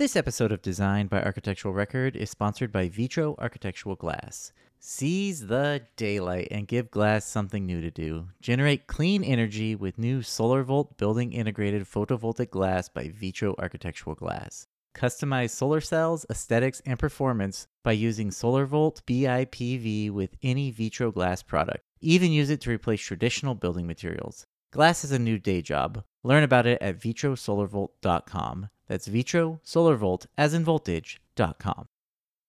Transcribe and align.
This 0.00 0.16
episode 0.16 0.50
of 0.50 0.62
Design 0.62 1.08
by 1.08 1.22
Architectural 1.22 1.74
Record 1.74 2.16
is 2.16 2.30
sponsored 2.30 2.72
by 2.72 2.88
Vitro 2.88 3.34
Architectural 3.38 3.96
Glass. 3.96 4.50
Seize 4.78 5.48
the 5.48 5.82
daylight 5.96 6.48
and 6.50 6.66
give 6.66 6.90
glass 6.90 7.26
something 7.26 7.66
new 7.66 7.82
to 7.82 7.90
do. 7.90 8.28
Generate 8.40 8.86
clean 8.86 9.22
energy 9.22 9.74
with 9.74 9.98
new 9.98 10.20
SolarVolt 10.20 10.96
building 10.96 11.34
integrated 11.34 11.82
photovoltaic 11.82 12.48
glass 12.48 12.88
by 12.88 13.12
Vitro 13.14 13.54
Architectural 13.58 14.16
Glass. 14.16 14.68
Customize 14.94 15.50
solar 15.50 15.82
cells, 15.82 16.24
aesthetics, 16.30 16.80
and 16.86 16.98
performance 16.98 17.66
by 17.84 17.92
using 17.92 18.30
SolarVolt 18.30 19.02
BIPV 19.02 20.10
with 20.10 20.34
any 20.42 20.70
Vitro 20.70 21.12
glass 21.12 21.42
product. 21.42 21.84
Even 22.00 22.32
use 22.32 22.48
it 22.48 22.62
to 22.62 22.70
replace 22.70 23.02
traditional 23.02 23.54
building 23.54 23.86
materials. 23.86 24.46
Glass 24.72 25.02
is 25.02 25.10
a 25.10 25.18
new 25.18 25.36
day 25.36 25.62
job. 25.62 26.04
Learn 26.22 26.44
about 26.44 26.64
it 26.64 26.80
at 26.80 27.00
vitrosolarvolt.com. 27.00 28.68
That's 28.86 29.08
vitrosolarvolt, 29.08 30.26
as 30.38 30.54
in 30.54 30.64
voltage.com. 30.64 31.88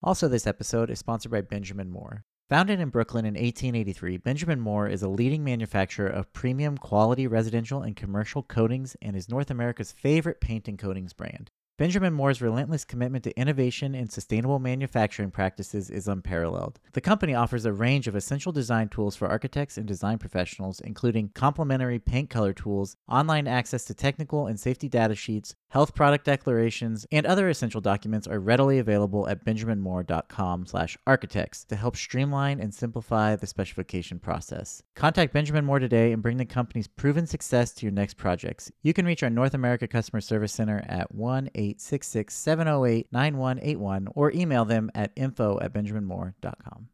Also, 0.04 0.28
this 0.28 0.46
episode 0.46 0.88
is 0.88 1.00
sponsored 1.00 1.32
by 1.32 1.40
Benjamin 1.40 1.90
Moore. 1.90 2.24
Founded 2.48 2.78
in 2.78 2.90
Brooklyn 2.90 3.24
in 3.24 3.34
1883, 3.34 4.18
Benjamin 4.18 4.60
Moore 4.60 4.86
is 4.86 5.02
a 5.02 5.08
leading 5.08 5.42
manufacturer 5.42 6.06
of 6.06 6.32
premium 6.32 6.78
quality 6.78 7.26
residential 7.26 7.82
and 7.82 7.96
commercial 7.96 8.44
coatings 8.44 8.96
and 9.02 9.16
is 9.16 9.28
North 9.28 9.50
America's 9.50 9.90
favorite 9.90 10.40
paint 10.40 10.68
and 10.68 10.78
coatings 10.78 11.12
brand. 11.12 11.50
Benjamin 11.82 12.12
Moore's 12.12 12.40
relentless 12.40 12.84
commitment 12.84 13.24
to 13.24 13.36
innovation 13.36 13.96
and 13.96 14.08
sustainable 14.08 14.60
manufacturing 14.60 15.32
practices 15.32 15.90
is 15.90 16.06
unparalleled. 16.06 16.78
The 16.92 17.00
company 17.00 17.34
offers 17.34 17.64
a 17.64 17.72
range 17.72 18.06
of 18.06 18.14
essential 18.14 18.52
design 18.52 18.88
tools 18.88 19.16
for 19.16 19.26
architects 19.26 19.76
and 19.76 19.84
design 19.84 20.18
professionals, 20.18 20.78
including 20.78 21.32
complementary 21.34 21.98
paint 21.98 22.30
color 22.30 22.52
tools, 22.52 22.94
online 23.08 23.48
access 23.48 23.84
to 23.86 23.94
technical 23.94 24.46
and 24.46 24.60
safety 24.60 24.88
data 24.88 25.16
sheets, 25.16 25.56
health 25.70 25.92
product 25.92 26.24
declarations, 26.24 27.04
and 27.10 27.26
other 27.26 27.48
essential 27.48 27.80
documents 27.80 28.28
are 28.28 28.38
readily 28.38 28.78
available 28.78 29.28
at 29.28 29.44
benjaminmoore.com/architects 29.44 31.64
to 31.64 31.74
help 31.74 31.96
streamline 31.96 32.60
and 32.60 32.72
simplify 32.72 33.34
the 33.34 33.48
specification 33.48 34.20
process. 34.20 34.84
Contact 34.94 35.32
Benjamin 35.32 35.64
Moore 35.64 35.80
today 35.80 36.12
and 36.12 36.22
bring 36.22 36.36
the 36.36 36.44
company's 36.44 36.86
proven 36.86 37.26
success 37.26 37.72
to 37.72 37.86
your 37.86 37.92
next 37.92 38.16
projects. 38.16 38.70
You 38.84 38.94
can 38.94 39.04
reach 39.04 39.24
our 39.24 39.30
North 39.30 39.54
America 39.54 39.88
Customer 39.88 40.20
Service 40.20 40.52
Center 40.52 40.84
at 40.86 41.12
1 41.12 41.50
866 41.72 42.34
708 42.34 43.06
9181 43.12 44.08
or 44.14 44.30
email 44.32 44.64
them 44.66 44.90
at 44.94 45.10
info 45.16 45.58
at 45.60 45.72
benjaminmoore.com. 45.72 46.88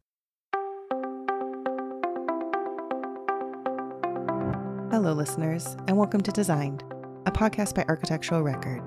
Hello, 4.91 5.13
listeners, 5.13 5.75
and 5.87 5.97
welcome 5.97 6.21
to 6.21 6.31
Designed, 6.31 6.83
a 7.25 7.31
podcast 7.31 7.75
by 7.75 7.85
Architectural 7.89 8.41
Record. 8.41 8.81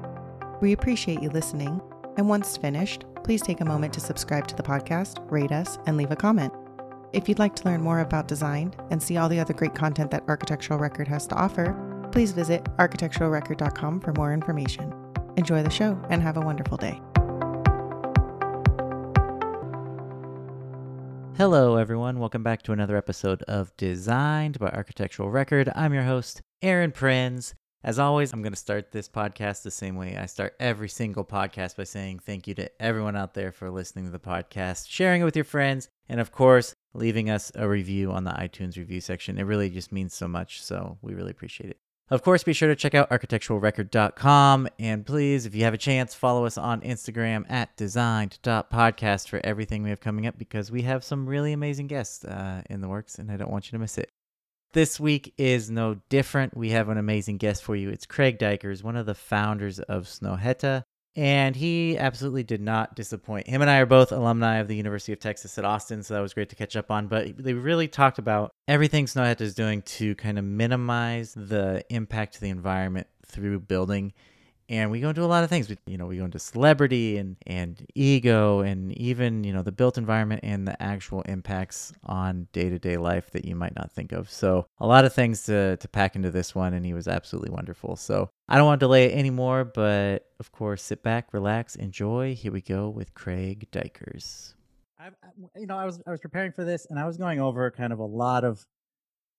We 0.62 0.72
appreciate 0.72 1.22
you 1.22 1.28
listening, 1.28 1.80
and 2.16 2.28
once 2.28 2.56
finished, 2.56 3.04
please 3.22 3.42
take 3.42 3.60
a 3.60 3.64
moment 3.64 3.92
to 3.94 4.00
subscribe 4.00 4.48
to 4.48 4.56
the 4.56 4.62
podcast, 4.62 5.18
rate 5.30 5.52
us, 5.52 5.78
and 5.86 5.98
leave 5.98 6.10
a 6.10 6.16
comment. 6.16 6.54
If 7.12 7.28
you'd 7.28 7.38
like 7.38 7.54
to 7.56 7.64
learn 7.66 7.82
more 7.82 8.00
about 8.00 8.28
Designed 8.28 8.76
and 8.90 9.02
see 9.02 9.18
all 9.18 9.28
the 9.28 9.40
other 9.40 9.52
great 9.52 9.74
content 9.74 10.10
that 10.10 10.24
Architectural 10.26 10.78
Record 10.78 11.06
has 11.08 11.26
to 11.26 11.34
offer, 11.34 12.08
please 12.10 12.32
visit 12.32 12.64
architecturalrecord.com 12.78 14.00
for 14.00 14.12
more 14.14 14.32
information. 14.32 15.01
Enjoy 15.36 15.62
the 15.62 15.70
show 15.70 15.98
and 16.10 16.22
have 16.22 16.36
a 16.36 16.40
wonderful 16.40 16.76
day. 16.76 17.00
Hello, 21.38 21.76
everyone. 21.76 22.18
Welcome 22.18 22.42
back 22.42 22.62
to 22.62 22.72
another 22.72 22.96
episode 22.96 23.42
of 23.44 23.76
Designed 23.76 24.58
by 24.58 24.68
Architectural 24.68 25.30
Record. 25.30 25.72
I'm 25.74 25.94
your 25.94 26.02
host, 26.02 26.42
Aaron 26.60 26.92
Prinz. 26.92 27.54
As 27.82 27.98
always, 27.98 28.32
I'm 28.32 28.42
going 28.42 28.52
to 28.52 28.58
start 28.58 28.92
this 28.92 29.08
podcast 29.08 29.62
the 29.62 29.70
same 29.70 29.96
way 29.96 30.16
I 30.16 30.26
start 30.26 30.54
every 30.60 30.88
single 30.88 31.24
podcast 31.24 31.76
by 31.76 31.84
saying 31.84 32.20
thank 32.20 32.46
you 32.46 32.54
to 32.54 32.70
everyone 32.80 33.16
out 33.16 33.34
there 33.34 33.50
for 33.50 33.70
listening 33.70 34.04
to 34.04 34.12
the 34.12 34.20
podcast, 34.20 34.88
sharing 34.88 35.22
it 35.22 35.24
with 35.24 35.34
your 35.34 35.44
friends, 35.44 35.88
and 36.08 36.20
of 36.20 36.30
course, 36.30 36.74
leaving 36.94 37.28
us 37.28 37.50
a 37.56 37.66
review 37.66 38.12
on 38.12 38.22
the 38.22 38.30
iTunes 38.30 38.76
review 38.76 39.00
section. 39.00 39.36
It 39.36 39.44
really 39.44 39.68
just 39.68 39.90
means 39.90 40.14
so 40.14 40.28
much, 40.28 40.62
so 40.62 40.98
we 41.02 41.14
really 41.14 41.32
appreciate 41.32 41.70
it. 41.70 41.81
Of 42.12 42.22
course, 42.22 42.44
be 42.44 42.52
sure 42.52 42.68
to 42.68 42.76
check 42.76 42.94
out 42.94 43.08
architecturalrecord.com. 43.08 44.68
And 44.78 45.06
please, 45.06 45.46
if 45.46 45.54
you 45.54 45.64
have 45.64 45.72
a 45.72 45.78
chance, 45.78 46.14
follow 46.14 46.44
us 46.44 46.58
on 46.58 46.82
Instagram 46.82 47.50
at 47.50 47.74
designed.podcast 47.78 49.28
for 49.28 49.40
everything 49.42 49.82
we 49.82 49.88
have 49.88 50.00
coming 50.00 50.26
up 50.26 50.36
because 50.36 50.70
we 50.70 50.82
have 50.82 51.02
some 51.04 51.26
really 51.26 51.54
amazing 51.54 51.86
guests 51.86 52.22
uh, 52.22 52.60
in 52.68 52.82
the 52.82 52.88
works 52.88 53.18
and 53.18 53.30
I 53.30 53.38
don't 53.38 53.50
want 53.50 53.68
you 53.68 53.70
to 53.70 53.78
miss 53.78 53.96
it. 53.96 54.10
This 54.74 55.00
week 55.00 55.32
is 55.38 55.70
no 55.70 56.02
different. 56.10 56.54
We 56.54 56.72
have 56.72 56.90
an 56.90 56.98
amazing 56.98 57.38
guest 57.38 57.64
for 57.64 57.74
you. 57.74 57.88
It's 57.88 58.04
Craig 58.04 58.38
Dykers, 58.38 58.84
one 58.84 58.96
of 58.96 59.06
the 59.06 59.14
founders 59.14 59.78
of 59.78 60.04
Snøhetta 60.04 60.82
and 61.14 61.54
he 61.54 61.98
absolutely 61.98 62.42
did 62.42 62.60
not 62.60 62.94
disappoint. 62.94 63.46
Him 63.46 63.60
and 63.60 63.70
I 63.70 63.78
are 63.78 63.86
both 63.86 64.12
alumni 64.12 64.58
of 64.58 64.68
the 64.68 64.76
University 64.76 65.12
of 65.12 65.20
Texas 65.20 65.58
at 65.58 65.64
Austin, 65.64 66.02
so 66.02 66.14
that 66.14 66.20
was 66.20 66.34
great 66.34 66.48
to 66.50 66.56
catch 66.56 66.76
up 66.76 66.90
on. 66.90 67.06
But 67.06 67.36
they 67.36 67.54
really 67.54 67.88
talked 67.88 68.18
about 68.18 68.52
everything 68.66 69.06
Snøhetta 69.06 69.42
is 69.42 69.54
doing 69.54 69.82
to 69.82 70.14
kind 70.14 70.38
of 70.38 70.44
minimize 70.44 71.34
the 71.34 71.84
impact 71.90 72.34
to 72.34 72.40
the 72.40 72.48
environment 72.48 73.06
through 73.26 73.60
building 73.60 74.12
and 74.68 74.90
we 74.90 75.00
go 75.00 75.10
into 75.10 75.22
a 75.22 75.26
lot 75.26 75.44
of 75.44 75.50
things. 75.50 75.68
We, 75.68 75.78
you 75.86 75.98
know, 75.98 76.06
we 76.06 76.16
go 76.16 76.24
into 76.24 76.38
celebrity 76.38 77.18
and 77.18 77.36
and 77.46 77.86
ego, 77.94 78.60
and 78.60 78.92
even 78.98 79.44
you 79.44 79.52
know 79.52 79.62
the 79.62 79.72
built 79.72 79.98
environment 79.98 80.40
and 80.42 80.66
the 80.66 80.80
actual 80.82 81.22
impacts 81.22 81.92
on 82.04 82.48
day 82.52 82.68
to 82.68 82.78
day 82.78 82.96
life 82.96 83.30
that 83.32 83.44
you 83.44 83.54
might 83.54 83.74
not 83.76 83.92
think 83.92 84.12
of. 84.12 84.30
So 84.30 84.66
a 84.78 84.86
lot 84.86 85.04
of 85.04 85.12
things 85.12 85.44
to 85.44 85.76
to 85.76 85.88
pack 85.88 86.16
into 86.16 86.30
this 86.30 86.54
one, 86.54 86.74
and 86.74 86.84
he 86.84 86.94
was 86.94 87.08
absolutely 87.08 87.50
wonderful. 87.50 87.96
So 87.96 88.30
I 88.48 88.56
don't 88.56 88.66
want 88.66 88.80
to 88.80 88.84
delay 88.84 89.06
it 89.06 89.18
anymore, 89.18 89.64
but 89.64 90.26
of 90.40 90.52
course, 90.52 90.82
sit 90.82 91.02
back, 91.02 91.32
relax, 91.32 91.76
enjoy. 91.76 92.34
Here 92.34 92.52
we 92.52 92.60
go 92.60 92.88
with 92.88 93.14
Craig 93.14 93.68
Dykers. 93.72 94.54
I, 94.98 95.08
uh, 95.08 95.10
you 95.56 95.66
know, 95.66 95.76
I 95.76 95.84
was 95.84 96.00
I 96.06 96.10
was 96.10 96.20
preparing 96.20 96.52
for 96.52 96.64
this, 96.64 96.86
and 96.88 96.98
I 96.98 97.06
was 97.06 97.16
going 97.16 97.40
over 97.40 97.70
kind 97.70 97.92
of 97.92 97.98
a 97.98 98.04
lot 98.04 98.44
of 98.44 98.64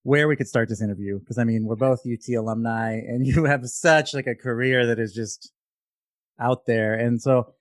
where 0.03 0.27
we 0.27 0.35
could 0.35 0.47
start 0.47 0.69
this 0.69 0.81
interview 0.81 1.19
because 1.19 1.37
I 1.37 1.45
mean 1.45 1.65
we're 1.65 1.75
both 1.75 2.01
UT 2.05 2.35
alumni 2.35 2.93
and 2.93 3.25
you 3.27 3.45
have 3.45 3.65
such 3.65 4.13
like 4.13 4.27
a 4.27 4.35
career 4.35 4.85
that 4.87 4.99
is 4.99 5.13
just 5.13 5.51
out 6.39 6.65
there. 6.67 6.93
And 6.93 7.21
so 7.21 7.53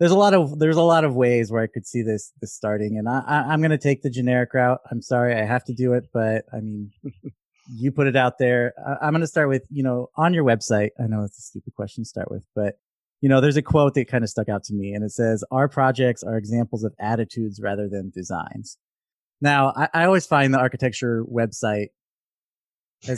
there's 0.00 0.10
a 0.10 0.18
lot 0.18 0.34
of 0.34 0.58
there's 0.58 0.76
a 0.76 0.82
lot 0.82 1.04
of 1.04 1.14
ways 1.14 1.50
where 1.50 1.62
I 1.62 1.68
could 1.68 1.86
see 1.86 2.02
this 2.02 2.32
this 2.40 2.52
starting. 2.52 2.98
And 2.98 3.08
I, 3.08 3.22
I 3.26 3.54
am 3.54 3.62
gonna 3.62 3.78
take 3.78 4.02
the 4.02 4.10
generic 4.10 4.52
route. 4.52 4.80
I'm 4.90 5.00
sorry 5.00 5.34
I 5.34 5.44
have 5.44 5.64
to 5.64 5.74
do 5.74 5.94
it 5.94 6.04
but 6.12 6.44
I 6.52 6.60
mean 6.60 6.90
you 7.76 7.92
put 7.92 8.06
it 8.08 8.16
out 8.16 8.38
there. 8.38 8.74
I, 8.86 9.06
I'm 9.06 9.12
gonna 9.12 9.26
start 9.26 9.48
with 9.48 9.62
you 9.70 9.82
know 9.82 10.08
on 10.16 10.34
your 10.34 10.44
website 10.44 10.90
I 10.98 11.06
know 11.06 11.22
it's 11.24 11.38
a 11.38 11.42
stupid 11.42 11.74
question 11.74 12.04
to 12.04 12.08
start 12.08 12.30
with 12.30 12.44
but 12.54 12.74
you 13.20 13.28
know 13.28 13.40
there's 13.40 13.56
a 13.56 13.62
quote 13.62 13.94
that 13.94 14.08
kind 14.08 14.24
of 14.24 14.30
stuck 14.30 14.48
out 14.48 14.64
to 14.64 14.74
me 14.74 14.92
and 14.92 15.04
it 15.04 15.12
says 15.12 15.44
our 15.52 15.68
projects 15.68 16.24
are 16.24 16.36
examples 16.36 16.82
of 16.82 16.92
attitudes 16.98 17.60
rather 17.62 17.88
than 17.88 18.10
designs 18.12 18.76
now, 19.44 19.72
I, 19.76 19.88
I 19.92 20.04
always 20.06 20.26
find 20.26 20.52
the 20.52 20.58
architecture 20.58 21.24
website. 21.30 21.88
Uh, 23.06 23.16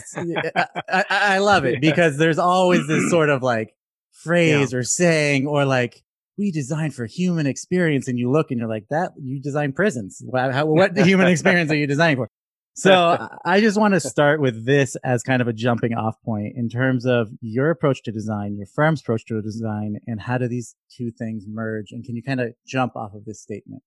I, 0.57 0.67
I, 0.89 1.05
I, 1.09 1.39
love 1.39 1.65
it 1.65 1.81
because 1.81 2.19
there's 2.19 2.39
always 2.39 2.89
this 2.89 3.09
sort 3.11 3.31
of 3.31 3.41
like 3.45 3.77
phrase 4.11 4.73
yeah. 4.73 4.79
or 4.79 4.83
saying 4.83 5.47
or 5.47 5.65
like 5.65 6.03
we 6.37 6.51
design 6.51 6.91
for 6.91 7.07
human 7.07 7.47
experience, 7.47 8.09
and 8.09 8.19
you 8.19 8.31
look 8.31 8.51
and 8.51 8.59
you're 8.59 8.69
like 8.69 8.89
that 8.91 9.13
you 9.17 9.41
design 9.41 9.73
prisons. 9.73 10.21
How, 10.35 10.67
what 10.67 10.99
human 10.99 11.29
experience 11.29 11.71
are 11.71 11.77
you 11.77 11.87
designing 11.87 12.17
for? 12.17 12.29
So 12.75 13.29
I 13.47 13.61
just 13.61 13.79
want 13.79 13.95
to 13.95 14.01
start 14.01 14.39
with 14.39 14.67
this 14.67 14.97
as 14.97 15.23
kind 15.23 15.41
of 15.41 15.49
a 15.49 15.53
jumping 15.55 15.95
off 15.95 16.17
point 16.23 16.57
in 16.57 16.69
terms 16.69 17.07
of 17.07 17.31
your 17.41 17.71
approach 17.71 18.03
to 18.03 18.13
design, 18.13 18.57
your 18.59 18.67
firm's 18.67 19.01
approach 19.01 19.25
to 19.27 19.41
design, 19.41 19.97
and 20.07 20.21
how 20.21 20.37
do 20.37 20.47
these 20.47 20.75
two 20.95 21.11
things 21.11 21.45
merge? 21.49 21.93
And 21.93 22.05
can 22.05 22.17
you 22.17 22.23
kind 22.23 22.39
of 22.39 22.53
jump 22.67 22.95
off 22.95 23.15
of 23.15 23.25
this 23.25 23.41
statement? 23.41 23.83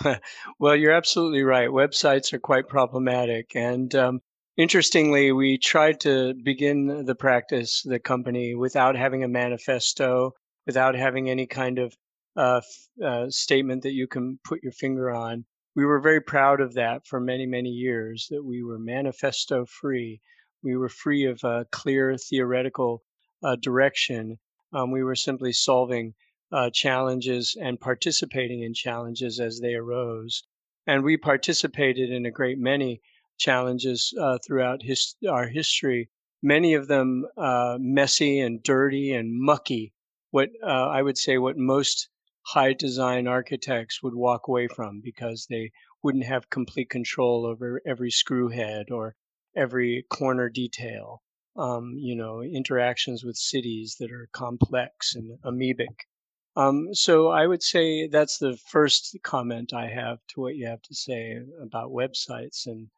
well, 0.58 0.76
you're 0.76 0.92
absolutely 0.92 1.42
right. 1.42 1.68
Websites 1.68 2.32
are 2.32 2.38
quite 2.38 2.68
problematic. 2.68 3.52
And 3.54 3.94
um, 3.94 4.20
interestingly, 4.56 5.32
we 5.32 5.58
tried 5.58 6.00
to 6.00 6.34
begin 6.42 7.04
the 7.04 7.14
practice, 7.14 7.82
the 7.82 7.98
company, 7.98 8.54
without 8.54 8.96
having 8.96 9.24
a 9.24 9.28
manifesto, 9.28 10.32
without 10.66 10.94
having 10.94 11.28
any 11.28 11.46
kind 11.46 11.78
of 11.78 11.94
uh, 12.36 12.60
uh, 13.04 13.26
statement 13.28 13.82
that 13.82 13.92
you 13.92 14.06
can 14.06 14.38
put 14.44 14.62
your 14.62 14.72
finger 14.72 15.10
on. 15.10 15.44
We 15.74 15.84
were 15.84 16.00
very 16.00 16.20
proud 16.20 16.60
of 16.60 16.74
that 16.74 17.06
for 17.06 17.20
many, 17.20 17.46
many 17.46 17.70
years, 17.70 18.26
that 18.30 18.42
we 18.42 18.62
were 18.62 18.78
manifesto 18.78 19.64
free. 19.66 20.20
We 20.62 20.76
were 20.76 20.88
free 20.88 21.24
of 21.26 21.42
a 21.44 21.66
clear 21.70 22.16
theoretical 22.16 23.02
uh, 23.42 23.56
direction. 23.56 24.38
Um, 24.72 24.90
we 24.90 25.02
were 25.02 25.16
simply 25.16 25.52
solving 25.52 26.14
uh, 26.52 26.70
challenges 26.70 27.56
and 27.60 27.80
participating 27.80 28.62
in 28.62 28.74
challenges 28.74 29.40
as 29.40 29.60
they 29.60 29.74
arose. 29.74 30.42
And 30.86 31.02
we 31.02 31.16
participated 31.16 32.10
in 32.10 32.26
a 32.26 32.30
great 32.30 32.58
many 32.58 33.00
challenges 33.38 34.12
uh, 34.20 34.38
throughout 34.46 34.82
his, 34.82 35.16
our 35.28 35.48
history, 35.48 36.10
many 36.42 36.74
of 36.74 36.88
them 36.88 37.24
uh, 37.36 37.76
messy 37.80 38.40
and 38.40 38.62
dirty 38.62 39.12
and 39.12 39.30
mucky, 39.32 39.92
what 40.30 40.50
uh, 40.62 40.88
I 40.88 41.02
would 41.02 41.18
say 41.18 41.38
what 41.38 41.56
most 41.56 42.08
high 42.46 42.72
design 42.72 43.26
architects 43.26 44.02
would 44.02 44.14
walk 44.14 44.48
away 44.48 44.68
from 44.68 45.00
because 45.02 45.46
they 45.48 45.70
wouldn't 46.02 46.24
have 46.24 46.50
complete 46.50 46.90
control 46.90 47.46
over 47.46 47.80
every 47.86 48.10
screw 48.10 48.48
head 48.48 48.90
or 48.90 49.14
every 49.54 50.04
corner 50.10 50.48
detail. 50.48 51.22
um, 51.56 51.94
you 51.98 52.16
know, 52.16 52.42
interactions 52.42 53.24
with 53.24 53.36
cities 53.36 53.96
that 54.00 54.10
are 54.10 54.28
complex 54.32 55.14
and 55.14 55.38
amoebic. 55.44 56.08
Um, 56.54 56.94
so 56.94 57.28
I 57.28 57.46
would 57.46 57.62
say 57.62 58.08
that's 58.08 58.38
the 58.38 58.56
first 58.56 59.16
comment 59.22 59.72
I 59.72 59.88
have 59.88 60.18
to 60.28 60.40
what 60.40 60.54
you 60.54 60.66
have 60.66 60.82
to 60.82 60.94
say 60.94 61.40
about 61.60 61.90
websites 61.90 62.66
and 62.66 62.88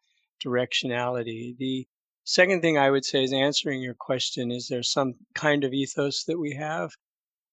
directionality. 0.44 1.56
The 1.56 1.86
second 2.24 2.62
thing 2.62 2.78
I 2.78 2.90
would 2.90 3.04
say 3.04 3.22
is 3.22 3.32
answering 3.32 3.80
your 3.80 3.94
question 3.94 4.50
is 4.50 4.66
there 4.68 4.82
some 4.82 5.14
kind 5.34 5.62
of 5.62 5.72
ethos 5.72 6.24
that 6.24 6.38
we 6.38 6.54
have? 6.54 6.90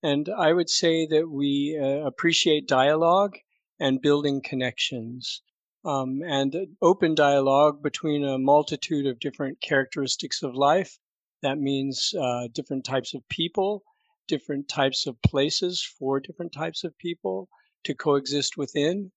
And 0.02 0.28
I 0.30 0.54
would 0.54 0.70
say 0.70 1.06
that 1.06 1.30
we 1.30 1.78
uh, 1.80 2.08
appreciate 2.08 2.68
dialogue 2.68 3.38
and 3.80 4.02
building 4.02 4.42
connections. 4.42 5.42
Um, 5.84 6.22
and 6.24 6.56
open 6.82 7.16
dialogue 7.16 7.82
between 7.82 8.24
a 8.24 8.38
multitude 8.38 9.08
of 9.08 9.20
different 9.20 9.62
characteristics 9.62 10.44
of 10.44 10.54
life. 10.56 10.98
That 11.42 11.58
means 11.58 12.14
uh, 12.20 12.48
different 12.54 12.86
types 12.86 13.16
of 13.16 13.28
people, 13.30 13.84
different 14.32 14.70
types 14.70 15.08
of 15.08 15.22
places 15.22 15.84
for 16.00 16.22
different 16.22 16.54
types 16.54 16.86
of 16.86 16.98
people 16.98 17.50
to 17.84 17.94
coexist 17.94 18.56
within, 18.56 19.12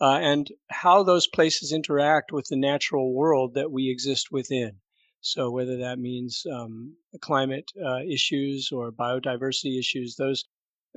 uh, 0.00 0.18
and 0.22 0.52
how 0.70 1.02
those 1.02 1.26
places 1.26 1.72
interact 1.72 2.30
with 2.30 2.46
the 2.46 2.56
natural 2.56 3.12
world 3.12 3.54
that 3.54 3.72
we 3.72 3.90
exist 3.90 4.30
within. 4.30 4.72
So 5.20 5.50
whether 5.50 5.76
that 5.78 5.98
means 5.98 6.46
um, 6.46 6.94
climate 7.20 7.68
uh, 7.84 8.02
issues 8.16 8.70
or 8.70 8.92
biodiversity 8.92 9.76
issues, 9.76 10.14
those 10.14 10.44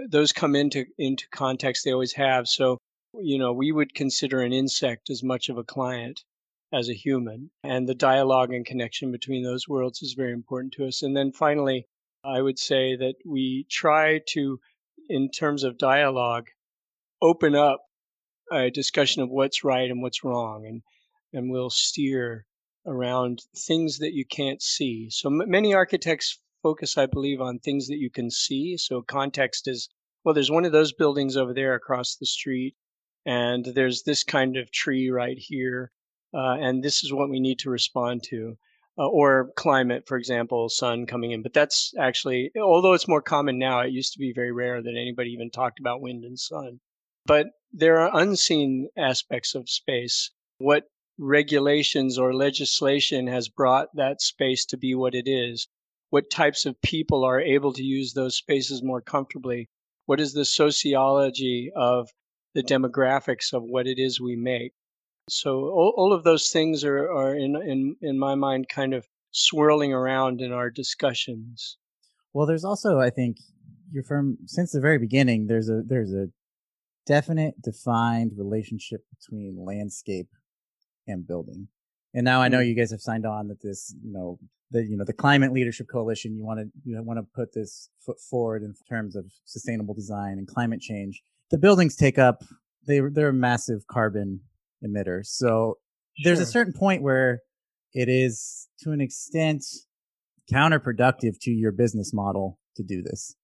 those 0.09 0.31
come 0.31 0.55
into 0.55 0.85
into 0.97 1.25
context. 1.29 1.83
They 1.83 1.93
always 1.93 2.13
have. 2.13 2.47
So 2.47 2.77
you 3.19 3.37
know, 3.39 3.53
we 3.53 3.71
would 3.71 3.95
consider 3.95 4.41
an 4.41 4.53
insect 4.53 5.09
as 5.09 5.23
much 5.23 5.49
of 5.49 5.57
a 5.57 5.63
client 5.63 6.23
as 6.71 6.89
a 6.89 6.99
human, 7.05 7.49
and 7.63 7.89
the 7.89 7.95
dialogue 7.95 8.53
and 8.53 8.65
connection 8.65 9.11
between 9.11 9.43
those 9.43 9.67
worlds 9.67 10.03
is 10.03 10.13
very 10.13 10.33
important 10.33 10.73
to 10.73 10.85
us. 10.85 11.01
And 11.01 11.17
then 11.17 11.31
finally, 11.31 11.87
I 12.23 12.41
would 12.41 12.57
say 12.57 12.95
that 12.95 13.15
we 13.25 13.65
try 13.69 14.21
to, 14.29 14.59
in 15.09 15.29
terms 15.29 15.63
of 15.63 15.77
dialogue, 15.77 16.47
open 17.21 17.55
up 17.55 17.81
a 18.51 18.69
discussion 18.69 19.21
of 19.21 19.29
what's 19.29 19.63
right 19.63 19.89
and 19.89 20.01
what's 20.01 20.23
wrong, 20.23 20.65
and 20.65 20.81
and 21.33 21.51
we'll 21.51 21.69
steer 21.69 22.45
around 22.85 23.41
things 23.55 23.97
that 23.99 24.13
you 24.13 24.25
can't 24.25 24.61
see. 24.61 25.09
So 25.09 25.29
m- 25.29 25.49
many 25.49 25.73
architects 25.73 26.39
focus, 26.61 26.97
I 26.97 27.07
believe, 27.07 27.41
on 27.41 27.59
things 27.59 27.87
that 27.87 27.97
you 27.97 28.09
can 28.09 28.29
see. 28.29 28.77
So 28.77 29.01
context 29.01 29.67
is 29.67 29.89
well, 30.23 30.33
there's 30.33 30.51
one 30.51 30.65
of 30.65 30.71
those 30.71 30.93
buildings 30.93 31.35
over 31.35 31.53
there 31.53 31.75
across 31.75 32.15
the 32.15 32.25
street, 32.25 32.75
and 33.25 33.65
there's 33.65 34.03
this 34.03 34.23
kind 34.23 34.55
of 34.55 34.71
tree 34.71 35.09
right 35.09 35.37
here, 35.37 35.91
uh, 36.33 36.55
and 36.59 36.81
this 36.83 37.03
is 37.03 37.11
what 37.11 37.29
we 37.29 37.39
need 37.39 37.59
to 37.59 37.69
respond 37.69 38.23
to. 38.29 38.57
Uh, 38.95 39.07
or 39.07 39.49
climate, 39.55 40.03
for 40.07 40.17
example, 40.17 40.69
sun 40.69 41.07
coming 41.07 41.31
in. 41.31 41.41
But 41.41 41.53
that's 41.53 41.93
actually, 41.97 42.51
although 42.55 42.93
it's 42.93 43.07
more 43.07 43.23
common 43.23 43.57
now, 43.57 43.79
it 43.79 43.91
used 43.91 44.13
to 44.13 44.19
be 44.19 44.33
very 44.33 44.51
rare 44.51 44.83
that 44.83 44.95
anybody 44.95 45.31
even 45.31 45.49
talked 45.49 45.79
about 45.79 45.99
wind 45.99 46.23
and 46.23 46.37
sun. 46.37 46.79
But 47.25 47.47
there 47.71 47.99
are 47.99 48.21
unseen 48.21 48.89
aspects 48.95 49.55
of 49.55 49.67
space. 49.67 50.29
What 50.59 50.83
regulations 51.17 52.19
or 52.19 52.35
legislation 52.35 53.25
has 53.25 53.49
brought 53.49 53.87
that 53.95 54.21
space 54.21 54.63
to 54.65 54.77
be 54.77 54.93
what 54.93 55.15
it 55.15 55.27
is? 55.27 55.67
What 56.11 56.29
types 56.29 56.67
of 56.67 56.79
people 56.81 57.23
are 57.23 57.41
able 57.41 57.73
to 57.73 57.83
use 57.83 58.13
those 58.13 58.37
spaces 58.37 58.83
more 58.83 59.01
comfortably? 59.01 59.69
What 60.05 60.19
is 60.19 60.33
the 60.33 60.45
sociology 60.45 61.71
of 61.75 62.09
the 62.53 62.61
demographics 62.61 63.53
of 63.53 63.63
what 63.63 63.87
it 63.87 63.97
is 63.97 64.21
we 64.21 64.35
make? 64.35 64.73
So 65.29 65.69
all, 65.69 65.93
all 65.95 66.13
of 66.13 66.23
those 66.23 66.49
things 66.49 66.83
are, 66.83 67.09
are 67.11 67.35
in, 67.35 67.55
in, 67.55 67.95
in 68.01 68.19
my 68.19 68.35
mind 68.35 68.67
kind 68.69 68.93
of 68.93 69.07
swirling 69.31 69.93
around 69.93 70.41
in 70.41 70.51
our 70.51 70.69
discussions. 70.69 71.77
Well, 72.33 72.45
there's 72.45 72.65
also, 72.65 72.99
I 72.99 73.09
think, 73.09 73.37
your 73.91 74.03
firm 74.03 74.37
since 74.45 74.71
the 74.71 74.81
very 74.81 74.97
beginning. 74.97 75.45
There's 75.45 75.69
a 75.69 75.83
there's 75.85 76.13
a 76.13 76.27
definite, 77.05 77.61
defined 77.61 78.31
relationship 78.35 79.01
between 79.15 79.63
landscape 79.63 80.29
and 81.07 81.27
building. 81.27 81.67
And 82.15 82.25
now 82.25 82.41
I 82.41 82.47
know 82.47 82.57
mm. 82.57 82.67
you 82.67 82.75
guys 82.75 82.91
have 82.91 83.01
signed 83.01 83.25
on 83.25 83.47
that 83.49 83.61
this, 83.61 83.95
you 84.03 84.11
know, 84.11 84.39
the 84.71 84.83
you 84.83 84.97
know 84.97 85.05
the 85.05 85.13
climate 85.13 85.53
leadership 85.53 85.87
coalition. 85.91 86.35
You 86.35 86.43
want 86.43 86.59
to 86.59 86.65
you 86.83 87.01
want 87.03 87.19
to 87.19 87.27
put 87.35 87.53
this 87.53 87.89
foot 88.03 88.19
forward 88.19 88.63
in 88.63 88.73
terms 88.89 89.15
of 89.15 89.25
sustainable 89.45 89.93
design 89.93 90.39
and 90.39 90.47
climate 90.47 90.81
change. 90.81 91.21
The 91.51 91.59
buildings 91.59 91.95
take 91.95 92.17
up 92.17 92.43
they 92.85 92.99
they're 92.99 93.29
a 93.29 93.33
massive 93.33 93.85
carbon 93.87 94.41
emitter. 94.85 95.25
So 95.25 95.47
sure. 95.47 95.75
there's 96.23 96.39
a 96.39 96.45
certain 96.45 96.73
point 96.73 97.01
where 97.01 97.39
it 97.93 98.09
is 98.09 98.67
to 98.81 98.91
an 98.91 99.01
extent 99.01 99.63
counterproductive 100.51 101.39
to 101.41 101.51
your 101.51 101.71
business 101.71 102.13
model 102.13 102.59
to 102.75 102.83
do 102.83 103.01
this. 103.01 103.35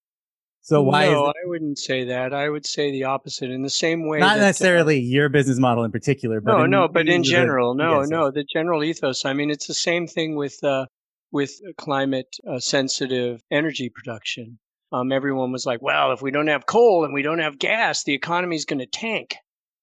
So 0.62 0.84
why? 0.84 1.06
No, 1.06 1.26
I 1.28 1.46
wouldn't 1.46 1.80
say 1.80 2.06
that. 2.06 2.34
I 2.34 2.50
would 2.50 2.66
say 2.66 2.92
the 2.92 3.06
opposite. 3.06 3.50
In 3.50 3.64
the 3.64 3.70
same 3.70 4.08
way, 4.08 4.20
not 4.20 4.36
that, 4.36 4.44
uh, 4.44 4.46
necessarily 4.46 4.98
uh, 4.98 5.02
your 5.02 5.30
business 5.30 5.58
model 5.58 5.84
in 5.84 5.92
particular, 5.92 6.42
but 6.42 6.58
no, 6.58 6.64
in, 6.66 6.70
no, 6.70 6.88
but 6.88 7.08
in, 7.08 7.16
in 7.16 7.24
general, 7.24 7.74
the, 7.74 7.84
no, 7.84 8.00
yes, 8.02 8.10
no, 8.10 8.30
the 8.30 8.44
general 8.44 8.84
ethos. 8.84 9.26
I 9.26 9.34
mean, 9.34 9.50
it's 9.50 9.68
the 9.68 9.74
same 9.74 10.06
thing 10.06 10.36
with 10.36 10.64
uh, 10.64 10.86
with 11.32 11.60
climate 11.78 12.28
uh, 12.48 12.60
sensitive 12.60 13.42
energy 13.50 13.90
production. 13.90 14.60
Um, 14.92 15.12
everyone 15.12 15.52
was 15.52 15.66
like, 15.66 15.82
"Well, 15.82 16.12
if 16.12 16.22
we 16.22 16.30
don't 16.30 16.48
have 16.48 16.66
coal 16.66 17.06
and 17.06 17.14
we 17.14 17.22
don't 17.22 17.40
have 17.40 17.58
gas, 17.58 18.04
the 18.04 18.14
economy 18.14 18.56
is 18.56 18.66
going 18.66 18.80
to 18.80 18.86
tank." 18.86 19.38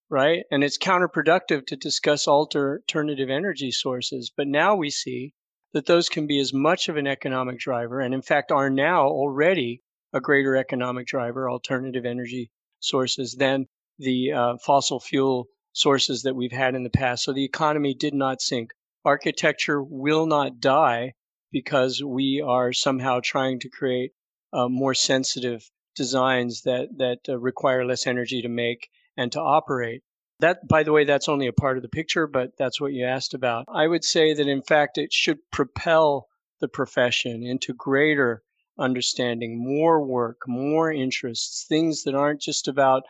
Right? 0.08 0.44
And 0.50 0.62
it's 0.62 0.78
counterproductive 0.78 1.66
to 1.66 1.76
discuss 1.76 2.28
alter, 2.28 2.80
alternative 2.82 3.30
energy 3.30 3.70
sources. 3.70 4.30
But 4.36 4.46
now 4.46 4.76
we 4.76 4.90
see 4.90 5.34
that 5.72 5.86
those 5.86 6.08
can 6.08 6.26
be 6.26 6.38
as 6.38 6.52
much 6.52 6.88
of 6.88 6.96
an 6.96 7.06
economic 7.06 7.58
driver, 7.58 8.00
and 8.00 8.14
in 8.14 8.22
fact 8.22 8.52
are 8.52 8.70
now 8.70 9.06
already 9.06 9.82
a 10.12 10.20
greater 10.20 10.56
economic 10.56 11.06
driver, 11.06 11.50
alternative 11.50 12.06
energy 12.06 12.50
sources, 12.80 13.34
than 13.34 13.66
the 13.98 14.32
uh, 14.32 14.56
fossil 14.64 15.00
fuel 15.00 15.48
sources 15.72 16.22
that 16.22 16.34
we've 16.34 16.52
had 16.52 16.74
in 16.74 16.84
the 16.84 16.90
past. 16.90 17.24
So 17.24 17.32
the 17.32 17.44
economy 17.44 17.92
did 17.92 18.14
not 18.14 18.40
sink. 18.40 18.70
Architecture 19.04 19.82
will 19.82 20.26
not 20.26 20.60
die 20.60 21.12
because 21.52 22.02
we 22.02 22.42
are 22.44 22.72
somehow 22.72 23.20
trying 23.22 23.60
to 23.60 23.68
create 23.68 24.12
uh, 24.52 24.68
more 24.68 24.94
sensitive 24.94 25.68
designs 25.94 26.62
that 26.62 26.88
that 26.96 27.18
uh, 27.28 27.38
require 27.38 27.84
less 27.84 28.06
energy 28.06 28.42
to 28.42 28.48
make 28.48 28.88
and 29.16 29.32
to 29.32 29.40
operate. 29.40 30.02
That, 30.40 30.68
by 30.68 30.82
the 30.82 30.92
way, 30.92 31.04
that's 31.04 31.28
only 31.28 31.46
a 31.46 31.52
part 31.52 31.78
of 31.78 31.82
the 31.82 31.88
picture, 31.88 32.26
but 32.26 32.50
that's 32.58 32.80
what 32.80 32.92
you 32.92 33.06
asked 33.06 33.32
about. 33.32 33.64
I 33.68 33.86
would 33.86 34.04
say 34.04 34.34
that, 34.34 34.46
in 34.46 34.62
fact, 34.62 34.98
it 34.98 35.12
should 35.12 35.38
propel 35.50 36.28
the 36.60 36.68
profession 36.68 37.42
into 37.42 37.72
greater 37.72 38.42
understanding, 38.78 39.58
more 39.58 40.04
work, 40.04 40.42
more 40.46 40.92
interests, 40.92 41.64
things 41.66 42.02
that 42.02 42.14
aren't 42.14 42.42
just 42.42 42.68
about 42.68 43.04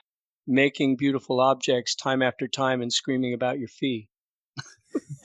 making 0.47 0.97
beautiful 0.97 1.41
objects 1.41 1.97
time 1.97 2.23
after 2.23 2.47
time 2.47 2.81
and 2.81 2.93
screaming 2.93 3.35
about 3.35 3.59
your 3.59 3.69
fee. 3.69 4.09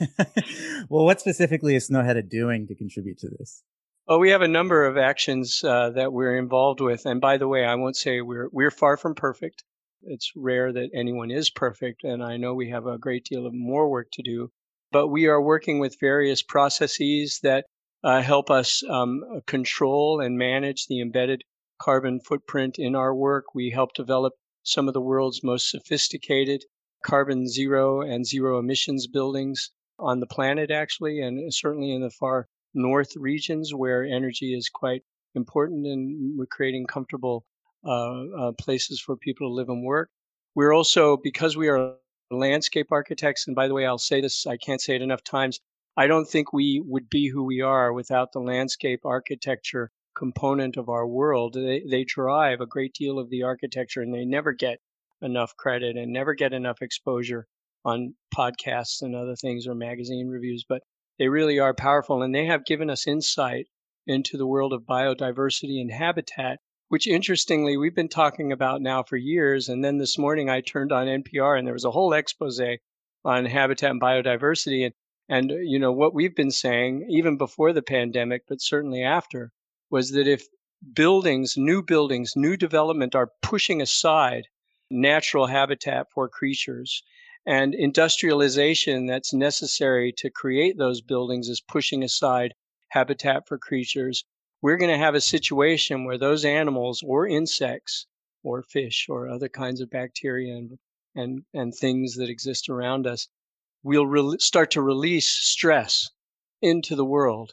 well, 0.88 1.04
what 1.04 1.20
specifically 1.20 1.76
is 1.76 1.88
Snøhetta 1.88 2.28
doing 2.28 2.66
to 2.66 2.74
contribute 2.74 3.18
to 3.18 3.28
this? 3.28 3.62
Oh, 4.08 4.18
we 4.18 4.30
have 4.30 4.42
a 4.42 4.48
number 4.48 4.84
of 4.84 4.98
actions 4.98 5.62
uh, 5.64 5.90
that 5.90 6.12
we're 6.12 6.36
involved 6.36 6.80
with, 6.80 7.06
and 7.06 7.20
by 7.20 7.38
the 7.38 7.46
way, 7.46 7.64
I 7.64 7.76
won't 7.76 7.96
say 7.96 8.20
we're 8.20 8.48
we're 8.50 8.72
far 8.72 8.96
from 8.96 9.14
perfect. 9.14 9.62
It's 10.04 10.32
rare 10.34 10.72
that 10.72 10.90
anyone 10.92 11.30
is 11.30 11.50
perfect, 11.50 12.02
and 12.02 12.24
I 12.24 12.36
know 12.36 12.54
we 12.54 12.70
have 12.70 12.86
a 12.86 12.98
great 12.98 13.24
deal 13.24 13.46
of 13.46 13.54
more 13.54 13.88
work 13.88 14.10
to 14.12 14.22
do. 14.22 14.50
But 14.90 15.08
we 15.08 15.26
are 15.26 15.40
working 15.40 15.78
with 15.78 16.00
various 16.00 16.42
processes 16.42 17.38
that 17.42 17.66
uh, 18.02 18.20
help 18.20 18.50
us 18.50 18.82
um, 18.88 19.22
control 19.46 20.20
and 20.20 20.36
manage 20.36 20.86
the 20.86 21.00
embedded 21.00 21.44
carbon 21.80 22.20
footprint 22.20 22.78
in 22.78 22.94
our 22.94 23.14
work. 23.14 23.54
We 23.54 23.70
help 23.70 23.94
develop 23.94 24.34
some 24.64 24.88
of 24.88 24.94
the 24.94 25.00
world's 25.00 25.42
most 25.42 25.70
sophisticated 25.70 26.64
carbon 27.04 27.48
zero 27.48 28.00
and 28.00 28.26
zero 28.26 28.58
emissions 28.58 29.06
buildings 29.06 29.70
on 29.98 30.20
the 30.20 30.26
planet, 30.26 30.70
actually, 30.70 31.20
and 31.20 31.52
certainly 31.54 31.92
in 31.92 32.02
the 32.02 32.10
far 32.10 32.48
north 32.74 33.16
regions 33.16 33.74
where 33.74 34.04
energy 34.04 34.54
is 34.54 34.68
quite 34.68 35.02
important 35.34 35.86
and 35.86 36.38
we're 36.38 36.46
creating 36.46 36.86
comfortable 36.86 37.36
uh, 37.36 37.40
uh, 37.40 37.51
Uh, 37.84 38.26
uh, 38.38 38.52
places 38.52 39.00
for 39.00 39.16
people 39.16 39.48
to 39.48 39.52
live 39.52 39.68
and 39.68 39.84
work. 39.84 40.08
We're 40.54 40.72
also, 40.72 41.16
because 41.16 41.56
we 41.56 41.68
are 41.68 41.96
landscape 42.30 42.92
architects, 42.92 43.48
and 43.48 43.56
by 43.56 43.66
the 43.66 43.74
way, 43.74 43.84
I'll 43.84 43.98
say 43.98 44.20
this, 44.20 44.46
I 44.46 44.56
can't 44.56 44.80
say 44.80 44.94
it 44.94 45.02
enough 45.02 45.24
times. 45.24 45.58
I 45.96 46.06
don't 46.06 46.26
think 46.26 46.52
we 46.52 46.80
would 46.86 47.10
be 47.10 47.28
who 47.28 47.42
we 47.42 47.60
are 47.60 47.92
without 47.92 48.30
the 48.30 48.38
landscape 48.38 49.00
architecture 49.04 49.90
component 50.16 50.76
of 50.76 50.88
our 50.88 51.08
world. 51.08 51.54
They, 51.54 51.82
they 51.88 52.04
drive 52.04 52.60
a 52.60 52.66
great 52.66 52.94
deal 52.94 53.18
of 53.18 53.30
the 53.30 53.42
architecture 53.42 54.00
and 54.00 54.14
they 54.14 54.24
never 54.24 54.52
get 54.52 54.78
enough 55.20 55.56
credit 55.56 55.96
and 55.96 56.12
never 56.12 56.34
get 56.34 56.52
enough 56.52 56.82
exposure 56.82 57.48
on 57.84 58.14
podcasts 58.32 59.02
and 59.02 59.16
other 59.16 59.34
things 59.34 59.66
or 59.66 59.74
magazine 59.74 60.28
reviews, 60.28 60.64
but 60.68 60.82
they 61.18 61.26
really 61.26 61.58
are 61.58 61.74
powerful 61.74 62.22
and 62.22 62.32
they 62.32 62.46
have 62.46 62.64
given 62.64 62.90
us 62.90 63.08
insight 63.08 63.66
into 64.06 64.36
the 64.36 64.46
world 64.46 64.72
of 64.72 64.82
biodiversity 64.82 65.80
and 65.80 65.90
habitat 65.90 66.60
which 66.92 67.06
interestingly 67.06 67.78
we've 67.78 67.94
been 67.94 68.06
talking 68.06 68.52
about 68.52 68.82
now 68.82 69.02
for 69.02 69.16
years. 69.16 69.70
And 69.70 69.82
then 69.82 69.96
this 69.96 70.18
morning 70.18 70.50
I 70.50 70.60
turned 70.60 70.92
on 70.92 71.06
NPR 71.06 71.56
and 71.58 71.66
there 71.66 71.72
was 71.72 71.86
a 71.86 71.90
whole 71.90 72.12
expose 72.12 72.60
on 73.24 73.46
habitat 73.46 73.92
and 73.92 73.98
biodiversity. 73.98 74.84
And, 74.84 74.94
And, 75.26 75.50
uh, 75.50 75.54
you 75.54 75.78
know, 75.78 75.90
what 75.90 76.12
we've 76.12 76.36
been 76.36 76.50
saying, 76.50 77.06
even 77.08 77.38
before 77.38 77.72
the 77.72 77.80
pandemic, 77.80 78.42
but 78.46 78.60
certainly 78.60 79.02
after, 79.02 79.52
was 79.88 80.10
that 80.10 80.28
if 80.28 80.46
buildings, 80.92 81.54
new 81.56 81.82
buildings, 81.82 82.32
new 82.36 82.58
development 82.58 83.14
are 83.14 83.30
pushing 83.40 83.80
aside 83.80 84.48
natural 84.90 85.46
habitat 85.46 86.08
for 86.12 86.28
creatures, 86.28 87.02
and 87.46 87.74
industrialization 87.74 89.06
that's 89.06 89.32
necessary 89.32 90.12
to 90.18 90.28
create 90.28 90.76
those 90.76 91.00
buildings 91.00 91.48
is 91.48 91.62
pushing 91.62 92.04
aside 92.04 92.52
habitat 92.88 93.48
for 93.48 93.56
creatures, 93.56 94.26
we're 94.62 94.76
going 94.76 94.92
to 94.92 95.04
have 95.04 95.16
a 95.16 95.20
situation 95.20 96.04
where 96.04 96.16
those 96.16 96.44
animals 96.44 97.02
or 97.04 97.26
insects 97.26 98.06
or 98.44 98.62
fish 98.62 99.06
or 99.08 99.28
other 99.28 99.48
kinds 99.48 99.80
of 99.80 99.90
bacteria 99.90 100.54
and, 100.54 100.78
and, 101.16 101.44
and 101.52 101.74
things 101.74 102.14
that 102.14 102.30
exist 102.30 102.68
around 102.68 103.06
us 103.06 103.26
will 103.82 104.06
re- 104.06 104.36
start 104.38 104.70
to 104.70 104.80
release 104.80 105.28
stress 105.28 106.08
into 106.60 106.94
the 106.94 107.04
world. 107.04 107.52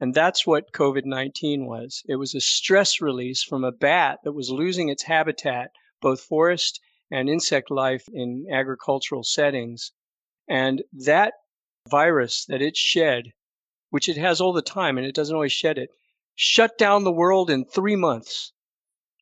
And 0.00 0.14
that's 0.14 0.46
what 0.46 0.72
COVID 0.72 1.04
19 1.04 1.66
was. 1.66 2.02
It 2.08 2.16
was 2.16 2.34
a 2.34 2.40
stress 2.40 3.00
release 3.02 3.42
from 3.42 3.62
a 3.62 3.72
bat 3.72 4.20
that 4.24 4.32
was 4.32 4.50
losing 4.50 4.88
its 4.88 5.02
habitat, 5.02 5.70
both 6.00 6.22
forest 6.22 6.80
and 7.10 7.28
insect 7.28 7.70
life 7.70 8.06
in 8.12 8.46
agricultural 8.50 9.24
settings. 9.24 9.92
And 10.48 10.82
that 10.92 11.34
virus 11.88 12.46
that 12.46 12.62
it 12.62 12.76
shed, 12.76 13.32
which 13.90 14.08
it 14.08 14.16
has 14.16 14.40
all 14.40 14.52
the 14.52 14.62
time 14.62 14.96
and 14.96 15.06
it 15.06 15.14
doesn't 15.14 15.34
always 15.34 15.52
shed 15.52 15.78
it, 15.78 15.90
shut 16.38 16.76
down 16.76 17.02
the 17.02 17.10
world 17.10 17.48
in 17.48 17.64
three 17.64 17.96
months. 17.96 18.52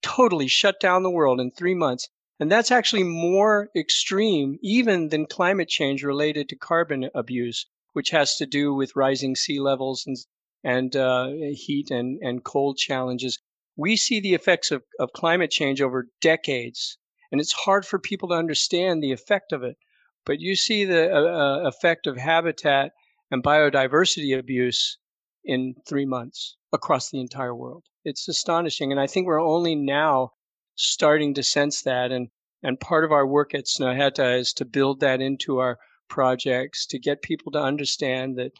Totally 0.02 0.48
shut 0.48 0.80
down 0.80 1.04
the 1.04 1.10
world 1.10 1.40
in 1.40 1.52
three 1.52 1.74
months. 1.74 2.08
And 2.40 2.50
that's 2.50 2.72
actually 2.72 3.04
more 3.04 3.70
extreme 3.76 4.58
even 4.60 5.10
than 5.10 5.26
climate 5.26 5.68
change 5.68 6.02
related 6.02 6.48
to 6.48 6.56
carbon 6.56 7.08
abuse, 7.14 7.66
which 7.92 8.10
has 8.10 8.36
to 8.38 8.46
do 8.46 8.74
with 8.74 8.96
rising 8.96 9.36
sea 9.36 9.60
levels 9.60 10.04
and, 10.04 10.16
and 10.64 10.96
uh, 10.96 11.28
heat 11.52 11.92
and, 11.92 12.18
and 12.20 12.42
cold 12.42 12.78
challenges. 12.78 13.38
We 13.76 13.96
see 13.96 14.18
the 14.18 14.34
effects 14.34 14.72
of, 14.72 14.82
of 14.98 15.12
climate 15.12 15.52
change 15.52 15.80
over 15.80 16.08
decades, 16.20 16.98
and 17.30 17.40
it's 17.40 17.52
hard 17.52 17.86
for 17.86 18.00
people 18.00 18.30
to 18.30 18.34
understand 18.34 19.02
the 19.02 19.12
effect 19.12 19.52
of 19.52 19.62
it. 19.62 19.76
But 20.24 20.40
you 20.40 20.56
see 20.56 20.84
the 20.84 21.14
uh, 21.14 21.20
uh 21.20 21.68
effect 21.68 22.08
of 22.08 22.16
habitat 22.16 22.92
and 23.30 23.42
biodiversity 23.42 24.36
abuse 24.36 24.98
in 25.44 25.74
three 25.86 26.06
months 26.06 26.56
across 26.72 27.10
the 27.10 27.20
entire 27.20 27.54
world. 27.54 27.84
It's 28.04 28.28
astonishing. 28.28 28.90
And 28.90 29.00
I 29.00 29.06
think 29.06 29.26
we're 29.26 29.40
only 29.40 29.74
now 29.74 30.32
starting 30.74 31.34
to 31.34 31.42
sense 31.42 31.82
that. 31.82 32.10
And, 32.10 32.28
and 32.62 32.80
part 32.80 33.04
of 33.04 33.12
our 33.12 33.26
work 33.26 33.54
at 33.54 33.66
Snøhetta 33.66 34.38
is 34.38 34.52
to 34.54 34.64
build 34.64 35.00
that 35.00 35.20
into 35.20 35.58
our 35.58 35.78
projects 36.08 36.86
to 36.86 36.98
get 36.98 37.22
people 37.22 37.52
to 37.52 37.60
understand 37.60 38.38
that, 38.38 38.52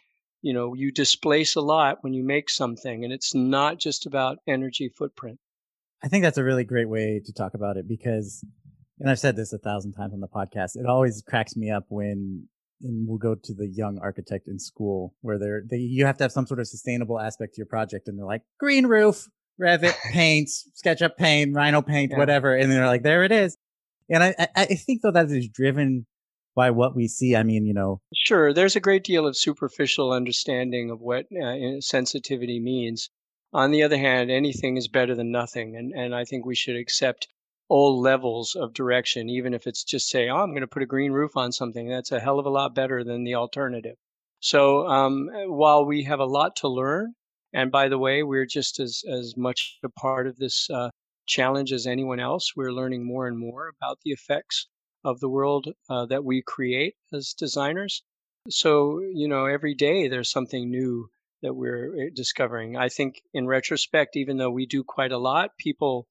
you 0.43 0.53
know, 0.53 0.75
you 0.75 0.93
displace 0.93 1.57
a 1.57 1.61
lot 1.61 1.99
when 2.03 2.15
you 2.15 2.25
make 2.25 2.51
something 2.51 3.05
and 3.05 3.13
it's 3.13 3.35
not 3.35 3.79
just 3.79 4.07
about 4.07 4.39
energy 4.47 4.91
footprint. 4.97 5.39
I 6.03 6.09
think 6.09 6.23
that's 6.23 6.39
a 6.39 6.45
really 6.45 6.65
great 6.65 6.89
way 6.89 7.21
to 7.25 7.33
talk 7.33 7.55
about 7.55 7.77
it 7.77 7.89
because, 7.89 8.45
and 9.01 9.11
I've 9.11 9.19
said 9.19 9.37
this 9.37 9.53
a 9.53 9.59
thousand 9.59 9.93
times 9.93 10.13
on 10.13 10.21
the 10.21 10.29
podcast, 10.29 10.77
it 10.77 10.87
always 10.87 11.23
cracks 11.23 11.57
me 11.57 11.71
up 11.71 11.85
when 11.89 12.49
and 12.85 13.09
we'll 13.09 13.19
go 13.19 13.35
to 13.35 13.55
the 13.55 13.67
young 13.67 13.99
architect 13.99 14.47
in 14.47 14.59
school 14.59 15.15
where 15.23 15.39
they're 15.39 15.63
they 15.69 15.79
you 15.79 16.07
have 16.07 16.17
to 16.19 16.25
have 16.25 16.33
some 16.33 16.47
sort 16.47 16.61
of 16.61 16.69
sustainable 16.69 17.19
aspect 17.19 17.55
to 17.55 17.59
your 17.59 17.67
project 17.67 18.07
and 18.07 18.19
they're 18.19 18.27
like 18.27 18.43
green 18.61 18.87
roof 18.87 19.27
revit 19.61 19.95
paints 20.13 20.69
sketchup 20.75 21.17
paint 21.17 21.55
rhino 21.55 21.83
paint 21.83 22.13
yeah. 22.13 22.19
whatever 22.19 22.55
and 22.55 22.71
they're 22.71 22.87
like 22.87 23.03
there 23.03 23.25
it 23.25 23.33
is 23.33 23.57
and 24.09 24.23
I, 24.23 24.49
I 24.55 24.67
think 24.67 25.01
though 25.03 25.13
that 25.13 25.31
is 25.31 25.49
driven 25.49 26.07
by 26.55 26.71
what 26.71 26.95
we 26.95 27.09
see 27.09 27.35
i 27.35 27.43
mean 27.43 27.67
you 27.67 27.75
know 27.75 28.01
sure 28.15 28.53
there's 28.53 28.77
a 28.77 28.81
great 28.81 29.03
deal 29.03 29.27
of 29.27 29.37
superficial 29.37 30.13
understanding 30.13 30.91
of 30.91 31.01
what 31.01 31.27
uh, 31.43 31.81
sensitivity 31.81 32.61
means 32.61 33.11
on 33.53 33.71
the 33.71 33.83
other 33.83 33.99
hand 33.99 34.31
anything 34.31 34.77
is 34.77 34.89
better 34.89 35.15
than 35.15 35.33
nothing 35.33 35.77
and 35.77 35.93
and 35.93 36.15
i 36.15 36.25
think 36.25 36.45
we 36.45 36.55
should 36.55 36.77
accept 36.77 37.29
all 37.75 38.01
levels 38.01 38.55
of 38.55 38.73
direction, 38.73 39.29
even 39.29 39.53
if 39.53 39.67
it's 39.67 39.83
just 39.83 40.09
say, 40.09 40.29
oh, 40.29 40.37
I'm 40.37 40.51
going 40.51 40.61
to 40.61 40.75
put 40.75 40.85
a 40.85 40.95
green 40.95 41.11
roof 41.11 41.37
on 41.37 41.51
something. 41.51 41.89
That's 41.89 42.13
a 42.13 42.21
hell 42.21 42.39
of 42.39 42.47
a 42.47 42.57
lot 42.61 42.73
better 42.73 43.03
than 43.03 43.25
the 43.25 43.35
alternative. 43.35 43.97
So 44.39 44.87
um, 44.87 45.29
while 45.49 45.85
we 45.85 46.05
have 46.05 46.21
a 46.21 46.25
lot 46.39 46.55
to 46.59 46.69
learn, 46.69 47.15
and 47.53 47.73
by 47.73 47.89
the 47.89 47.99
way, 47.99 48.23
we're 48.23 48.47
just 48.47 48.79
as, 48.79 49.03
as 49.11 49.37
much 49.37 49.79
a 49.83 49.89
part 49.89 50.29
of 50.29 50.37
this 50.37 50.71
uh, 50.71 50.91
challenge 51.27 51.73
as 51.73 51.85
anyone 51.85 52.21
else. 52.21 52.53
We're 52.55 52.71
learning 52.71 53.05
more 53.05 53.27
and 53.27 53.37
more 53.37 53.73
about 53.77 53.99
the 54.05 54.13
effects 54.13 54.69
of 55.03 55.19
the 55.19 55.29
world 55.29 55.67
uh, 55.91 56.07
that 56.07 56.25
we 56.25 56.43
create 56.43 56.95
as 57.13 57.35
designers. 57.37 58.05
So, 58.51 59.01
you 59.01 59.27
know, 59.27 59.47
every 59.47 59.75
day 59.75 60.07
there's 60.07 60.31
something 60.31 60.71
new 60.71 61.09
that 61.43 61.55
we're 61.55 62.07
uh, 62.07 62.11
discovering. 62.15 62.77
I 62.77 62.89
think 62.89 63.21
in 63.33 63.49
retrospect, 63.49 64.15
even 64.15 64.37
though 64.37 64.51
we 64.51 64.65
do 64.65 64.85
quite 64.85 65.11
a 65.11 65.19
lot, 65.19 65.59
people 65.59 66.07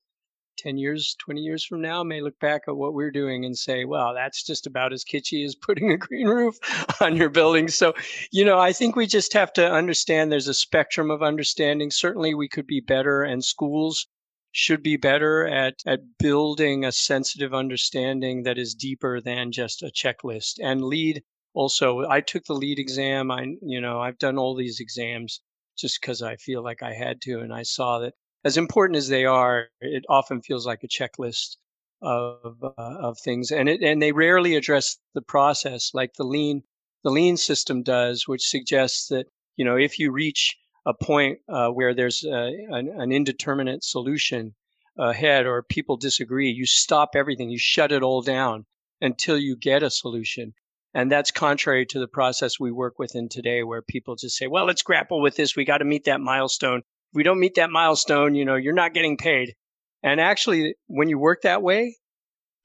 10 0.58 0.78
years, 0.78 1.16
20 1.20 1.42
years 1.42 1.66
from 1.66 1.82
now 1.82 2.04
may 2.04 2.22
look 2.22 2.40
back 2.40 2.64
at 2.68 2.76
what 2.76 2.94
we're 2.94 3.12
doing 3.12 3.46
and 3.46 3.58
say, 3.58 3.86
well, 3.86 4.14
that's 4.14 4.44
just 4.44 4.68
about 4.68 4.94
as 4.94 5.04
kitschy 5.04 5.46
as 5.46 5.56
putting 5.62 5.92
a 5.92 5.98
green 5.98 6.28
roof 6.28 6.58
on 7.02 7.16
your 7.16 7.30
building. 7.30 7.68
So, 7.68 7.94
you 8.32 8.46
know, 8.46 8.60
I 8.60 8.74
think 8.74 8.96
we 8.96 9.08
just 9.08 9.34
have 9.34 9.54
to 9.54 9.72
understand 9.72 10.32
there's 10.32 10.48
a 10.48 10.54
spectrum 10.54 11.12
of 11.12 11.24
understanding. 11.24 11.92
Certainly 11.92 12.36
we 12.36 12.48
could 12.48 12.68
be 12.68 12.80
better 12.80 13.24
and 13.24 13.44
schools 13.44 14.08
should 14.52 14.84
be 14.84 14.98
better 14.98 15.48
at, 15.48 15.76
at 15.86 16.02
building 16.20 16.86
a 16.86 16.92
sensitive 16.92 17.54
understanding 17.54 18.44
that 18.44 18.58
is 18.58 18.76
deeper 18.76 19.20
than 19.20 19.52
just 19.52 19.82
a 19.82 19.88
checklist 19.88 20.60
and 20.62 20.84
LEED 20.84 21.24
also 21.54 22.08
i 22.10 22.22
took 22.22 22.44
the 22.46 22.54
LEED 22.54 22.80
exam 22.80 23.32
i 23.32 23.46
you 23.62 23.80
know 23.80 24.02
i've 24.02 24.18
done 24.18 24.38
all 24.38 24.56
these 24.56 24.80
exams 24.80 25.42
just 25.78 26.00
because 26.02 26.22
i 26.22 26.36
feel 26.38 26.64
like 26.64 26.82
i 26.82 26.94
had 26.94 27.22
to 27.22 27.40
and 27.40 27.54
i 27.54 27.64
saw 27.64 28.00
that 28.00 28.14
as 28.44 28.58
important 28.58 28.98
as 28.98 29.08
they 29.08 29.26
are, 29.26 29.68
it 29.82 30.04
often 30.10 30.42
feels 30.42 30.66
like 30.66 30.84
a 30.84 30.88
checklist 30.88 31.58
of 32.02 32.58
uh, 32.62 32.72
of 32.78 33.18
things, 33.20 33.52
and 33.52 33.70
it 33.70 33.82
and 33.82 34.02
they 34.02 34.12
rarely 34.12 34.56
address 34.56 34.98
the 35.14 35.22
process 35.22 35.92
like 35.94 36.14
the 36.16 36.26
lean 36.26 36.64
the 37.04 37.12
lean 37.12 37.38
system 37.38 37.84
does, 37.84 38.28
which 38.28 38.48
suggests 38.48 39.08
that 39.08 39.28
you 39.56 39.66
know 39.66 39.78
if 39.78 40.00
you 40.00 40.12
reach 40.12 40.58
a 40.86 40.94
point 40.94 41.40
uh, 41.48 41.70
where 41.70 41.94
there's 41.94 42.24
a, 42.26 42.52
an, 42.70 42.90
an, 42.90 43.12
indeterminate 43.12 43.84
solution 43.84 44.54
ahead 44.98 45.46
or 45.46 45.64
people 45.64 45.96
disagree, 45.96 46.52
you 46.52 46.66
stop 46.66 47.12
everything, 47.16 47.50
you 47.50 47.58
shut 47.58 47.92
it 47.92 48.04
all 48.04 48.22
down 48.22 48.66
until 49.00 49.38
you 49.38 49.56
get 49.56 49.82
a 49.82 49.90
solution. 49.90 50.54
And 50.94 51.12
that's 51.12 51.32
contrary 51.32 51.86
to 51.88 52.00
the 52.00 52.08
process 52.08 52.60
we 52.60 52.72
work 52.72 53.00
within 53.00 53.30
today, 53.30 53.64
where 53.64 53.82
people 53.82 54.16
just 54.16 54.38
say, 54.38 54.48
well, 54.48 54.66
let's 54.66 54.84
grapple 54.84 55.22
with 55.22 55.36
this. 55.36 55.56
We 55.56 55.66
got 55.66 55.80
to 55.80 55.86
meet 55.86 56.04
that 56.04 56.22
milestone 56.22 56.84
we 57.14 57.24
don't 57.24 57.40
meet 57.40 57.56
that 57.56 57.70
milestone, 57.70 58.36
you 58.36 58.46
know, 58.46 58.56
you're 58.56 58.74
not 58.74 58.94
getting 58.94 59.18
paid. 59.18 59.56
And 60.02 60.20
actually, 60.20 60.76
when 60.88 61.10
you 61.10 61.18
work 61.18 61.42
that 61.44 61.62
way, 61.62 61.98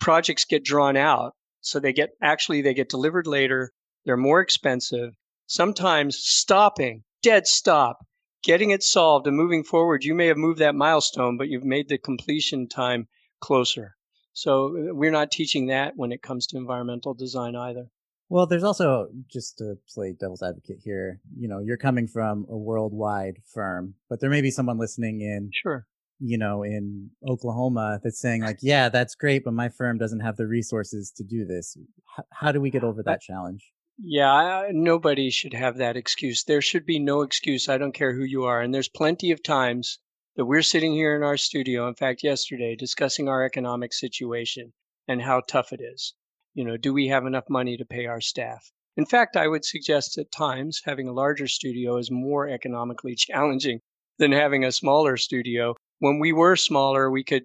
projects 0.01 0.45
get 0.45 0.65
drawn 0.65 0.97
out. 0.97 1.35
So 1.61 1.81
they 1.81 1.93
get 1.93 2.11
actually 2.23 2.63
they 2.63 2.75
get 2.75 2.89
delivered 2.89 3.27
later. 3.27 3.73
They're 4.05 4.17
more 4.17 4.41
expensive. 4.41 5.15
Sometimes 5.47 6.19
stopping, 6.19 7.05
dead 7.23 7.47
stop, 7.47 7.99
getting 8.43 8.71
it 8.71 8.83
solved 8.83 9.27
and 9.27 9.37
moving 9.37 9.65
forward. 9.65 10.05
You 10.05 10.15
may 10.15 10.27
have 10.27 10.37
moved 10.37 10.61
that 10.61 10.75
milestone, 10.75 11.37
but 11.37 11.49
you've 11.49 11.65
made 11.65 11.89
the 11.89 11.99
completion 11.99 12.69
time 12.69 13.09
closer. 13.41 13.97
So 14.33 14.67
uh, 14.67 14.95
we're 14.95 15.11
not 15.11 15.31
teaching 15.31 15.67
that 15.67 15.95
when 15.97 16.13
it 16.13 16.23
comes 16.23 16.47
to 16.49 16.57
environmental 16.57 17.15
design 17.15 17.57
either. 17.57 17.87
Well, 18.31 18.47
there's 18.47 18.65
also 18.65 19.09
just 19.27 19.57
to 19.59 19.79
play 19.89 20.13
devil's 20.13 20.43
advocate 20.43 20.81
here. 20.85 21.21
You 21.35 21.49
know, 21.49 21.61
you're 21.61 21.79
coming 21.79 22.07
from 22.07 22.47
a 22.51 22.57
worldwide 22.57 23.39
firm, 23.55 23.95
but 24.11 24.21
there 24.21 24.29
may 24.29 24.43
be 24.43 24.51
someone 24.51 24.79
listening 24.79 25.23
in, 25.23 25.51
sure, 25.53 25.87
you 26.21 26.37
know, 26.37 26.63
in 26.63 27.11
Oklahoma 27.27 28.01
that's 28.05 28.21
saying 28.21 28.43
like, 28.43 28.59
"Yeah, 28.61 28.91
that's 28.91 29.15
great, 29.15 29.45
but 29.45 29.55
my 29.55 29.71
firm 29.71 29.97
doesn't 29.97 30.21
have 30.21 30.37
the 30.37 30.47
resources 30.47 31.11
to 31.13 31.25
do 31.25 31.47
this." 31.47 31.79
H- 32.19 32.25
how 32.31 32.53
do 32.53 32.61
we 32.61 32.71
get 32.71 32.85
over 32.85 33.03
that 33.05 33.23
challenge? 33.23 33.73
Yeah, 33.97 34.69
nobody 34.73 35.31
should 35.31 35.55
have 35.55 35.79
that 35.79 35.97
excuse. 35.97 36.45
There 36.45 36.61
should 36.61 36.85
be 36.85 36.99
no 36.99 37.23
excuse. 37.23 37.67
I 37.67 37.79
don't 37.79 37.95
care 37.95 38.15
who 38.15 38.25
you 38.25 38.45
are, 38.45 38.61
and 38.61 38.75
there's 38.75 38.91
plenty 38.91 39.31
of 39.31 39.43
times 39.43 40.01
that 40.37 40.45
we're 40.45 40.63
sitting 40.63 40.93
here 40.93 41.17
in 41.17 41.23
our 41.23 41.39
studio. 41.39 41.89
In 41.89 41.95
fact, 41.95 42.23
yesterday 42.23 42.77
discussing 42.77 43.27
our 43.27 43.43
economic 43.43 43.95
situation 43.95 44.75
and 45.09 45.23
how 45.23 45.41
tough 45.41 45.73
it 45.73 45.81
is 45.81 46.15
you 46.59 46.65
know, 46.65 46.77
do 46.77 46.93
we 46.93 47.07
have 47.07 47.25
enough 47.25 47.49
money 47.49 47.77
to 47.77 47.85
pay 47.85 48.07
our 48.07 48.21
staff? 48.21 48.73
In 48.97 49.07
fact, 49.07 49.37
I 49.37 49.47
would 49.47 49.65
suggest 49.65 50.19
at 50.19 50.33
times 50.33 50.83
having 50.85 51.07
a 51.07 51.13
larger 51.13 51.47
studio 51.47 51.99
is 51.99 52.11
more 52.11 52.49
economically 52.49 53.15
challenging 53.17 53.79
than 54.19 54.33
having 54.33 54.65
a 54.65 54.73
smaller 54.73 55.17
studio. 55.17 55.77
When 56.01 56.19
we 56.19 56.33
were 56.33 56.57
smaller, 56.57 57.13
we 57.13 57.23
could 57.23 57.45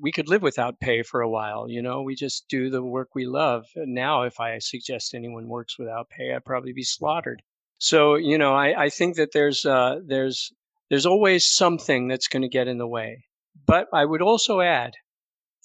we 0.00 0.12
could 0.12 0.30
live 0.30 0.40
without 0.40 0.80
pay 0.80 1.02
for 1.02 1.20
a 1.20 1.28
while. 1.28 1.68
You 1.68 1.82
know, 1.82 2.00
we 2.00 2.14
just 2.14 2.48
do 2.48 2.70
the 2.70 2.82
work 2.82 3.10
we 3.14 3.26
love. 3.26 3.66
Now, 3.76 4.22
if 4.22 4.40
I 4.40 4.58
suggest 4.60 5.12
anyone 5.12 5.46
works 5.46 5.78
without 5.78 6.08
pay, 6.08 6.32
I'd 6.32 6.46
probably 6.46 6.72
be 6.72 6.84
slaughtered. 6.84 7.42
So, 7.76 8.14
you 8.14 8.38
know, 8.38 8.54
I, 8.54 8.84
I 8.84 8.88
think 8.88 9.16
that 9.16 9.32
there's 9.34 9.66
uh, 9.66 10.00
there's 10.06 10.50
there's 10.88 11.04
always 11.04 11.52
something 11.52 12.08
that's 12.08 12.28
going 12.28 12.44
to 12.44 12.48
get 12.48 12.66
in 12.66 12.78
the 12.78 12.88
way. 12.88 13.26
But 13.66 13.88
I 13.92 14.06
would 14.06 14.22
also 14.22 14.62
add 14.62 14.94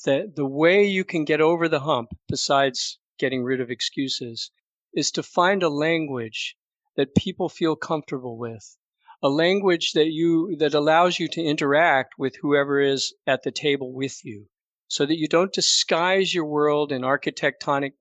that 0.06 0.36
the 0.36 0.46
way 0.46 0.86
you 0.86 1.04
can 1.04 1.26
get 1.26 1.42
over 1.42 1.68
the 1.68 1.80
hump, 1.80 2.10
besides 2.28 3.00
getting 3.18 3.44
rid 3.44 3.60
of 3.60 3.72
excuses, 3.72 4.52
is 4.94 5.10
to 5.12 5.24
find 5.24 5.64
a 5.64 5.70
language 5.70 6.56
that 6.96 7.16
people 7.16 7.50
feel 7.50 7.76
comfortable 7.76 8.38
with, 8.38 8.78
a 9.24 9.30
language 9.30 9.94
that 9.94 10.12
you 10.12 10.56
that 10.58 10.74
allows 10.76 11.20
you 11.20 11.28
to 11.28 11.42
interact 11.42 12.14
with 12.18 12.36
whoever 12.36 12.80
is 12.80 13.14
at 13.26 13.42
the 13.42 13.52
table 13.52 13.92
with 13.92 14.24
you, 14.24 14.48
so 14.88 15.06
that 15.06 15.18
you 15.18 15.28
don't 15.28 15.54
disguise 15.54 16.34
your 16.34 16.46
world 16.46 16.92
in 16.92 17.02
architectonic 17.02 17.94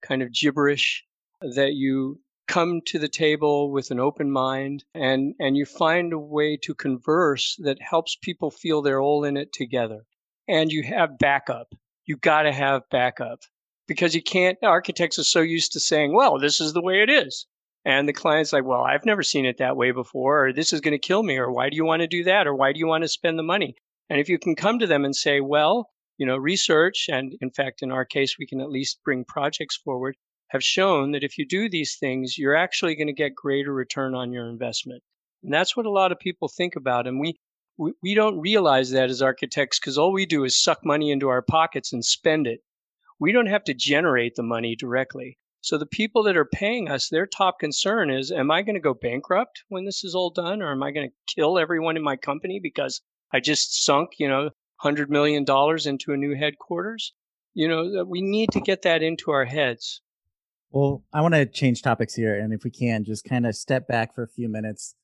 kind 0.00 0.22
of 0.22 0.32
gibberish, 0.32 1.04
that 1.40 1.74
you 1.74 2.20
come 2.48 2.80
to 2.86 2.98
the 2.98 3.08
table 3.08 3.70
with 3.70 3.90
an 3.90 4.00
open 4.00 4.30
mind 4.30 4.84
and 4.94 5.34
and 5.38 5.56
you 5.56 5.64
find 5.64 6.12
a 6.12 6.18
way 6.18 6.56
to 6.56 6.74
converse 6.74 7.56
that 7.58 7.80
helps 7.80 8.16
people 8.16 8.50
feel 8.50 8.82
they're 8.82 9.00
all 9.00 9.24
in 9.24 9.36
it 9.36 9.52
together 9.52 10.04
and 10.48 10.72
you 10.72 10.82
have 10.82 11.18
backup 11.18 11.74
you 12.06 12.16
got 12.16 12.42
to 12.42 12.52
have 12.52 12.82
backup 12.90 13.40
because 13.86 14.14
you 14.14 14.22
can't 14.22 14.58
architects 14.62 15.18
are 15.18 15.24
so 15.24 15.40
used 15.40 15.72
to 15.72 15.80
saying 15.80 16.14
well 16.14 16.38
this 16.38 16.60
is 16.60 16.72
the 16.72 16.82
way 16.82 17.02
it 17.02 17.10
is 17.10 17.46
and 17.84 18.08
the 18.08 18.12
client's 18.12 18.52
like 18.52 18.64
well 18.64 18.82
i've 18.82 19.06
never 19.06 19.22
seen 19.22 19.44
it 19.44 19.58
that 19.58 19.76
way 19.76 19.90
before 19.90 20.46
or 20.46 20.52
this 20.52 20.72
is 20.72 20.80
going 20.80 20.92
to 20.92 20.98
kill 20.98 21.22
me 21.22 21.36
or 21.36 21.50
why 21.50 21.68
do 21.68 21.76
you 21.76 21.84
want 21.84 22.00
to 22.00 22.06
do 22.06 22.24
that 22.24 22.46
or 22.46 22.54
why 22.54 22.72
do 22.72 22.78
you 22.78 22.86
want 22.86 23.02
to 23.02 23.08
spend 23.08 23.38
the 23.38 23.42
money 23.42 23.74
and 24.10 24.20
if 24.20 24.28
you 24.28 24.38
can 24.38 24.54
come 24.54 24.78
to 24.78 24.86
them 24.86 25.04
and 25.04 25.14
say 25.14 25.40
well 25.40 25.88
you 26.18 26.26
know 26.26 26.36
research 26.36 27.06
and 27.08 27.34
in 27.40 27.50
fact 27.50 27.82
in 27.82 27.90
our 27.90 28.04
case 28.04 28.36
we 28.38 28.46
can 28.46 28.60
at 28.60 28.70
least 28.70 29.00
bring 29.04 29.24
projects 29.24 29.76
forward 29.76 30.16
have 30.52 30.62
shown 30.62 31.12
that 31.12 31.24
if 31.24 31.38
you 31.38 31.46
do 31.46 31.70
these 31.70 31.96
things, 31.98 32.36
you're 32.36 32.54
actually 32.54 32.94
going 32.94 33.06
to 33.06 33.14
get 33.14 33.34
greater 33.34 33.72
return 33.72 34.14
on 34.14 34.32
your 34.32 34.50
investment. 34.50 35.02
And 35.42 35.52
that's 35.52 35.74
what 35.74 35.86
a 35.86 35.90
lot 35.90 36.12
of 36.12 36.18
people 36.18 36.46
think 36.46 36.76
about. 36.76 37.06
And 37.06 37.18
we, 37.18 37.38
we, 37.76 37.92
we 38.02 38.14
don't 38.14 38.40
realize 38.40 38.90
that 38.90 39.10
as 39.10 39.22
architects 39.22 39.78
because 39.78 39.98
all 39.98 40.12
we 40.12 40.26
do 40.26 40.44
is 40.44 40.62
suck 40.62 40.84
money 40.84 41.10
into 41.10 41.28
our 41.28 41.42
pockets 41.42 41.92
and 41.92 42.04
spend 42.04 42.46
it. 42.46 42.60
We 43.18 43.32
don't 43.32 43.46
have 43.46 43.64
to 43.64 43.74
generate 43.74 44.34
the 44.34 44.42
money 44.42 44.76
directly. 44.76 45.38
So 45.60 45.78
the 45.78 45.86
people 45.86 46.24
that 46.24 46.36
are 46.36 46.44
paying 46.44 46.90
us, 46.90 47.08
their 47.08 47.26
top 47.26 47.60
concern 47.60 48.10
is, 48.10 48.32
am 48.32 48.50
I 48.50 48.62
going 48.62 48.74
to 48.74 48.80
go 48.80 48.94
bankrupt 48.94 49.62
when 49.68 49.84
this 49.84 50.02
is 50.02 50.14
all 50.14 50.30
done? 50.30 50.60
Or 50.60 50.72
am 50.72 50.82
I 50.82 50.90
going 50.90 51.08
to 51.08 51.34
kill 51.34 51.56
everyone 51.56 51.96
in 51.96 52.02
my 52.02 52.16
company 52.16 52.58
because 52.60 53.00
I 53.32 53.38
just 53.38 53.84
sunk, 53.84 54.10
you 54.18 54.28
know, 54.28 54.50
$100 54.84 55.08
million 55.08 55.44
into 55.86 56.12
a 56.12 56.16
new 56.16 56.34
headquarters? 56.34 57.12
You 57.54 57.68
know, 57.68 58.04
we 58.04 58.22
need 58.22 58.50
to 58.52 58.60
get 58.60 58.82
that 58.82 59.02
into 59.02 59.30
our 59.30 59.44
heads. 59.44 60.00
Well, 60.70 61.04
I 61.12 61.20
want 61.20 61.34
to 61.34 61.46
change 61.46 61.82
topics 61.82 62.14
here, 62.14 62.34
and 62.34 62.52
if 62.52 62.64
we 62.64 62.70
can, 62.70 63.04
just 63.04 63.24
kind 63.24 63.46
of 63.46 63.54
step 63.54 63.86
back 63.86 64.14
for 64.14 64.22
a 64.22 64.28
few 64.28 64.48
minutes, 64.48 64.96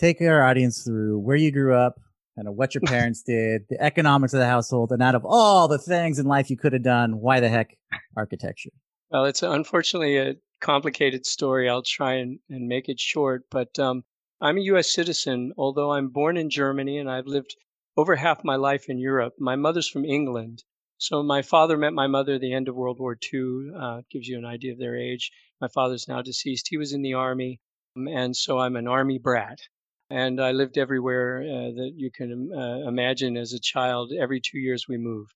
take 0.00 0.20
our 0.22 0.42
audience 0.42 0.82
through 0.82 1.18
where 1.18 1.36
you 1.36 1.52
grew 1.52 1.74
up, 1.74 2.00
kind 2.36 2.48
of 2.48 2.54
what 2.54 2.74
your 2.74 2.80
parents 2.86 3.22
did, 3.22 3.62
the 3.68 3.80
economics 3.82 4.32
of 4.32 4.40
the 4.40 4.46
household, 4.46 4.92
and 4.92 5.02
out 5.02 5.14
of 5.14 5.24
all 5.24 5.68
the 5.68 5.78
things 5.78 6.18
in 6.18 6.26
life 6.26 6.48
you 6.48 6.56
could 6.56 6.72
have 6.72 6.82
done, 6.82 7.20
why 7.20 7.40
the 7.40 7.48
heck 7.48 7.76
architecture? 8.16 8.70
Well, 9.10 9.26
it's 9.26 9.42
unfortunately 9.42 10.16
a 10.16 10.36
complicated 10.60 11.26
story. 11.26 11.68
I'll 11.68 11.82
try 11.82 12.14
and, 12.14 12.38
and 12.48 12.66
make 12.66 12.88
it 12.88 12.98
short, 12.98 13.44
but 13.50 13.78
um, 13.78 14.04
I'm 14.40 14.56
a 14.56 14.62
U.S. 14.62 14.90
citizen, 14.90 15.52
although 15.58 15.92
I'm 15.92 16.08
born 16.08 16.36
in 16.36 16.48
Germany 16.48 16.98
and 16.98 17.10
I've 17.10 17.26
lived 17.26 17.56
over 17.96 18.16
half 18.16 18.42
my 18.44 18.56
life 18.56 18.88
in 18.88 18.98
Europe. 18.98 19.34
My 19.38 19.56
mother's 19.56 19.88
from 19.88 20.04
England. 20.04 20.64
So 20.96 21.22
my 21.22 21.42
father 21.42 21.76
met 21.76 21.92
my 21.92 22.06
mother 22.06 22.34
at 22.34 22.40
the 22.40 22.52
end 22.52 22.68
of 22.68 22.74
World 22.74 22.98
War 23.00 23.18
II. 23.32 23.70
Uh, 23.76 24.02
gives 24.10 24.28
you 24.28 24.38
an 24.38 24.44
idea 24.44 24.72
of 24.72 24.78
their 24.78 24.96
age. 24.96 25.30
My 25.60 25.68
father's 25.68 26.08
now 26.08 26.22
deceased. 26.22 26.68
He 26.68 26.76
was 26.76 26.92
in 26.92 27.02
the 27.02 27.14
army, 27.14 27.60
um, 27.96 28.06
and 28.06 28.36
so 28.36 28.58
I'm 28.58 28.76
an 28.76 28.86
army 28.86 29.18
brat. 29.18 29.60
And 30.10 30.40
I 30.40 30.50
lived 30.50 30.76
everywhere 30.76 31.40
uh, 31.40 31.70
that 31.76 31.92
you 31.96 32.10
can 32.10 32.50
uh, 32.52 32.88
imagine 32.88 33.36
as 33.36 33.52
a 33.52 33.60
child. 33.60 34.12
Every 34.12 34.40
two 34.40 34.58
years 34.58 34.86
we 34.88 34.96
moved. 34.96 35.32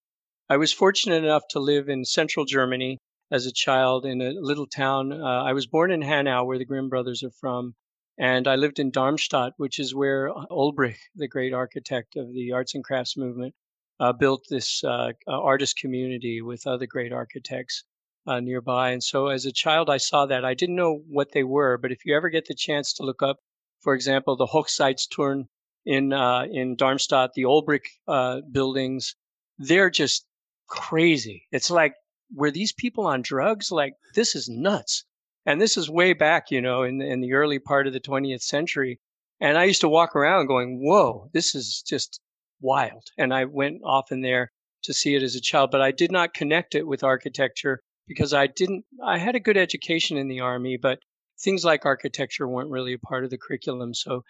I 0.50 0.56
was 0.56 0.72
fortunate 0.72 1.22
enough 1.22 1.44
to 1.50 1.60
live 1.60 1.88
in 1.88 2.04
central 2.04 2.44
Germany 2.44 2.98
as 3.30 3.46
a 3.46 3.52
child 3.52 4.04
in 4.04 4.20
a 4.20 4.32
little 4.32 4.66
town. 4.66 5.12
Uh, 5.12 5.44
I 5.44 5.52
was 5.52 5.66
born 5.66 5.90
in 5.90 6.02
Hanau, 6.02 6.44
where 6.44 6.58
the 6.58 6.64
Grimm 6.64 6.88
brothers 6.88 7.22
are 7.22 7.30
from, 7.30 7.74
and 8.18 8.46
I 8.46 8.56
lived 8.56 8.78
in 8.78 8.90
Darmstadt, 8.90 9.52
which 9.56 9.78
is 9.78 9.94
where 9.94 10.28
Olbrich, 10.50 10.98
the 11.14 11.28
great 11.28 11.54
architect 11.54 12.16
of 12.16 12.32
the 12.32 12.52
arts 12.52 12.74
and 12.74 12.84
crafts 12.84 13.16
movement, 13.16 13.54
uh, 14.00 14.12
built 14.12 14.44
this 14.50 14.82
uh, 14.84 15.12
artist 15.28 15.78
community 15.78 16.42
with 16.42 16.66
other 16.66 16.86
great 16.86 17.12
architects 17.12 17.84
uh, 18.26 18.40
nearby. 18.40 18.90
And 18.90 19.02
so 19.02 19.28
as 19.28 19.46
a 19.46 19.52
child, 19.52 19.88
I 19.88 19.98
saw 19.98 20.26
that. 20.26 20.44
I 20.44 20.54
didn't 20.54 20.76
know 20.76 21.00
what 21.08 21.32
they 21.32 21.44
were, 21.44 21.78
but 21.78 21.92
if 21.92 22.04
you 22.04 22.16
ever 22.16 22.28
get 22.28 22.46
the 22.46 22.54
chance 22.54 22.92
to 22.94 23.04
look 23.04 23.22
up, 23.22 23.38
for 23.84 23.94
example, 23.94 24.34
the 24.34 24.46
Hochzeitsturm 24.46 25.46
in 25.84 26.12
uh, 26.12 26.46
in 26.50 26.74
Darmstadt, 26.74 27.34
the 27.34 27.42
Olbrich 27.42 27.86
uh, 28.08 28.40
buildings, 28.50 29.14
they're 29.58 29.90
just 29.90 30.26
crazy. 30.66 31.46
It's 31.52 31.70
like, 31.70 31.94
were 32.34 32.50
these 32.50 32.72
people 32.72 33.06
on 33.06 33.22
drugs? 33.22 33.70
Like, 33.70 33.94
this 34.14 34.34
is 34.34 34.48
nuts. 34.48 35.04
And 35.46 35.60
this 35.60 35.76
is 35.76 35.90
way 35.90 36.14
back, 36.14 36.50
you 36.50 36.62
know, 36.62 36.82
in, 36.82 37.02
in 37.02 37.20
the 37.20 37.34
early 37.34 37.58
part 37.58 37.86
of 37.86 37.92
the 37.92 38.00
20th 38.00 38.42
century. 38.42 38.98
And 39.40 39.58
I 39.58 39.64
used 39.64 39.82
to 39.82 39.88
walk 39.90 40.16
around 40.16 40.46
going, 40.46 40.80
whoa, 40.82 41.28
this 41.34 41.54
is 41.54 41.82
just 41.86 42.20
wild. 42.62 43.04
And 43.18 43.34
I 43.34 43.44
went 43.44 43.82
often 43.84 44.22
there 44.22 44.52
to 44.84 44.94
see 44.94 45.14
it 45.14 45.22
as 45.22 45.34
a 45.34 45.40
child, 45.40 45.70
but 45.70 45.82
I 45.82 45.90
did 45.90 46.10
not 46.10 46.32
connect 46.32 46.74
it 46.74 46.86
with 46.86 47.04
architecture 47.04 47.82
because 48.08 48.32
I 48.32 48.46
didn't, 48.46 48.86
I 49.04 49.18
had 49.18 49.34
a 49.34 49.40
good 49.40 49.58
education 49.58 50.16
in 50.16 50.28
the 50.28 50.40
Army, 50.40 50.78
but 50.78 51.00
things 51.40 51.64
like 51.64 51.84
architecture 51.86 52.48
weren't 52.48 52.70
really 52.70 52.94
a 52.94 52.98
part 52.98 53.24
of 53.24 53.30
the 53.30 53.38
curriculum. 53.38 53.94
So 53.94 54.22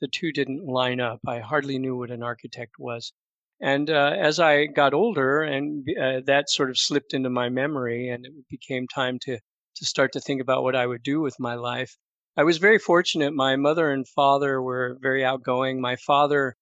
the 0.00 0.08
two 0.08 0.32
didn't 0.32 0.66
line 0.66 1.00
up. 1.00 1.20
I 1.26 1.40
hardly 1.40 1.78
knew 1.78 1.96
what 1.96 2.10
an 2.10 2.22
architect 2.22 2.72
was. 2.78 3.12
And 3.60 3.88
uh, 3.90 4.14
as 4.18 4.40
I 4.40 4.66
got 4.66 4.94
older, 4.94 5.42
and 5.42 5.86
uh, 6.00 6.20
that 6.26 6.50
sort 6.50 6.70
of 6.70 6.78
slipped 6.78 7.14
into 7.14 7.30
my 7.30 7.48
memory, 7.48 8.08
and 8.08 8.26
it 8.26 8.32
became 8.50 8.88
time 8.88 9.18
to 9.22 9.38
to 9.76 9.86
start 9.86 10.12
to 10.12 10.20
think 10.20 10.42
about 10.42 10.62
what 10.62 10.76
I 10.76 10.86
would 10.86 11.02
do 11.02 11.20
with 11.20 11.38
my 11.38 11.54
life. 11.54 11.96
I 12.36 12.44
was 12.44 12.58
very 12.58 12.78
fortunate. 12.78 13.32
My 13.32 13.56
mother 13.56 13.90
and 13.90 14.06
father 14.06 14.60
were 14.60 14.98
very 15.00 15.24
outgoing. 15.24 15.80
My 15.80 15.96
father 15.96 16.56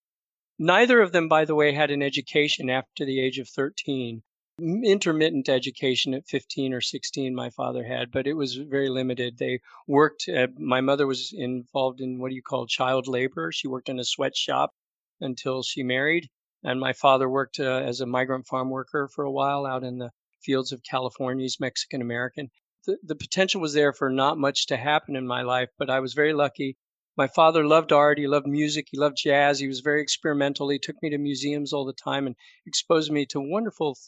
Neither 0.62 1.00
of 1.00 1.12
them, 1.12 1.26
by 1.26 1.46
the 1.46 1.54
way, 1.54 1.72
had 1.72 1.90
an 1.90 2.02
education 2.02 2.68
after 2.68 3.06
the 3.06 3.18
age 3.18 3.38
of 3.38 3.48
13. 3.48 4.22
Intermittent 4.60 5.48
education 5.48 6.14
at 6.14 6.26
15 6.26 6.74
or 6.74 6.80
16, 6.80 7.34
my 7.34 7.50
father 7.50 7.84
had, 7.84 8.10
but 8.10 8.26
it 8.26 8.34
was 8.34 8.56
very 8.56 8.88
limited. 8.88 9.38
They 9.38 9.60
worked, 9.86 10.28
uh, 10.28 10.48
my 10.58 10.80
mother 10.80 11.06
was 11.06 11.32
involved 11.32 12.00
in 12.00 12.18
what 12.18 12.28
do 12.28 12.34
you 12.34 12.42
call 12.42 12.66
child 12.66 13.08
labor. 13.08 13.52
She 13.52 13.68
worked 13.68 13.88
in 13.88 13.98
a 13.98 14.04
sweatshop 14.04 14.74
until 15.20 15.62
she 15.62 15.82
married. 15.82 16.28
And 16.62 16.78
my 16.78 16.92
father 16.92 17.28
worked 17.28 17.58
uh, 17.58 17.82
as 17.84 18.00
a 18.00 18.06
migrant 18.06 18.46
farm 18.46 18.70
worker 18.70 19.08
for 19.08 19.24
a 19.24 19.32
while 19.32 19.64
out 19.64 19.82
in 19.82 19.98
the 19.98 20.10
fields 20.42 20.72
of 20.72 20.82
California. 20.82 21.44
He's 21.44 21.58
Mexican 21.58 22.02
American. 22.02 22.50
The, 22.86 22.98
the 23.02 23.16
potential 23.16 23.60
was 23.60 23.72
there 23.72 23.92
for 23.92 24.10
not 24.10 24.38
much 24.38 24.66
to 24.66 24.76
happen 24.76 25.16
in 25.16 25.26
my 25.26 25.42
life, 25.42 25.70
but 25.78 25.90
I 25.90 26.00
was 26.00 26.14
very 26.14 26.34
lucky 26.34 26.76
my 27.16 27.26
father 27.26 27.66
loved 27.66 27.92
art. 27.92 28.18
He 28.18 28.26
loved 28.26 28.46
music. 28.46 28.86
He 28.90 28.96
loved 28.96 29.18
jazz. 29.18 29.58
He 29.58 29.66
was 29.66 29.80
very 29.80 30.00
experimental. 30.00 30.70
He 30.70 30.78
took 30.78 30.96
me 31.02 31.10
to 31.10 31.18
museums 31.18 31.72
all 31.72 31.84
the 31.84 31.92
time 31.92 32.26
and 32.26 32.34
exposed 32.64 33.12
me 33.12 33.26
to 33.26 33.40
wonderful 33.40 33.98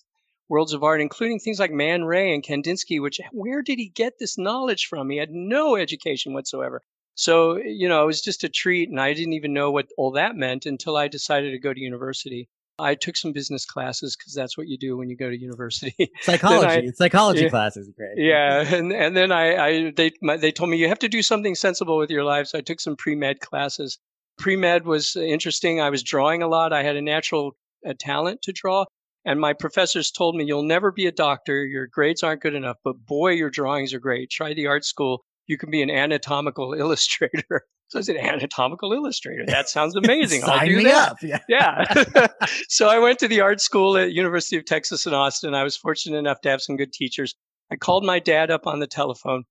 worlds 0.53 0.75
of 0.75 0.85
art, 0.85 1.01
including 1.01 1.39
things 1.39 1.59
like 1.59 1.73
Man 1.73 2.05
Ray 2.05 2.33
and 2.35 2.45
Kandinsky, 2.45 3.01
which 3.01 3.19
where 3.33 3.63
did 3.63 3.79
he 3.79 3.89
get 3.89 4.19
this 4.19 4.37
knowledge 4.37 4.85
from? 4.87 5.09
He 5.09 5.17
had 5.17 5.31
no 5.31 5.77
education 5.77 6.35
whatsoever. 6.35 6.83
So, 7.15 7.57
you 7.57 7.89
know, 7.89 8.03
it 8.03 8.07
was 8.07 8.21
just 8.21 8.45
a 8.45 8.51
treat. 8.51 8.91
And 8.91 9.01
I 9.01 9.15
didn't 9.15 9.33
even 9.33 9.55
know 9.55 9.71
what 9.71 9.87
all 9.97 10.13
that 10.13 10.37
meant 10.37 10.67
until 10.67 10.97
I 10.99 11.09
decided 11.09 11.53
to 11.53 11.59
go 11.59 11.73
to 11.73 11.81
university. 11.81 12.51
I 12.79 12.95
took 12.95 13.17
some 13.17 13.33
business 13.33 13.65
classes 13.65 14.15
because 14.15 14.35
that's 14.35 14.59
what 14.59 14.69
you 14.69 14.77
do 14.77 14.97
when 14.97 15.09
you 15.09 15.17
go 15.17 15.31
to 15.31 15.39
university. 15.39 15.95
Psychology, 16.21 16.89
I, 16.89 16.91
psychology 16.95 17.45
yeah, 17.45 17.49
classes, 17.49 17.91
great. 17.97 18.17
Yeah, 18.17 18.75
and 18.75 18.93
and 18.93 19.17
then 19.17 19.31
I, 19.31 19.57
I 19.57 19.93
they 19.95 20.11
my, 20.23 20.37
they 20.37 20.53
told 20.53 20.71
me 20.71 20.79
you 20.79 20.89
have 20.89 20.99
to 21.01 21.09
do 21.09 21.23
something 21.23 21.55
sensible 21.55 21.97
with 21.99 22.11
your 22.11 22.25
life. 22.25 22.47
So 22.49 22.59
I 22.59 22.63
took 22.63 22.81
some 22.81 22.97
pre 22.97 23.15
med 23.15 23.41
classes. 23.41 23.99
Pre 24.39 24.57
med 24.57 24.85
was 24.87 25.17
interesting. 25.17 25.81
I 25.81 25.91
was 25.91 26.03
drawing 26.03 26.43
a 26.43 26.49
lot. 26.49 26.73
I 26.73 26.83
had 26.83 26.97
a 26.97 27.03
natural 27.03 27.57
uh, 27.87 27.93
talent 27.99 28.43
to 28.43 28.53
draw, 28.53 28.87
and 29.25 29.41
my 29.41 29.53
professors 29.53 30.11
told 30.11 30.37
me 30.37 30.45
you'll 30.45 30.63
never 30.63 30.91
be 30.91 31.07
a 31.07 31.13
doctor. 31.13 31.65
Your 31.65 31.87
grades 31.87 32.23
aren't 32.23 32.43
good 32.43 32.55
enough, 32.55 32.77
but 32.85 32.95
boy, 33.07 33.33
your 33.33 33.51
drawings 33.51 33.95
are 33.95 34.01
great. 34.01 34.31
Try 34.31 34.55
the 34.55 34.67
art 34.67 34.85
school. 34.85 35.25
You 35.47 35.59
can 35.59 35.71
be 35.71 35.83
an 35.83 35.91
anatomical 35.91 36.75
illustrator. 36.79 37.67
So 37.89 37.99
I 37.99 38.03
said, 38.03 38.17
anatomical 38.17 38.93
illustrator. 38.95 39.45
That 39.47 39.69
sounds 39.69 39.95
amazing. 40.03 40.43
I'll 40.45 40.67
do 40.67 40.83
that. 40.85 41.13
Up. 41.13 41.23
Yeah. 41.23 41.39
yeah. 41.47 42.27
so 42.69 42.89
I 42.89 42.99
went 42.99 43.19
to 43.19 43.29
the 43.29 43.43
art 43.43 43.61
school 43.61 43.99
at 43.99 44.13
University 44.13 44.57
of 44.57 44.65
Texas 44.65 45.05
in 45.05 45.13
Austin. 45.13 45.55
I 45.55 45.63
was 45.63 45.77
fortunate 45.77 46.17
enough 46.17 46.41
to 46.41 46.49
have 46.49 46.63
some 46.63 46.77
good 46.77 46.93
teachers. 46.93 47.35
I 47.71 47.77
called 47.77 48.05
my 48.05 48.19
dad 48.19 48.51
up 48.51 48.67
on 48.67 48.81
the 48.81 48.87
telephone. 48.87 49.45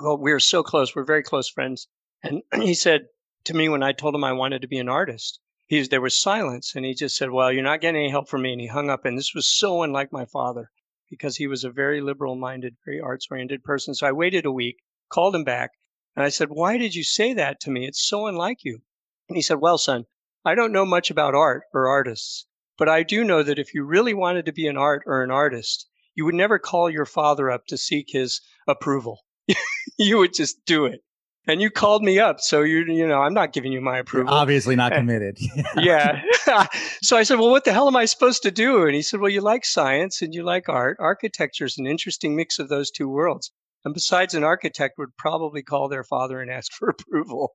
Well, 0.00 0.16
we 0.16 0.32
were 0.32 0.40
so 0.40 0.62
close. 0.62 0.96
We're 0.96 1.04
very 1.04 1.22
close 1.22 1.50
friends. 1.50 1.86
And 2.22 2.42
he 2.54 2.74
said 2.74 3.02
to 3.44 3.54
me 3.54 3.68
when 3.68 3.82
I 3.82 3.92
told 3.92 4.14
him 4.14 4.24
I 4.24 4.32
wanted 4.32 4.62
to 4.62 4.68
be 4.68 4.78
an 4.78 4.88
artist, 4.88 5.38
he 5.72 5.80
there 5.84 6.02
was 6.02 6.18
silence 6.18 6.74
and 6.76 6.84
he 6.84 6.92
just 6.92 7.16
said, 7.16 7.30
well, 7.30 7.50
you're 7.50 7.62
not 7.62 7.80
getting 7.80 8.02
any 8.02 8.10
help 8.10 8.28
from 8.28 8.42
me. 8.42 8.52
And 8.52 8.60
he 8.60 8.66
hung 8.66 8.90
up. 8.90 9.06
And 9.06 9.16
this 9.16 9.34
was 9.34 9.46
so 9.46 9.82
unlike 9.82 10.12
my 10.12 10.26
father 10.26 10.70
because 11.08 11.34
he 11.34 11.46
was 11.46 11.64
a 11.64 11.70
very 11.70 12.02
liberal 12.02 12.34
minded, 12.34 12.76
very 12.84 13.00
arts 13.00 13.26
oriented 13.30 13.64
person. 13.64 13.94
So 13.94 14.06
I 14.06 14.12
waited 14.12 14.44
a 14.44 14.52
week, 14.52 14.76
called 15.08 15.34
him 15.34 15.44
back 15.44 15.70
and 16.14 16.26
I 16.26 16.28
said, 16.28 16.50
Why 16.50 16.76
did 16.76 16.94
you 16.94 17.02
say 17.02 17.32
that 17.32 17.58
to 17.60 17.70
me? 17.70 17.86
It's 17.86 18.06
so 18.06 18.26
unlike 18.26 18.64
you. 18.64 18.82
And 19.30 19.36
he 19.36 19.40
said, 19.40 19.62
Well, 19.62 19.78
son, 19.78 20.04
I 20.44 20.54
don't 20.54 20.72
know 20.72 20.84
much 20.84 21.10
about 21.10 21.34
art 21.34 21.62
or 21.72 21.88
artists, 21.88 22.46
but 22.76 22.90
I 22.90 23.02
do 23.02 23.24
know 23.24 23.42
that 23.42 23.58
if 23.58 23.72
you 23.72 23.82
really 23.82 24.12
wanted 24.12 24.44
to 24.44 24.52
be 24.52 24.66
an 24.66 24.76
art 24.76 25.04
or 25.06 25.22
an 25.22 25.30
artist, 25.30 25.88
you 26.14 26.26
would 26.26 26.34
never 26.34 26.58
call 26.58 26.90
your 26.90 27.06
father 27.06 27.50
up 27.50 27.64
to 27.68 27.78
seek 27.78 28.08
his 28.10 28.42
approval. 28.68 29.20
you 29.98 30.18
would 30.18 30.34
just 30.34 30.66
do 30.66 30.84
it. 30.84 31.00
And 31.46 31.60
you 31.60 31.70
called 31.70 32.02
me 32.02 32.18
up. 32.18 32.40
So 32.40 32.62
you, 32.62 32.84
you 32.84 33.06
know, 33.06 33.20
I'm 33.20 33.34
not 33.34 33.52
giving 33.52 33.72
you 33.72 33.80
my 33.80 33.98
approval. 33.98 34.32
You're 34.32 34.40
obviously 34.40 34.76
not 34.76 34.92
eh, 34.92 34.96
committed. 34.96 35.38
yeah. 35.76 36.22
so 37.02 37.16
I 37.16 37.22
said, 37.22 37.38
well, 37.38 37.50
what 37.50 37.64
the 37.64 37.72
hell 37.72 37.88
am 37.88 37.96
I 37.96 38.04
supposed 38.04 38.42
to 38.42 38.50
do? 38.50 38.86
And 38.86 38.94
he 38.94 39.02
said, 39.02 39.20
well, 39.20 39.30
you 39.30 39.40
like 39.40 39.64
science 39.64 40.22
and 40.22 40.34
you 40.34 40.44
like 40.44 40.68
art. 40.68 40.96
Architecture 41.00 41.64
is 41.64 41.78
an 41.78 41.86
interesting 41.86 42.36
mix 42.36 42.58
of 42.58 42.68
those 42.68 42.90
two 42.90 43.08
worlds. 43.08 43.50
And 43.84 43.94
besides, 43.94 44.34
an 44.34 44.44
architect 44.44 44.94
would 44.98 45.16
probably 45.16 45.62
call 45.62 45.88
their 45.88 46.04
father 46.04 46.40
and 46.40 46.50
ask 46.50 46.72
for 46.78 46.88
approval. 46.88 47.54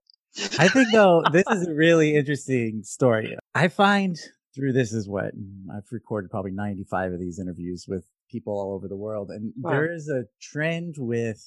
I 0.60 0.68
think 0.68 0.90
though 0.92 1.24
this 1.32 1.46
is 1.50 1.68
a 1.68 1.74
really 1.74 2.16
interesting 2.16 2.84
story. 2.84 3.36
I 3.56 3.70
find 3.70 4.16
through 4.54 4.74
this 4.74 4.92
is 4.92 5.08
what 5.08 5.36
mm, 5.36 5.66
I've 5.76 5.88
recorded 5.92 6.30
probably 6.30 6.52
95 6.52 7.14
of 7.14 7.20
these 7.20 7.40
interviews 7.40 7.86
with 7.88 8.06
people 8.30 8.54
all 8.54 8.74
over 8.74 8.88
the 8.88 8.96
world, 8.96 9.32
and 9.32 9.54
wow. 9.58 9.72
there 9.72 9.92
is 9.92 10.10
a 10.10 10.26
trend 10.42 10.96
with 10.98 11.44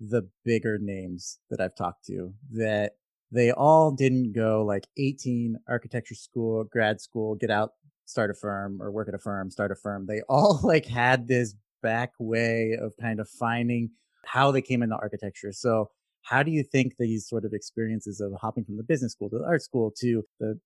the 0.00 0.28
bigger 0.44 0.78
names 0.78 1.38
that 1.50 1.60
I've 1.60 1.74
talked 1.74 2.04
to 2.06 2.32
that 2.52 2.92
they 3.30 3.50
all 3.50 3.90
didn't 3.90 4.32
go 4.32 4.64
like 4.64 4.86
18 4.96 5.58
architecture 5.68 6.14
school, 6.14 6.64
grad 6.64 7.00
school, 7.00 7.34
get 7.34 7.50
out, 7.50 7.72
start 8.04 8.30
a 8.30 8.34
firm 8.34 8.80
or 8.80 8.90
work 8.90 9.08
at 9.08 9.14
a 9.14 9.18
firm, 9.18 9.50
start 9.50 9.70
a 9.70 9.74
firm. 9.74 10.06
They 10.06 10.22
all 10.28 10.60
like 10.64 10.86
had 10.86 11.28
this 11.28 11.54
back 11.82 12.12
way 12.18 12.76
of 12.80 12.94
kind 13.00 13.20
of 13.20 13.28
finding 13.28 13.90
how 14.24 14.50
they 14.50 14.62
came 14.62 14.82
into 14.82 14.96
architecture. 14.96 15.52
So 15.52 15.90
how 16.22 16.42
do 16.42 16.50
you 16.50 16.62
think 16.62 16.94
these 16.98 17.26
sort 17.26 17.44
of 17.44 17.52
experiences 17.54 18.20
of 18.20 18.32
hopping 18.40 18.64
from 18.64 18.76
the 18.76 18.82
business 18.82 19.12
school 19.12 19.30
to 19.30 19.38
the 19.38 19.44
art 19.44 19.62
school 19.62 19.92
to 20.00 20.22
the 20.40 20.58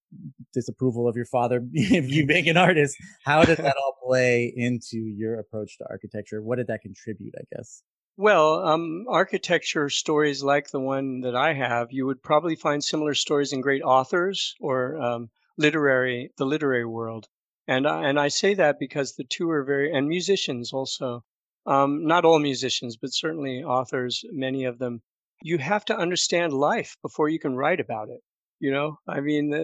disapproval 0.52 1.08
of 1.08 1.14
your 1.14 1.26
father 1.26 1.64
if 1.72 2.10
you 2.10 2.26
being 2.26 2.48
an 2.48 2.56
artist, 2.56 2.96
how 3.24 3.44
did 3.44 3.58
that 3.58 3.76
all 3.82 3.96
play 4.04 4.52
into 4.56 4.98
your 4.98 5.38
approach 5.38 5.78
to 5.78 5.84
architecture? 5.88 6.42
What 6.42 6.56
did 6.56 6.66
that 6.68 6.82
contribute, 6.82 7.34
I 7.38 7.44
guess? 7.54 7.82
Well, 8.16 8.66
um, 8.66 9.06
architecture 9.08 9.90
stories 9.90 10.42
like 10.42 10.70
the 10.70 10.80
one 10.80 11.20
that 11.22 11.36
I 11.36 11.52
have, 11.52 11.92
you 11.92 12.06
would 12.06 12.22
probably 12.22 12.56
find 12.56 12.82
similar 12.82 13.14
stories 13.14 13.52
in 13.52 13.60
great 13.60 13.82
authors 13.82 14.54
or 14.60 15.00
um, 15.00 15.30
literary, 15.58 16.32
the 16.38 16.46
literary 16.46 16.86
world. 16.86 17.28
And 17.68 17.86
I, 17.86 18.08
and 18.08 18.18
I 18.18 18.28
say 18.28 18.54
that 18.54 18.78
because 18.78 19.14
the 19.14 19.24
two 19.24 19.50
are 19.50 19.64
very, 19.64 19.92
and 19.92 20.08
musicians 20.08 20.72
also. 20.72 21.24
Um, 21.66 22.06
not 22.06 22.24
all 22.24 22.38
musicians, 22.38 22.96
but 22.96 23.12
certainly 23.12 23.62
authors, 23.62 24.24
many 24.30 24.64
of 24.64 24.78
them 24.78 25.02
you 25.42 25.58
have 25.58 25.84
to 25.86 25.96
understand 25.96 26.52
life 26.52 26.96
before 27.02 27.28
you 27.28 27.38
can 27.38 27.56
write 27.56 27.80
about 27.80 28.08
it. 28.08 28.20
You 28.58 28.70
know, 28.72 28.98
I 29.08 29.20
mean, 29.20 29.52
uh, 29.52 29.58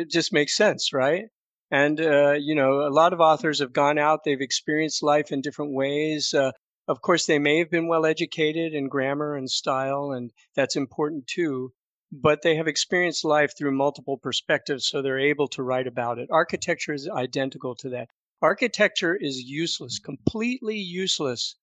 it 0.00 0.10
just 0.10 0.32
makes 0.32 0.56
sense, 0.56 0.92
right? 0.92 1.26
And, 1.70 2.00
uh, 2.00 2.32
you 2.32 2.54
know, 2.54 2.86
a 2.86 2.90
lot 2.90 3.12
of 3.12 3.20
authors 3.20 3.60
have 3.60 3.72
gone 3.72 3.98
out, 3.98 4.24
they've 4.24 4.40
experienced 4.40 5.02
life 5.02 5.32
in 5.32 5.40
different 5.40 5.72
ways. 5.72 6.34
Uh, 6.34 6.52
of 6.88 7.02
course, 7.02 7.26
they 7.26 7.38
may 7.38 7.58
have 7.58 7.70
been 7.70 7.86
well 7.86 8.06
educated 8.06 8.72
in 8.72 8.88
grammar 8.88 9.36
and 9.36 9.50
style, 9.50 10.10
and 10.10 10.32
that's 10.54 10.74
important 10.74 11.26
too. 11.26 11.74
But 12.10 12.40
they 12.40 12.56
have 12.56 12.66
experienced 12.66 13.26
life 13.26 13.52
through 13.56 13.76
multiple 13.76 14.16
perspectives, 14.16 14.88
so 14.88 15.02
they're 15.02 15.18
able 15.18 15.48
to 15.48 15.62
write 15.62 15.86
about 15.86 16.18
it. 16.18 16.30
Architecture 16.30 16.94
is 16.94 17.06
identical 17.06 17.74
to 17.76 17.90
that. 17.90 18.08
Architecture 18.40 19.14
is 19.14 19.42
useless, 19.42 19.98
completely 19.98 20.78
useless, 20.78 21.56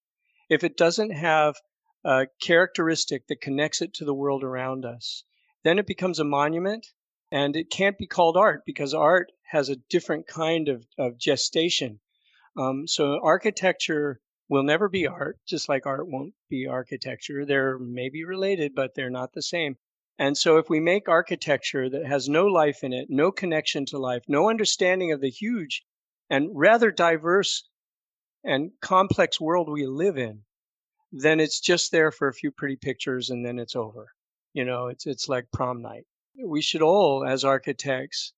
if 0.48 0.64
it 0.64 0.78
doesn't 0.78 1.10
have 1.10 1.56
a 2.04 2.28
characteristic 2.40 3.26
that 3.26 3.42
connects 3.42 3.82
it 3.82 3.96
to 3.96 4.06
the 4.06 4.14
world 4.14 4.44
around 4.44 4.86
us. 4.86 5.24
Then 5.64 5.80
it 5.80 5.88
becomes 5.88 6.20
a 6.20 6.24
monument, 6.24 6.86
and 7.32 7.56
it 7.56 7.72
can't 7.72 7.98
be 7.98 8.06
called 8.06 8.38
art 8.38 8.62
because 8.64 8.94
art 8.94 9.32
has 9.50 9.70
a 9.70 9.78
different 9.90 10.28
kind 10.28 10.70
of, 10.70 10.86
of 11.00 11.18
gestation. 11.18 12.00
Um, 12.56 12.86
so 12.86 13.20
architecture 13.24 14.22
will 14.48 14.64
never 14.64 14.88
be 14.88 15.08
art, 15.08 15.40
just 15.46 15.68
like 15.68 15.86
art 15.86 16.08
won't 16.08 16.34
be 16.50 16.68
architecture. 16.68 17.46
They're 17.46 17.80
maybe 17.80 18.24
related, 18.24 18.76
but 18.76 18.94
they're 18.94 19.10
not 19.10 19.34
the 19.34 19.42
same. 19.42 19.78
And 20.18 20.38
so 20.38 20.58
if 20.58 20.70
we 20.70 20.80
make 20.80 21.10
architecture 21.10 21.90
that 21.90 22.06
has 22.06 22.30
no 22.30 22.46
life 22.46 22.84
in 22.84 22.94
it, 22.94 23.10
no 23.10 23.32
connection 23.32 23.86
to 23.88 23.98
life, 23.98 24.24
no 24.28 24.50
understanding 24.50 25.12
of 25.12 25.20
the 25.20 25.30
huge 25.30 25.84
and 26.30 26.50
rather 26.54 26.92
diverse 26.92 27.68
and 28.44 28.72
complex 28.82 29.42
world 29.42 29.68
we 29.68 29.86
live 29.86 30.18
in, 30.18 30.44
then 31.12 31.40
it's 31.40 31.60
just 31.60 31.92
there 31.92 32.12
for 32.12 32.28
a 32.28 32.34
few 32.34 32.52
pretty 32.52 32.76
pictures 32.76 33.30
and 33.30 33.46
then 33.46 33.60
it's 33.60 33.76
over. 33.76 34.08
You 34.54 34.64
know, 34.64 34.88
it's 34.88 35.06
it's 35.06 35.28
like 35.28 35.52
prom 35.52 35.82
night. 35.82 36.06
We 36.42 36.62
should 36.62 36.82
all, 36.82 37.26
as 37.26 37.44
architects, 37.44 38.34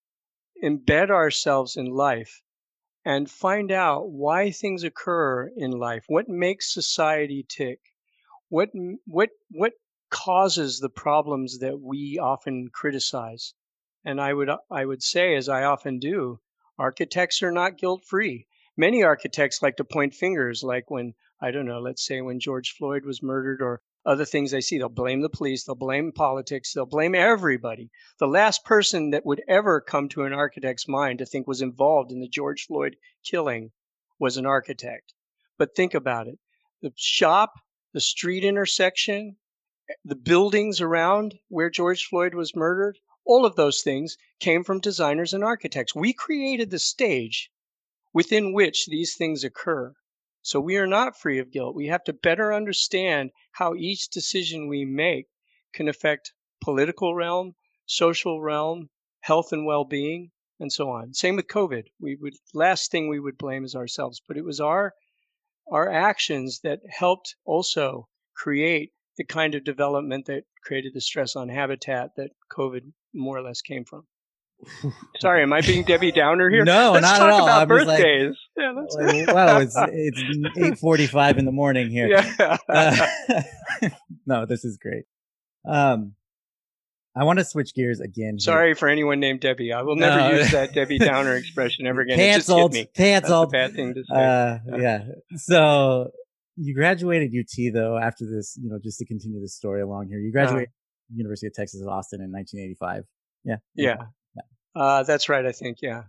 embed 0.63 1.09
ourselves 1.09 1.77
in 1.77 1.85
life 1.87 2.41
and 3.07 3.31
find 3.31 3.71
out 3.71 4.09
why 4.09 4.51
things 4.51 4.83
occur 4.83 5.49
in 5.55 5.71
life. 5.71 6.03
What 6.07 6.27
makes 6.27 6.73
society 6.73 7.45
tick? 7.47 7.79
What 8.49 8.69
what 9.05 9.29
what 9.49 9.71
causes 10.09 10.79
the 10.79 10.89
problems 10.89 11.59
that 11.59 11.79
we 11.79 12.19
often 12.21 12.67
criticize? 12.67 13.53
And 14.03 14.19
I 14.19 14.33
would 14.33 14.49
I 14.69 14.83
would 14.83 15.01
say, 15.01 15.37
as 15.37 15.47
I 15.47 15.63
often 15.63 15.99
do, 15.99 16.41
architects 16.77 17.41
are 17.41 17.51
not 17.51 17.77
guilt 17.77 18.03
free. 18.03 18.45
Many 18.75 19.03
architects 19.03 19.61
like 19.61 19.77
to 19.77 19.85
point 19.85 20.13
fingers, 20.13 20.61
like 20.61 20.91
when 20.91 21.13
I 21.39 21.51
don't 21.51 21.65
know, 21.65 21.79
let's 21.79 22.05
say 22.05 22.19
when 22.19 22.41
George 22.41 22.75
Floyd 22.77 23.05
was 23.05 23.23
murdered 23.23 23.61
or 23.61 23.81
other 24.07 24.23
things 24.23 24.51
they 24.51 24.61
see, 24.61 24.77
they'll 24.77 24.87
blame 24.87 25.19
the 25.19 25.29
police, 25.29 25.65
they'll 25.65 25.75
blame 25.75 26.13
politics, 26.13 26.71
they'll 26.71 26.85
blame 26.85 27.13
everybody. 27.13 27.91
The 28.19 28.27
last 28.27 28.63
person 28.63 29.09
that 29.09 29.25
would 29.25 29.43
ever 29.49 29.81
come 29.81 30.07
to 30.09 30.23
an 30.23 30.31
architect's 30.31 30.87
mind 30.87 31.19
to 31.19 31.25
think 31.25 31.45
was 31.45 31.61
involved 31.61 32.13
in 32.13 32.21
the 32.21 32.29
George 32.29 32.67
Floyd 32.67 32.95
killing 33.21 33.71
was 34.17 34.37
an 34.37 34.45
architect. 34.45 35.13
But 35.57 35.75
think 35.75 35.93
about 35.93 36.27
it 36.27 36.39
the 36.81 36.93
shop, 36.95 37.59
the 37.91 37.99
street 37.99 38.45
intersection, 38.45 39.35
the 40.05 40.15
buildings 40.15 40.79
around 40.79 41.37
where 41.49 41.69
George 41.69 42.05
Floyd 42.05 42.33
was 42.33 42.55
murdered, 42.55 42.99
all 43.25 43.45
of 43.45 43.57
those 43.57 43.81
things 43.81 44.17
came 44.39 44.63
from 44.63 44.79
designers 44.79 45.33
and 45.33 45.43
architects. 45.43 45.93
We 45.93 46.13
created 46.13 46.69
the 46.69 46.79
stage 46.79 47.51
within 48.13 48.53
which 48.53 48.85
these 48.85 49.17
things 49.17 49.43
occur. 49.43 49.93
So 50.47 50.61
we 50.61 50.77
are 50.77 50.87
not 50.87 51.19
free 51.19 51.39
of 51.39 51.51
guilt. 51.51 51.75
We 51.75 51.87
have 51.87 52.05
to 52.05 52.13
better 52.13 52.53
understand 52.53 53.31
how 53.51 53.75
each 53.75 54.07
decision 54.07 54.69
we 54.69 54.85
make 54.85 55.27
can 55.73 55.89
affect 55.89 56.31
political 56.61 57.13
realm, 57.13 57.55
social 57.85 58.41
realm, 58.41 58.89
health 59.19 59.51
and 59.51 59.65
well-being, 59.65 60.31
and 60.57 60.71
so 60.71 60.89
on. 60.89 61.13
Same 61.13 61.35
with 61.35 61.47
COVID. 61.47 61.87
We 61.99 62.15
would 62.15 62.35
last 62.53 62.91
thing 62.91 63.09
we 63.09 63.19
would 63.19 63.37
blame 63.37 63.65
is 63.65 63.75
ourselves, 63.75 64.21
but 64.25 64.37
it 64.37 64.45
was 64.45 64.61
our 64.61 64.93
our 65.69 65.91
actions 65.91 66.61
that 66.61 66.79
helped 66.89 67.35
also 67.43 68.07
create 68.33 68.93
the 69.17 69.25
kind 69.25 69.53
of 69.53 69.65
development 69.65 70.27
that 70.27 70.45
created 70.63 70.93
the 70.93 71.01
stress 71.01 71.35
on 71.35 71.49
habitat 71.49 72.15
that 72.15 72.31
COVID 72.49 72.93
more 73.13 73.37
or 73.37 73.41
less 73.41 73.61
came 73.61 73.83
from. 73.83 74.07
Sorry, 75.19 75.43
am 75.43 75.53
I 75.53 75.61
being 75.61 75.83
Debbie 75.83 76.11
Downer 76.11 76.49
here? 76.49 76.65
No, 76.67 76.91
let's 76.91 77.03
not 77.03 77.17
talk 77.19 77.27
at 77.27 77.33
all. 77.33 77.47
About 77.47 77.67
birthdays. 77.67 78.29
Like, 78.29 78.35
yeah, 78.57 78.71
let's... 78.71 78.95
well, 79.33 79.61
it's 79.61 79.75
it's 79.77 80.57
eight 80.57 80.79
forty-five 80.79 81.37
in 81.37 81.45
the 81.45 81.51
morning 81.51 81.89
here. 81.89 82.07
Yeah. 82.07 82.57
Uh, 82.67 83.89
no, 84.25 84.45
this 84.45 84.65
is 84.65 84.77
great. 84.77 85.03
Um, 85.67 86.13
I 87.15 87.23
want 87.23 87.39
to 87.39 87.45
switch 87.45 87.73
gears 87.73 87.99
again. 87.99 88.39
Sorry 88.39 88.73
for 88.73 88.89
anyone 88.89 89.19
named 89.19 89.39
Debbie. 89.39 89.73
I 89.73 89.81
will 89.81 89.95
never 89.95 90.17
no. 90.17 90.31
use 90.31 90.51
that 90.51 90.73
Debbie 90.73 90.99
Downer 90.99 91.35
expression 91.35 91.87
ever 91.87 92.01
again. 92.01 92.17
Canceled. 92.17 92.75
Canceled. 92.95 93.51
bad 93.51 93.73
thing 93.73 93.93
to 93.93 94.03
say. 94.03 94.15
Uh, 94.15 94.77
yeah. 94.77 95.05
So 95.35 96.09
you 96.57 96.75
graduated 96.75 97.33
UT 97.37 97.73
though 97.73 97.97
after 97.97 98.25
this. 98.25 98.57
You 98.61 98.69
know, 98.69 98.79
just 98.83 98.99
to 98.99 99.05
continue 99.05 99.39
the 99.39 99.49
story 99.49 99.81
along 99.81 100.09
here, 100.09 100.19
you 100.19 100.31
graduated 100.31 100.69
uh, 100.69 101.15
University 101.15 101.47
of 101.47 101.53
Texas 101.53 101.81
at 101.81 101.87
Austin 101.87 102.21
in 102.21 102.31
1985. 102.31 103.03
Yeah. 103.43 103.55
Yeah. 103.75 104.07
Uh, 104.77 105.03
that's 105.03 105.29
right, 105.29 105.45
I 105.45 105.51
think, 105.51 105.79
yeah. 105.81 106.03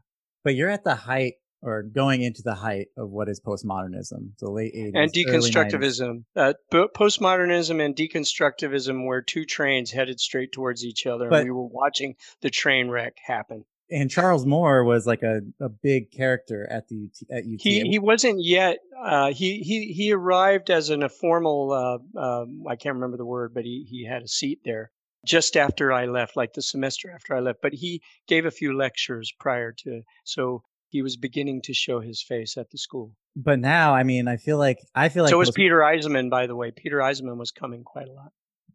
But 0.44 0.54
you're 0.54 0.70
at 0.70 0.84
the 0.84 0.94
height 0.94 1.34
or 1.62 1.82
going 1.82 2.22
into 2.22 2.42
the 2.42 2.54
height 2.54 2.88
of 2.96 3.10
what 3.10 3.28
is 3.28 3.40
postmodernism, 3.40 4.30
the 4.38 4.50
late 4.50 4.74
80s. 4.74 4.92
And 4.94 5.12
deconstructivism. 5.12 6.24
Uh, 6.36 6.52
postmodernism 6.72 7.84
and 7.84 7.96
deconstructivism 7.96 9.06
were 9.06 9.22
two 9.22 9.44
trains 9.44 9.90
headed 9.90 10.20
straight 10.20 10.52
towards 10.52 10.84
each 10.84 11.06
other. 11.06 11.28
But, 11.28 11.40
and 11.40 11.46
we 11.46 11.50
were 11.50 11.66
watching 11.66 12.14
the 12.42 12.50
train 12.50 12.88
wreck 12.88 13.16
happen. 13.24 13.64
And 13.90 14.10
Charles 14.10 14.44
Moore 14.44 14.84
was 14.84 15.06
like 15.06 15.22
a, 15.22 15.40
a 15.60 15.70
big 15.70 16.10
character 16.10 16.68
at 16.70 16.88
the 16.88 17.08
at 17.30 17.38
UT. 17.38 17.60
He 17.60 17.88
he 17.88 17.98
wasn't 17.98 18.44
yet. 18.44 18.80
Uh, 19.02 19.32
he 19.32 19.60
he 19.60 19.94
he 19.94 20.12
arrived 20.12 20.68
as 20.68 20.90
an, 20.90 21.02
a 21.02 21.08
formal. 21.08 21.72
Uh, 21.72 22.20
um, 22.20 22.64
I 22.68 22.76
can't 22.76 22.96
remember 22.96 23.16
the 23.16 23.24
word, 23.24 23.54
but 23.54 23.64
he 23.64 23.86
he 23.88 24.04
had 24.04 24.20
a 24.22 24.28
seat 24.28 24.60
there 24.62 24.90
just 25.26 25.56
after 25.56 25.92
I 25.92 26.06
left, 26.06 26.36
like 26.36 26.52
the 26.52 26.62
semester 26.62 27.10
after 27.10 27.34
I 27.34 27.40
left. 27.40 27.60
But 27.62 27.74
he 27.74 28.02
gave 28.26 28.46
a 28.46 28.50
few 28.50 28.76
lectures 28.76 29.32
prior 29.38 29.72
to, 29.84 30.02
so 30.24 30.62
he 30.88 31.02
was 31.02 31.16
beginning 31.16 31.62
to 31.62 31.74
show 31.74 32.00
his 32.00 32.22
face 32.22 32.56
at 32.56 32.70
the 32.70 32.78
school. 32.78 33.12
But 33.36 33.58
now, 33.60 33.94
I 33.94 34.02
mean, 34.02 34.26
I 34.26 34.36
feel 34.36 34.58
like 34.58 34.78
I 34.94 35.08
feel 35.08 35.22
like 35.22 35.30
so 35.30 35.38
was 35.38 35.50
Peter 35.50 35.78
Eisenman. 35.78 36.30
By 36.30 36.46
the 36.46 36.56
way, 36.56 36.72
Peter 36.74 36.98
Eisenman 36.98 37.36
was 37.36 37.50
coming 37.50 37.84
quite 37.84 38.08
a 38.08 38.12
lot. 38.12 38.32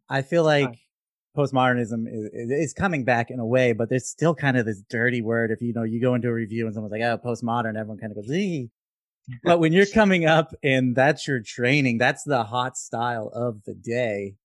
I 0.09 0.21
feel 0.21 0.43
like 0.43 0.67
Hi. 0.67 0.79
postmodernism 1.37 2.05
is, 2.07 2.51
is 2.51 2.73
coming 2.73 3.03
back 3.03 3.29
in 3.29 3.39
a 3.39 3.45
way, 3.45 3.73
but 3.73 3.89
there's 3.89 4.07
still 4.07 4.35
kind 4.35 4.57
of 4.57 4.65
this 4.65 4.81
dirty 4.89 5.21
word. 5.21 5.51
If 5.51 5.61
you 5.61 5.73
know, 5.73 5.83
you 5.83 5.99
go 5.99 6.15
into 6.15 6.29
a 6.29 6.33
review 6.33 6.65
and 6.65 6.73
someone's 6.73 6.91
like, 6.91 7.01
"Oh, 7.01 7.17
postmodern," 7.17 7.77
everyone 7.77 7.97
kind 7.97 8.11
of 8.11 8.17
goes, 8.17 8.31
"Ee." 8.31 8.69
But 9.43 9.59
when 9.59 9.73
you're 9.73 9.85
coming 9.93 10.25
up 10.25 10.53
and 10.63 10.95
that's 10.95 11.27
your 11.27 11.41
training, 11.41 11.97
that's 11.97 12.23
the 12.23 12.43
hot 12.43 12.77
style 12.77 13.31
of 13.33 13.63
the 13.65 13.73
day 13.73 14.35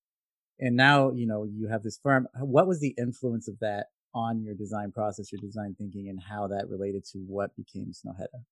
and 0.60 0.76
now 0.76 1.12
you 1.12 1.26
know 1.26 1.44
you 1.44 1.68
have 1.68 1.82
this 1.82 1.98
firm. 2.02 2.28
What 2.40 2.66
was 2.66 2.80
the 2.80 2.94
influence 2.98 3.48
of 3.48 3.58
that 3.60 3.86
on 4.14 4.42
your 4.42 4.54
design 4.54 4.92
process, 4.92 5.32
your 5.32 5.40
design 5.40 5.74
thinking, 5.78 6.08
and 6.08 6.20
how 6.20 6.48
that 6.48 6.68
related 6.68 7.04
to 7.12 7.18
what 7.18 7.54
became 7.56 7.92
Snøhetta? 7.92 8.42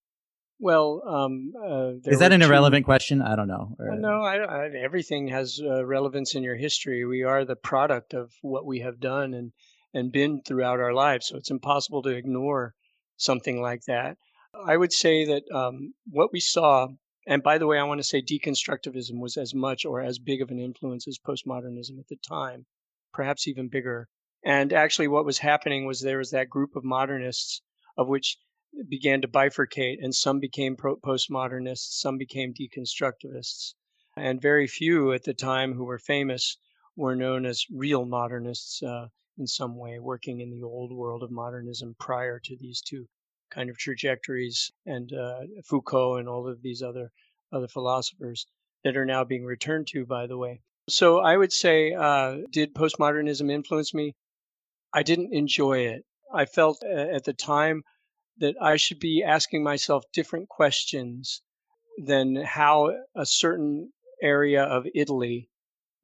Well, 0.58 1.02
um, 1.06 1.52
uh, 1.62 1.92
is 2.04 2.20
that 2.20 2.32
an 2.32 2.40
two... 2.40 2.46
irrelevant 2.46 2.86
question? 2.86 3.20
I 3.20 3.36
don't 3.36 3.48
know. 3.48 3.76
Or... 3.78 3.96
no, 3.96 4.22
I, 4.22 4.36
I, 4.36 4.68
everything 4.82 5.28
has 5.28 5.60
uh, 5.62 5.84
relevance 5.84 6.34
in 6.34 6.42
your 6.42 6.56
history. 6.56 7.04
We 7.04 7.24
are 7.24 7.44
the 7.44 7.56
product 7.56 8.14
of 8.14 8.32
what 8.40 8.64
we 8.64 8.80
have 8.80 9.00
done 9.00 9.34
and 9.34 9.52
and 9.92 10.12
been 10.12 10.42
throughout 10.42 10.80
our 10.80 10.92
lives, 10.92 11.28
so 11.28 11.36
it's 11.36 11.50
impossible 11.50 12.02
to 12.02 12.10
ignore 12.10 12.74
something 13.16 13.60
like 13.60 13.82
that. 13.86 14.16
I 14.66 14.76
would 14.76 14.92
say 14.92 15.24
that 15.26 15.42
um, 15.54 15.94
what 16.06 16.32
we 16.32 16.40
saw, 16.40 16.88
and 17.26 17.42
by 17.42 17.58
the 17.58 17.66
way, 17.66 17.78
I 17.78 17.84
want 17.84 17.98
to 17.98 18.04
say 18.04 18.22
deconstructivism 18.22 19.18
was 19.18 19.36
as 19.36 19.52
much 19.52 19.84
or 19.84 20.00
as 20.00 20.18
big 20.18 20.40
of 20.40 20.50
an 20.50 20.60
influence 20.60 21.08
as 21.08 21.18
postmodernism 21.18 21.98
at 21.98 22.06
the 22.08 22.16
time, 22.16 22.66
perhaps 23.12 23.48
even 23.48 23.68
bigger. 23.68 24.08
And 24.44 24.72
actually, 24.72 25.08
what 25.08 25.24
was 25.24 25.38
happening 25.38 25.86
was 25.86 26.00
there 26.00 26.18
was 26.18 26.30
that 26.30 26.48
group 26.48 26.76
of 26.76 26.84
modernists 26.84 27.62
of 27.96 28.06
which 28.06 28.38
began 28.88 29.22
to 29.22 29.28
bifurcate, 29.28 29.98
and 30.00 30.14
some 30.14 30.38
became 30.38 30.76
postmodernists, 30.76 31.98
some 31.98 32.16
became 32.16 32.54
deconstructivists. 32.54 33.74
And 34.16 34.40
very 34.40 34.66
few 34.66 35.12
at 35.12 35.24
the 35.24 35.34
time 35.34 35.74
who 35.74 35.84
were 35.84 35.98
famous 35.98 36.58
were 36.94 37.16
known 37.16 37.44
as 37.44 37.66
real 37.70 38.04
modernists 38.04 38.82
uh, 38.82 39.08
in 39.36 39.46
some 39.46 39.76
way, 39.76 39.98
working 39.98 40.40
in 40.40 40.50
the 40.50 40.62
old 40.62 40.92
world 40.92 41.22
of 41.22 41.30
modernism 41.30 41.96
prior 41.98 42.38
to 42.44 42.56
these 42.56 42.80
two 42.80 43.08
kind 43.50 43.70
of 43.70 43.78
trajectories 43.78 44.70
and 44.84 45.12
uh, 45.12 45.40
Foucault 45.64 46.16
and 46.16 46.28
all 46.28 46.48
of 46.48 46.62
these 46.62 46.82
other 46.82 47.10
other 47.52 47.68
philosophers 47.68 48.46
that 48.84 48.96
are 48.96 49.06
now 49.06 49.24
being 49.24 49.44
returned 49.44 49.86
to, 49.88 50.04
by 50.04 50.26
the 50.26 50.36
way. 50.36 50.60
So 50.88 51.18
I 51.18 51.36
would 51.36 51.52
say, 51.52 51.94
uh, 51.94 52.38
did 52.50 52.74
postmodernism 52.74 53.50
influence 53.50 53.92
me? 53.92 54.14
I 54.92 55.02
didn't 55.02 55.34
enjoy 55.34 55.80
it. 55.80 56.04
I 56.32 56.44
felt 56.44 56.82
uh, 56.84 56.88
at 56.88 57.24
the 57.24 57.32
time 57.32 57.82
that 58.38 58.54
I 58.60 58.76
should 58.76 59.00
be 59.00 59.22
asking 59.22 59.62
myself 59.62 60.04
different 60.12 60.48
questions 60.48 61.42
than 61.98 62.36
how 62.36 62.92
a 63.14 63.26
certain 63.26 63.92
area 64.22 64.62
of 64.62 64.86
Italy 64.94 65.48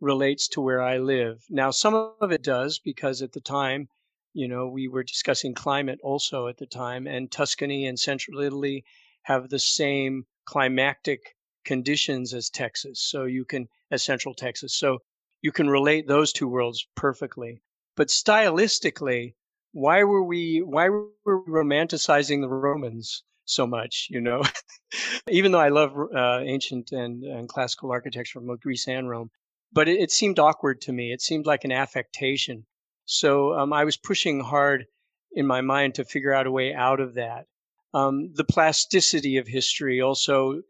relates 0.00 0.48
to 0.48 0.60
where 0.60 0.80
I 0.80 0.98
live. 0.98 1.44
Now, 1.48 1.70
some 1.70 1.94
of 2.20 2.32
it 2.32 2.42
does 2.42 2.78
because 2.78 3.22
at 3.22 3.32
the 3.32 3.40
time, 3.40 3.88
you 4.32 4.48
know, 4.48 4.68
we 4.68 4.88
were 4.88 5.02
discussing 5.02 5.54
climate 5.54 6.00
also 6.02 6.48
at 6.48 6.58
the 6.58 6.66
time, 6.66 7.06
and 7.06 7.30
Tuscany 7.30 7.86
and 7.86 7.98
central 7.98 8.40
Italy 8.40 8.84
have 9.22 9.48
the 9.48 9.58
same 9.58 10.26
climatic 10.44 11.36
conditions 11.64 12.34
as 12.34 12.50
Texas. 12.50 13.00
So 13.00 13.24
you 13.24 13.44
can, 13.44 13.68
as 13.90 14.02
central 14.02 14.34
Texas. 14.34 14.74
So 14.76 14.98
you 15.42 15.52
can 15.52 15.68
relate 15.68 16.06
those 16.06 16.32
two 16.32 16.48
worlds 16.48 16.86
perfectly. 16.94 17.60
But 17.96 18.08
stylistically, 18.08 19.34
why 19.72 20.04
were 20.04 20.22
we 20.22 20.62
why 20.62 20.88
were 20.88 21.08
we 21.24 21.52
romanticizing 21.52 22.40
the 22.40 22.48
Romans 22.48 23.22
so 23.44 23.66
much? 23.66 24.08
You 24.10 24.20
know, 24.20 24.42
even 25.28 25.52
though 25.52 25.60
I 25.60 25.68
love 25.68 25.92
uh, 26.14 26.40
ancient 26.40 26.92
and, 26.92 27.24
and 27.24 27.48
classical 27.48 27.90
architecture 27.90 28.40
from 28.40 28.56
Greece 28.56 28.86
and 28.86 29.08
Rome, 29.08 29.30
but 29.72 29.88
it, 29.88 30.00
it, 30.00 30.10
seemed 30.10 30.38
awkward 30.38 30.80
to 30.82 30.92
me. 30.92 31.12
It 31.12 31.22
seemed 31.22 31.46
like 31.46 31.64
an 31.64 31.72
affectation. 31.72 32.66
So 33.12 33.52
um, 33.58 33.72
I 33.72 33.84
was 33.84 33.96
pushing 33.96 34.40
hard 34.40 34.86
in 35.32 35.46
my 35.46 35.60
mind 35.60 35.96
to 35.96 36.04
figure 36.04 36.32
out 36.32 36.46
a 36.46 36.50
way 36.50 36.72
out 36.72 36.98
of 36.98 37.14
that. 37.14 37.46
Um, 37.92 38.32
the 38.34 38.44
plasticity 38.44 39.36
of 39.36 39.46
history 39.46 40.00
also 40.00 40.62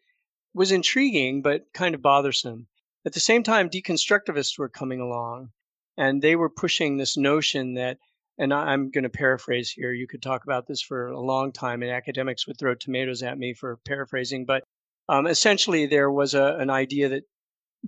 was 0.53 0.73
intriguing, 0.73 1.43
but 1.43 1.73
kind 1.73 1.95
of 1.95 2.03
bothersome. 2.03 2.67
At 3.07 3.13
the 3.13 3.21
same 3.21 3.43
time, 3.43 3.71
deconstructivists 3.71 4.59
were 4.59 4.69
coming 4.69 5.01
along, 5.01 5.51
and 5.97 6.21
they 6.21 6.35
were 6.35 6.51
pushing 6.51 6.97
this 6.97 7.17
notion 7.17 7.75
that 7.75 7.99
and 8.39 8.53
I'm 8.53 8.91
going 8.91 9.05
to 9.05 9.11
paraphrase 9.11 9.71
here. 9.71 9.93
You 9.93 10.09
could 10.09 10.23
talk 10.23 10.43
about 10.43 10.67
this 10.67 10.81
for 10.81 11.09
a 11.09 11.21
long 11.21 11.53
time, 11.53 11.83
and 11.83 11.93
academics 11.93 12.47
would 12.47 12.59
throw 12.59 12.75
tomatoes 12.75 13.23
at 13.23 13.39
me 13.39 13.55
for 13.55 13.77
paraphrasing. 13.85 14.47
But 14.47 14.65
um, 15.09 15.27
essentially, 15.29 15.87
there 15.87 16.11
was 16.11 16.35
a, 16.35 16.57
an 16.59 16.71
idea 16.71 17.11
that 17.11 17.25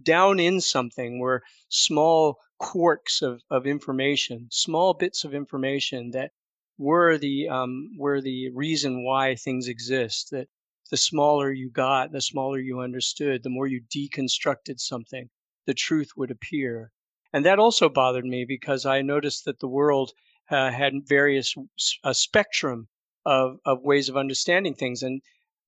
down 0.01 0.39
in 0.39 0.61
something 0.61 1.19
were 1.19 1.43
small 1.71 2.39
quarks 2.65 3.21
of, 3.21 3.43
of 3.51 3.67
information, 3.67 4.49
small 4.51 4.95
bits 4.95 5.23
of 5.25 5.35
information 5.35 6.11
that 6.13 6.31
were 6.79 7.19
the 7.19 7.49
um, 7.49 7.91
were 7.99 8.21
the 8.23 8.49
reason 8.51 9.05
why 9.05 9.35
things 9.35 9.69
exist. 9.69 10.31
That 10.31 10.49
the 10.91 10.97
smaller 10.97 11.53
you 11.53 11.71
got, 11.71 12.13
the 12.13 12.23
smaller 12.23 12.59
you 12.59 12.81
understood, 12.81 13.43
the 13.43 13.51
more 13.51 13.67
you 13.67 13.83
deconstructed 13.95 14.81
something, 14.81 15.29
the 15.67 15.75
truth 15.75 16.11
would 16.17 16.31
appear. 16.31 16.91
And 17.33 17.45
that 17.45 17.59
also 17.59 17.89
bothered 17.89 18.25
me 18.25 18.45
because 18.47 18.87
I 18.87 19.03
noticed 19.03 19.45
that 19.45 19.61
the 19.61 19.69
world 19.69 20.13
uh, 20.51 20.71
had 20.71 21.07
various 21.07 21.55
a 22.03 22.15
spectrum 22.15 22.89
of, 23.27 23.59
of 23.65 23.83
ways 23.83 24.09
of 24.09 24.17
understanding 24.17 24.75
things 24.75 25.03
and 25.03 25.21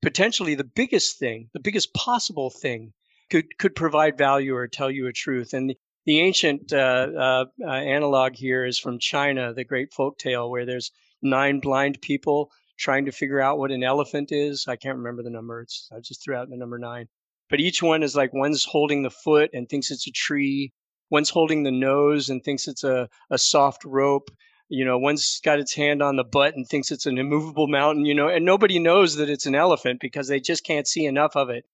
potentially 0.02 0.54
the 0.54 0.64
biggest 0.64 1.18
thing 1.18 1.48
the 1.54 1.60
biggest 1.60 1.94
possible 1.94 2.50
thing 2.50 2.92
could 3.30 3.58
could 3.58 3.74
provide 3.74 4.18
value 4.18 4.54
or 4.54 4.68
tell 4.68 4.90
you 4.90 5.06
a 5.06 5.12
truth 5.12 5.54
and 5.54 5.74
the, 6.06 6.20
ancient 6.20 6.72
uh, 6.72 7.08
uh, 7.18 7.44
uh 7.62 7.70
analog 7.70 8.34
here 8.34 8.64
is 8.64 8.78
from 8.78 8.98
china 8.98 9.52
the 9.52 9.64
great 9.64 9.92
folk 9.92 10.18
tale 10.18 10.50
where 10.50 10.64
there's 10.64 10.90
nine 11.22 11.60
blind 11.60 12.00
people 12.00 12.50
trying 12.78 13.06
to 13.06 13.12
figure 13.12 13.40
out 13.40 13.58
what 13.58 13.70
an 13.70 13.82
elephant 13.82 14.32
is. 14.32 14.66
I 14.68 14.76
can't 14.76 14.98
remember 14.98 15.22
the 15.22 15.30
number. 15.30 15.62
It's 15.62 15.88
i 15.92 16.00
just 16.00 16.22
threw 16.22 16.36
out 16.36 16.48
the 16.50 16.56
number 16.56 16.78
nine. 16.78 17.08
But 17.48 17.60
each 17.60 17.82
one 17.82 18.02
is 18.02 18.16
like 18.16 18.32
one's 18.32 18.64
holding 18.64 19.02
the 19.02 19.10
foot 19.10 19.50
and 19.54 19.68
thinks 19.68 19.90
it's 19.90 20.06
a 20.06 20.12
tree. 20.12 20.72
One's 21.10 21.30
holding 21.30 21.62
the 21.62 21.70
nose 21.70 22.28
and 22.28 22.42
thinks 22.42 22.66
it's 22.66 22.84
a, 22.84 23.08
a 23.30 23.38
soft 23.38 23.84
rope. 23.84 24.30
You 24.68 24.84
know, 24.84 24.98
one's 24.98 25.40
got 25.44 25.60
its 25.60 25.72
hand 25.72 26.02
on 26.02 26.16
the 26.16 26.24
butt 26.24 26.56
and 26.56 26.66
thinks 26.66 26.90
it's 26.90 27.06
an 27.06 27.18
immovable 27.18 27.68
mountain, 27.68 28.04
you 28.04 28.14
know, 28.14 28.28
and 28.28 28.44
nobody 28.44 28.80
knows 28.80 29.14
that 29.16 29.30
it's 29.30 29.46
an 29.46 29.54
elephant 29.54 30.00
because 30.00 30.26
they 30.26 30.40
just 30.40 30.64
can't 30.64 30.88
see 30.88 31.06
enough 31.06 31.36
of 31.36 31.50
it. 31.50 31.64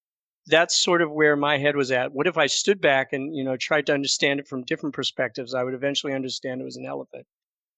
That's 0.47 0.77
sort 0.77 1.03
of 1.03 1.13
where 1.13 1.37
my 1.37 1.59
head 1.59 1.77
was 1.77 1.93
at. 1.93 2.13
What 2.13 2.27
if 2.27 2.37
I 2.37 2.47
stood 2.47 2.81
back 2.81 3.13
and, 3.13 3.35
you 3.35 3.45
know, 3.45 3.57
tried 3.57 3.87
to 3.87 3.95
understand 3.95 4.41
it 4.41 4.49
from 4.49 4.65
different 4.65 4.95
perspectives? 4.95 5.55
I 5.55 5.63
would 5.63 5.75
eventually 5.75 6.15
understand 6.15 6.61
it 6.61 6.65
was 6.65 6.77
an 6.77 6.87
elephant. 6.87 7.27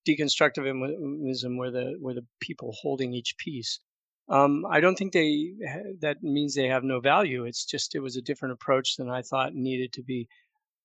Deconstructivism 0.09 1.59
were 1.59 1.70
the 1.70 1.96
were 1.98 2.14
the 2.14 2.27
people 2.40 2.74
holding 2.81 3.12
each 3.12 3.37
piece. 3.38 3.81
Um, 4.29 4.64
I 4.70 4.81
don't 4.81 4.96
think 4.96 5.12
they 5.12 5.53
that 6.00 6.22
means 6.22 6.55
they 6.55 6.68
have 6.68 6.85
no 6.85 7.00
value. 7.00 7.44
It's 7.44 7.64
just 7.64 7.94
it 7.94 8.00
was 8.00 8.16
a 8.16 8.22
different 8.22 8.53
approach 8.53 8.96
than 8.96 9.11
I 9.11 9.22
thought 9.22 9.55
needed 9.55 9.92
to 9.94 10.03
be 10.03 10.29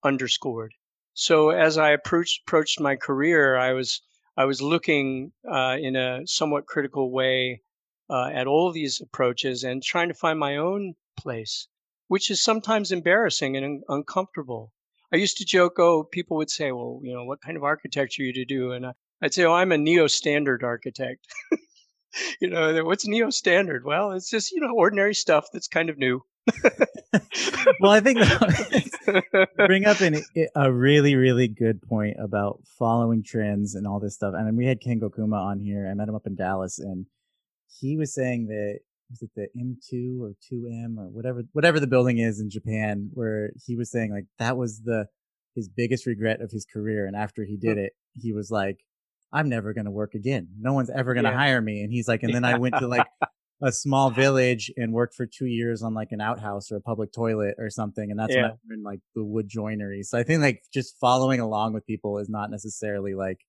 underscored. 0.04 0.74
So 1.14 1.50
as 1.50 1.78
I 1.78 1.92
approached 1.92 2.42
approached 2.48 2.80
my 2.80 2.96
career, 2.96 3.58
I 3.58 3.74
was 3.74 4.02
I 4.38 4.46
was 4.46 4.62
looking 4.62 5.34
uh, 5.50 5.78
in 5.80 5.96
a 5.96 6.26
somewhat 6.26 6.66
critical 6.66 7.12
way 7.12 7.62
uh, 8.10 8.30
at 8.34 8.48
all 8.48 8.72
these 8.72 9.02
approaches 9.02 9.64
and 9.64 9.84
trying 9.84 10.08
to 10.08 10.14
find 10.14 10.40
my 10.40 10.58
own 10.58 10.96
place, 11.22 11.68
which 12.08 12.30
is 12.32 12.44
sometimes 12.44 12.92
embarrassing 12.92 13.56
and 13.56 13.66
un- 13.66 13.82
uncomfortable. 13.88 14.74
I 15.14 15.18
used 15.18 15.38
to 15.38 15.46
joke, 15.46 15.80
oh, 15.80 16.04
people 16.04 16.38
would 16.38 16.50
say, 16.50 16.72
well, 16.72 17.00
you 17.04 17.14
know, 17.14 17.26
what 17.26 17.42
kind 17.42 17.58
of 17.58 17.64
architecture 17.64 18.24
you 18.24 18.34
to 18.34 18.46
do? 18.46 18.72
And 18.72 18.86
I'd 19.22 19.34
say, 19.34 19.44
oh, 19.46 19.54
I'm 19.54 19.72
a 19.72 19.78
neo-standard 19.78 20.64
architect. 20.64 21.26
you 22.42 22.50
know, 22.50 22.84
what's 22.84 23.08
neo-standard? 23.08 23.84
Well, 23.86 24.12
it's 24.12 24.30
just, 24.30 24.52
you 24.52 24.62
know, 24.62 24.74
ordinary 24.76 25.16
stuff 25.16 25.48
that's 25.52 25.68
kind 25.68 25.90
of 25.90 25.98
new. 25.98 26.22
well, 27.80 27.92
I 27.92 28.00
think 28.00 28.20
bring 29.56 29.86
up 29.86 30.02
an, 30.02 30.22
a 30.56 30.72
really, 30.72 31.16
really 31.16 31.48
good 31.48 31.82
point 31.82 32.18
about 32.20 32.62
following 32.78 33.24
trends 33.24 33.76
and 33.76 33.88
all 33.88 34.00
this 34.00 34.16
stuff. 34.16 34.34
And 34.38 34.58
we 34.58 34.66
had 34.66 34.82
Kengo 34.82 35.14
Kuma 35.14 35.38
on 35.38 35.60
here. 35.60 35.88
I 35.90 35.94
met 35.94 36.08
him 36.08 36.16
up 36.16 36.28
in 36.28 36.36
Dallas, 36.36 36.80
and 36.80 37.06
he 37.80 37.98
was 37.98 38.14
saying 38.14 38.48
that 38.48 38.80
was 39.10 39.22
it 39.22 39.32
the 39.36 39.48
M2 39.58 40.22
or 40.22 40.34
2M 40.52 40.98
or 40.98 41.10
whatever 41.10 41.44
whatever 41.54 41.80
the 41.80 41.88
building 41.88 42.20
is 42.20 42.40
in 42.40 42.50
Japan, 42.50 43.10
where 43.14 43.52
he 43.66 43.76
was 43.76 43.92
saying 43.92 44.12
like 44.12 44.26
that 44.38 44.58
was 44.58 44.82
the 44.82 45.08
his 45.56 45.68
biggest 45.68 46.06
regret 46.06 46.42
of 46.42 46.52
his 46.52 46.66
career. 46.66 47.06
And 47.06 47.16
after 47.16 47.44
he 47.44 47.58
did 47.58 47.78
it, 47.78 47.94
he 48.20 48.34
was 48.34 48.50
like, 48.52 48.80
I'm 49.32 49.50
never 49.50 49.74
going 49.74 49.86
to 49.86 49.92
work 49.92 50.16
again. 50.16 50.48
No 50.60 50.74
one's 50.74 50.90
ever 50.90 51.14
going 51.14 51.26
to 51.26 51.32
yeah. 51.32 51.38
hire 51.38 51.62
me. 51.62 51.82
And 51.82 51.92
he's 51.92 52.08
like, 52.08 52.24
and 52.24 52.34
then 52.34 52.46
I 52.46 52.58
went 52.58 52.76
to 52.80 52.88
like 52.88 53.06
a 53.62 53.72
small 53.72 54.10
village 54.10 54.72
and 54.78 54.94
worked 54.94 55.16
for 55.16 55.26
two 55.26 55.46
years 55.46 55.84
on 55.84 55.94
like 55.94 56.12
an 56.12 56.22
outhouse 56.22 56.72
or 56.72 56.78
a 56.78 56.82
public 56.82 57.12
toilet 57.12 57.56
or 57.58 57.70
something. 57.70 58.10
And 58.10 58.20
that's 58.20 58.34
yeah. 58.34 58.42
when 58.42 58.52
I 58.52 58.56
learned 58.70 58.84
like 58.84 59.00
the 59.16 59.24
wood 59.24 59.48
joinery. 59.48 60.04
So 60.04 60.18
I 60.18 60.24
think 60.24 60.42
like 60.42 60.64
just 60.74 60.96
following 61.00 61.40
along 61.40 61.74
with 61.74 61.86
people 61.86 62.18
is 62.18 62.30
not 62.30 62.50
necessarily 62.50 63.14
like 63.14 63.40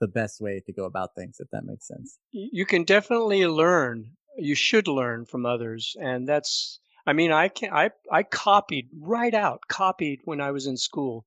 the 0.00 0.08
best 0.08 0.40
way 0.40 0.62
to 0.66 0.72
go 0.72 0.84
about 0.84 1.10
things, 1.16 1.36
if 1.38 1.48
that 1.52 1.64
makes 1.64 1.86
sense. 1.86 2.18
You 2.32 2.66
can 2.66 2.84
definitely 2.84 3.46
learn. 3.46 4.10
You 4.38 4.54
should 4.54 4.88
learn 4.88 5.24
from 5.24 5.46
others. 5.46 5.96
And 6.00 6.28
that's, 6.28 6.80
I 7.06 7.12
mean, 7.12 7.32
I 7.32 7.48
can, 7.48 7.72
I, 7.72 7.90
I 8.10 8.22
copied 8.22 8.88
right 9.00 9.34
out, 9.34 9.62
copied 9.68 10.20
when 10.24 10.40
I 10.40 10.50
was 10.50 10.66
in 10.66 10.76
school 10.76 11.24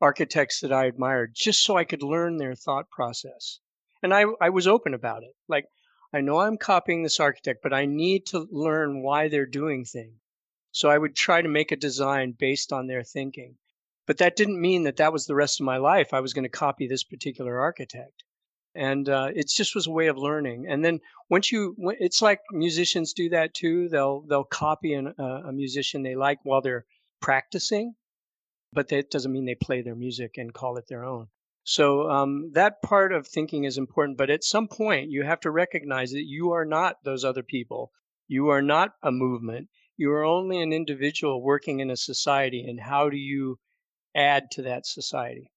architects 0.00 0.60
that 0.60 0.72
I 0.72 0.86
admired 0.86 1.32
just 1.34 1.64
so 1.64 1.76
I 1.76 1.84
could 1.84 2.02
learn 2.02 2.36
their 2.36 2.54
thought 2.54 2.90
process. 2.90 3.60
And 4.02 4.12
I, 4.12 4.24
I 4.40 4.50
was 4.50 4.66
open 4.66 4.94
about 4.94 5.22
it. 5.22 5.34
Like, 5.48 5.66
I 6.12 6.20
know 6.20 6.40
I'm 6.40 6.58
copying 6.58 7.02
this 7.02 7.20
architect, 7.20 7.62
but 7.62 7.72
I 7.72 7.86
need 7.86 8.26
to 8.26 8.48
learn 8.50 9.02
why 9.02 9.28
they're 9.28 9.46
doing 9.46 9.84
things. 9.84 10.18
So 10.70 10.88
I 10.88 10.98
would 10.98 11.14
try 11.14 11.40
to 11.40 11.48
make 11.48 11.70
a 11.70 11.76
design 11.76 12.32
based 12.32 12.72
on 12.72 12.86
their 12.86 13.02
thinking. 13.02 13.56
But 14.06 14.18
that 14.18 14.36
didn't 14.36 14.60
mean 14.60 14.82
that 14.82 14.96
that 14.96 15.12
was 15.12 15.26
the 15.26 15.34
rest 15.34 15.60
of 15.60 15.66
my 15.66 15.76
life. 15.76 16.12
I 16.12 16.20
was 16.20 16.32
going 16.32 16.44
to 16.44 16.48
copy 16.48 16.86
this 16.86 17.04
particular 17.04 17.60
architect. 17.60 18.24
And 18.74 19.08
uh, 19.08 19.28
it 19.34 19.48
just 19.48 19.74
was 19.74 19.86
a 19.86 19.90
way 19.90 20.06
of 20.06 20.16
learning. 20.16 20.66
And 20.68 20.84
then 20.84 21.00
once 21.28 21.52
you, 21.52 21.76
it's 22.00 22.22
like 22.22 22.40
musicians 22.50 23.12
do 23.12 23.28
that 23.30 23.52
too. 23.54 23.88
They'll 23.88 24.22
they'll 24.22 24.44
copy 24.44 24.94
an, 24.94 25.14
uh, 25.18 25.42
a 25.48 25.52
musician 25.52 26.02
they 26.02 26.14
like 26.14 26.38
while 26.42 26.62
they're 26.62 26.86
practicing, 27.20 27.94
but 28.72 28.88
that 28.88 29.10
doesn't 29.10 29.32
mean 29.32 29.44
they 29.44 29.54
play 29.54 29.82
their 29.82 29.94
music 29.94 30.38
and 30.38 30.54
call 30.54 30.78
it 30.78 30.86
their 30.88 31.04
own. 31.04 31.28
So 31.64 32.10
um, 32.10 32.50
that 32.54 32.82
part 32.82 33.12
of 33.12 33.26
thinking 33.26 33.64
is 33.64 33.78
important. 33.78 34.18
But 34.18 34.30
at 34.30 34.42
some 34.42 34.68
point, 34.68 35.10
you 35.10 35.22
have 35.22 35.40
to 35.40 35.50
recognize 35.50 36.10
that 36.10 36.26
you 36.26 36.52
are 36.52 36.64
not 36.64 37.04
those 37.04 37.24
other 37.24 37.44
people. 37.44 37.92
You 38.26 38.48
are 38.48 38.62
not 38.62 38.94
a 39.02 39.12
movement. 39.12 39.68
You 39.96 40.10
are 40.12 40.24
only 40.24 40.60
an 40.60 40.72
individual 40.72 41.42
working 41.42 41.80
in 41.80 41.90
a 41.90 41.96
society. 41.96 42.64
And 42.66 42.80
how 42.80 43.10
do 43.10 43.16
you 43.16 43.58
add 44.16 44.50
to 44.52 44.62
that 44.62 44.86
society? 44.86 45.50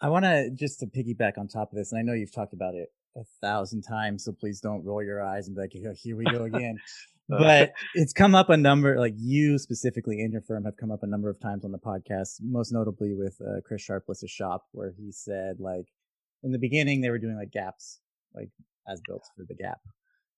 I 0.00 0.08
want 0.08 0.24
to 0.24 0.50
just 0.50 0.80
to 0.80 0.86
piggyback 0.86 1.38
on 1.38 1.48
top 1.48 1.72
of 1.72 1.78
this, 1.78 1.92
and 1.92 1.98
I 1.98 2.02
know 2.02 2.12
you've 2.12 2.34
talked 2.34 2.52
about 2.52 2.74
it 2.74 2.88
a 3.16 3.24
thousand 3.40 3.82
times, 3.82 4.24
so 4.24 4.32
please 4.32 4.60
don't 4.60 4.84
roll 4.84 5.02
your 5.02 5.22
eyes 5.22 5.46
and 5.46 5.56
be 5.56 5.62
like, 5.62 5.72
"Here 5.96 6.16
we 6.16 6.24
go 6.24 6.44
again." 6.52 6.78
but 7.28 7.72
it's 7.94 8.12
come 8.12 8.34
up 8.34 8.50
a 8.50 8.56
number, 8.56 8.98
like 8.98 9.14
you 9.16 9.58
specifically 9.58 10.20
in 10.20 10.30
your 10.30 10.42
firm 10.42 10.64
have 10.64 10.76
come 10.76 10.90
up 10.90 11.02
a 11.02 11.06
number 11.06 11.30
of 11.30 11.40
times 11.40 11.64
on 11.64 11.72
the 11.72 11.78
podcast, 11.78 12.40
most 12.42 12.72
notably 12.72 13.14
with 13.14 13.40
uh, 13.40 13.60
Chris 13.64 13.82
Sharples's 13.82 14.30
shop, 14.30 14.64
where 14.72 14.92
he 14.98 15.10
said 15.10 15.58
like 15.58 15.86
in 16.42 16.52
the 16.52 16.58
beginning 16.58 17.00
they 17.00 17.10
were 17.10 17.18
doing 17.18 17.36
like 17.36 17.50
gaps, 17.50 18.00
like 18.34 18.50
as 18.88 19.00
built 19.06 19.24
for 19.36 19.44
the 19.48 19.54
gap. 19.54 19.80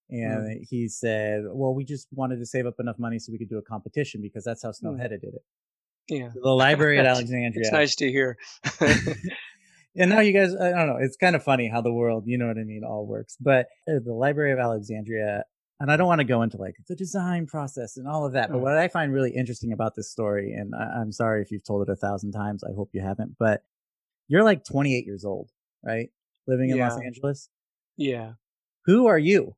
And 0.09 0.47
mm. 0.47 0.67
he 0.69 0.87
said, 0.87 1.43
well, 1.47 1.73
we 1.73 1.83
just 1.83 2.07
wanted 2.13 2.37
to 2.37 2.45
save 2.45 2.65
up 2.65 2.75
enough 2.79 2.97
money 2.97 3.19
so 3.19 3.31
we 3.31 3.37
could 3.37 3.49
do 3.49 3.57
a 3.57 3.61
competition 3.61 4.21
because 4.21 4.43
that's 4.43 4.63
how 4.63 4.71
Snow 4.71 4.91
mm. 4.91 5.09
did 5.09 5.23
it. 5.23 5.43
Yeah. 6.07 6.29
The 6.33 6.49
library 6.49 6.97
at 6.99 7.05
Alexandria. 7.13 7.61
It's 7.61 7.71
nice 7.71 7.95
to 7.95 8.09
hear. 8.09 8.37
and 9.97 10.09
now 10.11 10.19
you 10.19 10.31
guys, 10.31 10.55
I 10.55 10.69
don't 10.69 10.87
know, 10.87 10.97
it's 10.99 11.17
kind 11.17 11.35
of 11.35 11.43
funny 11.43 11.67
how 11.67 11.81
the 11.81 11.91
world, 11.91 12.23
you 12.27 12.37
know 12.37 12.47
what 12.47 12.57
I 12.57 12.63
mean, 12.63 12.83
all 12.83 13.05
works. 13.05 13.35
But 13.39 13.67
uh, 13.87 13.99
the 14.03 14.13
Library 14.13 14.51
of 14.51 14.59
Alexandria, 14.59 15.43
and 15.79 15.91
I 15.91 15.97
don't 15.97 16.07
want 16.07 16.19
to 16.19 16.25
go 16.25 16.41
into 16.41 16.57
like 16.57 16.75
the 16.87 16.95
design 16.95 17.47
process 17.47 17.97
and 17.97 18.07
all 18.07 18.25
of 18.25 18.33
that, 18.33 18.51
but 18.51 18.59
what 18.59 18.77
I 18.77 18.87
find 18.87 19.13
really 19.13 19.31
interesting 19.31 19.73
about 19.73 19.95
this 19.95 20.09
story, 20.11 20.53
and 20.53 20.73
I, 20.75 21.01
I'm 21.01 21.11
sorry 21.11 21.41
if 21.41 21.51
you've 21.51 21.65
told 21.65 21.87
it 21.87 21.91
a 21.91 21.95
thousand 21.95 22.31
times, 22.31 22.63
I 22.63 22.73
hope 22.73 22.91
you 22.93 23.01
haven't, 23.01 23.35
but 23.39 23.63
you're 24.27 24.43
like 24.43 24.63
28 24.63 25.05
years 25.05 25.25
old, 25.25 25.49
right? 25.83 26.09
Living 26.47 26.69
in 26.69 26.77
yeah. 26.77 26.89
Los 26.89 27.01
Angeles. 27.01 27.49
Yeah. 27.97 28.33
Who 28.85 29.07
are 29.07 29.19
you? 29.19 29.55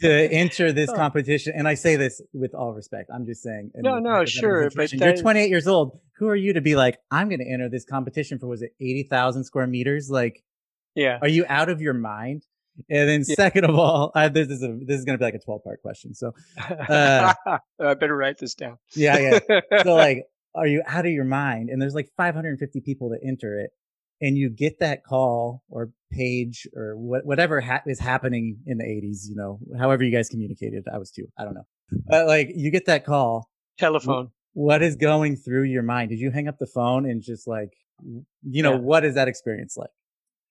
To 0.00 0.32
enter 0.32 0.72
this 0.72 0.90
oh. 0.92 0.94
competition. 0.94 1.52
And 1.56 1.68
I 1.68 1.74
say 1.74 1.96
this 1.96 2.20
with 2.32 2.54
all 2.54 2.72
respect. 2.72 3.10
I'm 3.12 3.26
just 3.26 3.42
saying. 3.42 3.70
No, 3.76 3.98
no, 3.98 4.24
sure. 4.24 4.70
But 4.74 4.92
you're 4.92 5.16
28 5.16 5.48
years 5.48 5.66
old. 5.66 5.98
Who 6.18 6.28
are 6.28 6.36
you 6.36 6.52
to 6.52 6.60
be 6.60 6.76
like, 6.76 6.98
I'm 7.10 7.28
going 7.28 7.40
to 7.40 7.48
enter 7.48 7.68
this 7.68 7.84
competition 7.84 8.38
for, 8.38 8.46
was 8.46 8.62
it 8.62 8.74
80,000 8.80 9.44
square 9.44 9.66
meters? 9.66 10.10
Like, 10.10 10.42
yeah. 10.94 11.18
Are 11.22 11.28
you 11.28 11.44
out 11.48 11.68
of 11.68 11.80
your 11.80 11.94
mind? 11.94 12.44
And 12.88 13.08
then 13.08 13.24
yeah. 13.26 13.34
second 13.34 13.64
of 13.64 13.76
all, 13.76 14.12
I, 14.14 14.28
this 14.28 14.48
is 14.48 14.62
a, 14.62 14.78
this 14.86 14.98
is 14.98 15.04
going 15.04 15.14
to 15.14 15.18
be 15.18 15.24
like 15.24 15.34
a 15.34 15.38
12 15.38 15.62
part 15.62 15.82
question. 15.82 16.14
So, 16.14 16.32
uh, 16.58 17.34
I 17.80 17.94
better 17.94 18.16
write 18.16 18.38
this 18.38 18.54
down. 18.54 18.78
yeah. 18.94 19.38
Yeah. 19.48 19.60
So 19.82 19.94
like, 19.94 20.24
are 20.54 20.66
you 20.66 20.82
out 20.86 21.06
of 21.06 21.12
your 21.12 21.24
mind? 21.24 21.70
And 21.70 21.80
there's 21.80 21.94
like 21.94 22.10
550 22.16 22.80
people 22.80 23.10
that 23.10 23.20
enter 23.24 23.58
it 23.58 23.70
and 24.22 24.38
you 24.38 24.48
get 24.48 24.78
that 24.78 25.04
call 25.04 25.62
or 25.68 25.90
page 26.10 26.66
or 26.74 26.96
what, 26.96 27.26
whatever 27.26 27.60
ha- 27.60 27.82
is 27.86 27.98
happening 27.98 28.56
in 28.66 28.78
the 28.78 28.84
80s, 28.84 29.28
you 29.28 29.34
know, 29.34 29.58
however 29.78 30.04
you 30.04 30.12
guys 30.12 30.28
communicated. 30.28 30.84
I 30.92 30.98
was 30.98 31.10
too. 31.10 31.26
I 31.38 31.44
don't 31.44 31.54
know. 31.54 31.66
But 32.06 32.26
like 32.26 32.50
you 32.54 32.70
get 32.70 32.86
that 32.86 33.04
call. 33.04 33.50
Telephone. 33.78 34.30
What 34.54 34.82
is 34.82 34.96
going 34.96 35.36
through 35.36 35.64
your 35.64 35.82
mind? 35.82 36.10
Did 36.10 36.20
you 36.20 36.30
hang 36.30 36.46
up 36.46 36.58
the 36.58 36.66
phone 36.66 37.04
and 37.04 37.22
just 37.22 37.48
like, 37.48 37.70
you 38.42 38.62
know, 38.62 38.74
yeah. 38.74 38.78
what 38.78 39.04
is 39.04 39.14
that 39.16 39.28
experience 39.28 39.76
like? 39.76 39.90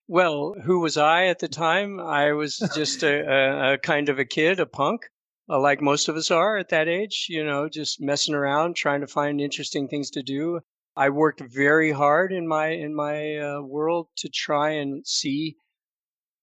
Well, 0.08 0.56
who 0.64 0.82
was 0.82 0.98
I 0.98 1.28
at 1.28 1.40
the 1.40 1.48
time? 1.66 2.00
I 2.00 2.34
was 2.34 2.58
just 2.76 3.04
a, 3.04 3.22
a, 3.22 3.74
a 3.74 3.78
kind 3.78 4.10
of 4.10 4.20
a 4.20 4.26
kid, 4.26 4.60
a 4.60 4.66
punk, 4.66 5.04
uh, 5.50 5.60
like 5.60 5.82
most 5.82 6.10
of 6.10 6.16
us 6.16 6.32
are 6.32 6.58
at 6.58 6.70
that 6.70 6.88
age, 6.88 7.28
you 7.30 7.44
know, 7.44 7.70
just 7.70 8.02
messing 8.02 8.34
around, 8.34 8.76
trying 8.76 9.02
to 9.02 9.08
find 9.08 9.40
interesting 9.40 9.88
things 9.88 10.10
to 10.12 10.24
do. 10.24 10.60
I 10.98 11.10
worked 11.10 11.40
very 11.40 11.92
hard 11.92 12.34
in 12.34 12.46
my 12.46 12.68
in 12.68 12.94
my 12.94 13.38
uh, 13.38 13.62
world 13.62 14.10
to 14.18 14.28
try 14.30 14.72
and 14.72 15.08
see 15.08 15.56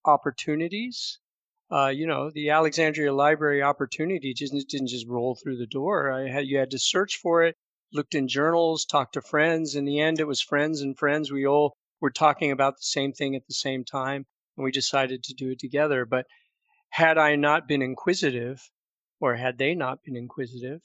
opportunities. 0.07 1.19
Uh, 1.71 1.89
you 1.89 2.07
know, 2.07 2.31
the 2.31 2.49
Alexandria 2.49 3.13
Library 3.13 3.63
opportunity 3.63 4.33
just 4.33 4.55
didn't 4.71 4.89
just 4.89 5.07
roll 5.07 5.35
through 5.35 5.59
the 5.59 5.67
door. 5.67 6.11
I 6.11 6.29
had 6.29 6.47
you 6.47 6.57
had 6.57 6.71
to 6.71 6.79
search 6.79 7.19
for 7.19 7.43
it, 7.43 7.57
looked 7.93 8.15
in 8.15 8.27
journals, 8.27 8.87
talked 8.87 9.13
to 9.15 9.21
friends. 9.21 9.75
In 9.75 9.85
the 9.85 10.01
end, 10.01 10.19
it 10.19 10.27
was 10.27 10.41
friends 10.41 10.81
and 10.81 10.97
friends. 10.97 11.31
We 11.31 11.47
all 11.47 11.77
were 12.01 12.11
talking 12.11 12.51
about 12.51 12.77
the 12.77 12.85
same 12.85 13.13
thing 13.13 13.37
at 13.37 13.47
the 13.47 13.55
same 13.55 13.85
time, 13.85 14.25
and 14.57 14.65
we 14.65 14.71
decided 14.71 15.25
to 15.25 15.35
do 15.35 15.51
it 15.51 15.59
together. 15.59 16.07
But 16.07 16.27
had 16.89 17.19
I 17.19 17.37
not 17.37 17.69
been 17.69 17.83
inquisitive, 17.83 18.71
or 19.21 19.35
had 19.35 19.59
they 19.59 19.75
not 19.75 20.03
been 20.05 20.17
inquisitive, 20.17 20.81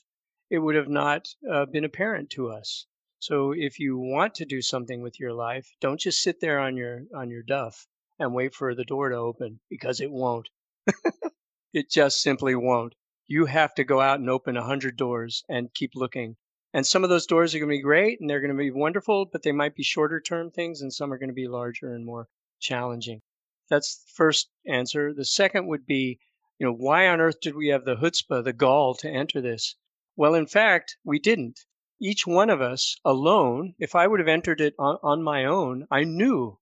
it 0.50 0.60
would 0.60 0.76
have 0.76 0.90
not 0.90 1.30
uh, 1.50 1.66
been 1.66 1.86
apparent 1.86 2.30
to 2.32 2.50
us. 2.50 2.88
So 3.26 3.54
if 3.54 3.80
you 3.80 3.98
want 3.98 4.36
to 4.36 4.46
do 4.46 4.62
something 4.62 5.02
with 5.02 5.18
your 5.18 5.32
life, 5.32 5.72
don't 5.80 5.98
just 5.98 6.22
sit 6.22 6.42
there 6.42 6.60
on 6.60 6.76
your 6.76 7.04
on 7.16 7.30
your 7.30 7.42
duff 7.42 7.88
and 8.20 8.34
wait 8.34 8.54
for 8.54 8.76
the 8.76 8.84
door 8.84 9.08
to 9.08 9.16
open 9.16 9.62
because 9.70 10.02
it 10.02 10.12
won't. 10.12 10.50
it 11.74 11.90
just 11.90 12.22
simply 12.22 12.54
won't. 12.54 12.96
You 13.26 13.46
have 13.46 13.74
to 13.76 13.86
go 13.86 14.02
out 14.02 14.20
and 14.20 14.30
open 14.30 14.58
a 14.58 14.66
hundred 14.66 14.98
doors 14.98 15.46
and 15.48 15.74
keep 15.74 15.96
looking. 15.96 16.36
And 16.74 16.86
some 16.86 17.06
of 17.06 17.10
those 17.10 17.26
doors 17.26 17.56
are 17.56 17.60
going 17.60 17.70
to 17.70 17.78
be 17.78 17.82
great 17.82 18.20
and 18.20 18.30
they're 18.30 18.42
going 18.42 18.52
to 18.52 18.62
be 18.62 18.72
wonderful, 18.72 19.26
but 19.26 19.42
they 19.42 19.54
might 19.54 19.74
be 19.74 19.84
shorter 19.84 20.20
term 20.20 20.52
things, 20.52 20.82
and 20.82 20.92
some 20.92 21.14
are 21.14 21.18
going 21.18 21.30
to 21.30 21.34
be 21.34 21.48
larger 21.48 21.94
and 21.94 22.06
more 22.06 22.28
challenging. 22.60 23.22
That's 23.70 24.04
the 24.04 24.12
first 24.16 24.50
answer. 24.68 25.14
The 25.14 25.24
second 25.24 25.68
would 25.68 25.86
be, 25.86 26.20
you 26.60 26.68
know, 26.68 26.74
why 26.74 27.08
on 27.08 27.22
earth 27.22 27.40
did 27.40 27.56
we 27.56 27.70
have 27.70 27.86
the 27.86 27.96
chutzpah, 27.96 28.44
the 28.44 28.52
gall 28.52 28.96
to 28.96 29.10
enter 29.10 29.40
this? 29.40 29.78
Well, 30.18 30.36
in 30.36 30.46
fact, 30.46 30.98
we 31.06 31.20
didn't 31.20 31.62
each 32.04 32.28
one 32.28 32.50
of 32.50 32.60
us 32.60 32.98
alone, 33.06 33.74
if 33.80 33.96
I 33.96 34.08
would 34.08 34.20
have 34.20 34.28
entered 34.28 34.60
it 34.60 34.76
on, 34.78 34.98
on 35.02 35.24
my 35.24 35.46
own, 35.46 35.88
I 35.90 36.04
knew 36.04 36.60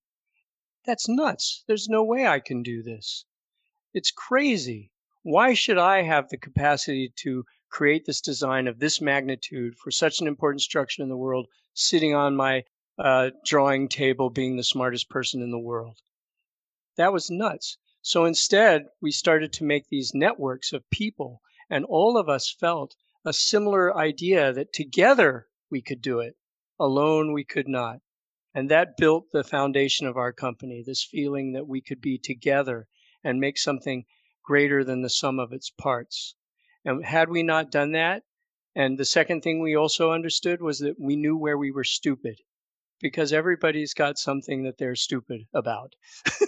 that's 0.86 1.10
nuts. 1.10 1.63
There's 1.65 1.89
no 1.89 2.04
way 2.04 2.27
I 2.27 2.39
can 2.39 2.62
do 2.62 2.84
this. 2.84 3.25
It's 3.91 4.12
crazy. 4.12 4.91
Why 5.23 5.56
should 5.56 5.80
I 5.80 6.04
have 6.04 6.30
the 6.30 6.38
capacity 6.38 7.12
to 7.23 7.43
create 7.69 8.06
this 8.06 8.21
design 8.21 8.67
of 8.67 8.77
this 8.77 9.01
magnitude 9.01 9.80
for 9.80 9.89
such 9.89 10.21
an 10.21 10.27
important 10.27 10.62
structure 10.62 11.01
in 11.01 11.10
the 11.10 11.17
world 11.17 11.47
sitting 11.73 12.13
on 12.13 12.36
my 12.36 12.63
uh, 12.99 13.32
drawing 13.43 13.88
table 13.88 14.30
being 14.30 14.58
the 14.58 14.63
smartest 14.63 15.10
person 15.10 15.41
in 15.41 15.49
the 15.49 15.58
world? 15.58 15.97
That 16.97 17.13
was 17.13 17.32
nuts. 17.32 17.80
So 18.04 18.25
instead, 18.25 18.89
we 19.01 19.12
started 19.12 19.54
to 19.54 19.63
make 19.63 19.88
these 19.88 20.13
networks 20.13 20.71
of 20.71 20.88
people, 20.91 21.41
and 21.67 21.84
all 21.86 22.15
of 22.15 22.30
us 22.30 22.56
felt 22.60 22.95
a 23.25 23.34
similar 23.34 23.95
idea 23.95 24.51
that 24.53 24.73
together 24.73 25.47
we 25.69 25.81
could 25.81 26.01
do 26.01 26.19
it, 26.19 26.36
alone 26.79 27.34
we 27.34 27.43
could 27.43 27.67
not. 27.67 27.99
And 28.53 28.69
that 28.69 28.97
built 28.97 29.31
the 29.31 29.43
foundation 29.43 30.07
of 30.07 30.17
our 30.17 30.34
company, 30.34 30.84
this 30.86 31.03
feeling 31.03 31.53
that 31.53 31.67
we 31.67 31.81
could 31.81 32.01
be 32.01 32.17
together 32.17 32.88
and 33.23 33.39
make 33.39 33.57
something 33.57 34.05
greater 34.43 34.84
than 34.84 35.01
the 35.01 35.10
sum 35.10 35.39
of 35.39 35.53
its 35.53 35.69
parts. 35.69 36.36
And 36.84 37.05
had 37.05 37.29
we 37.29 37.43
not 37.43 37.71
done 37.71 37.91
that, 37.93 38.23
and 38.75 38.97
the 38.97 39.05
second 39.05 39.41
thing 39.41 39.60
we 39.60 39.75
also 39.75 40.12
understood 40.12 40.62
was 40.62 40.79
that 40.79 40.99
we 40.99 41.15
knew 41.15 41.38
where 41.38 41.57
we 41.57 41.71
were 41.71 41.84
stupid 41.84 42.41
because 43.01 43.34
everybody's 43.34 43.93
got 43.93 44.17
something 44.17 44.63
that 44.63 44.77
they're 44.77 44.95
stupid 44.95 45.41
about. 45.53 45.95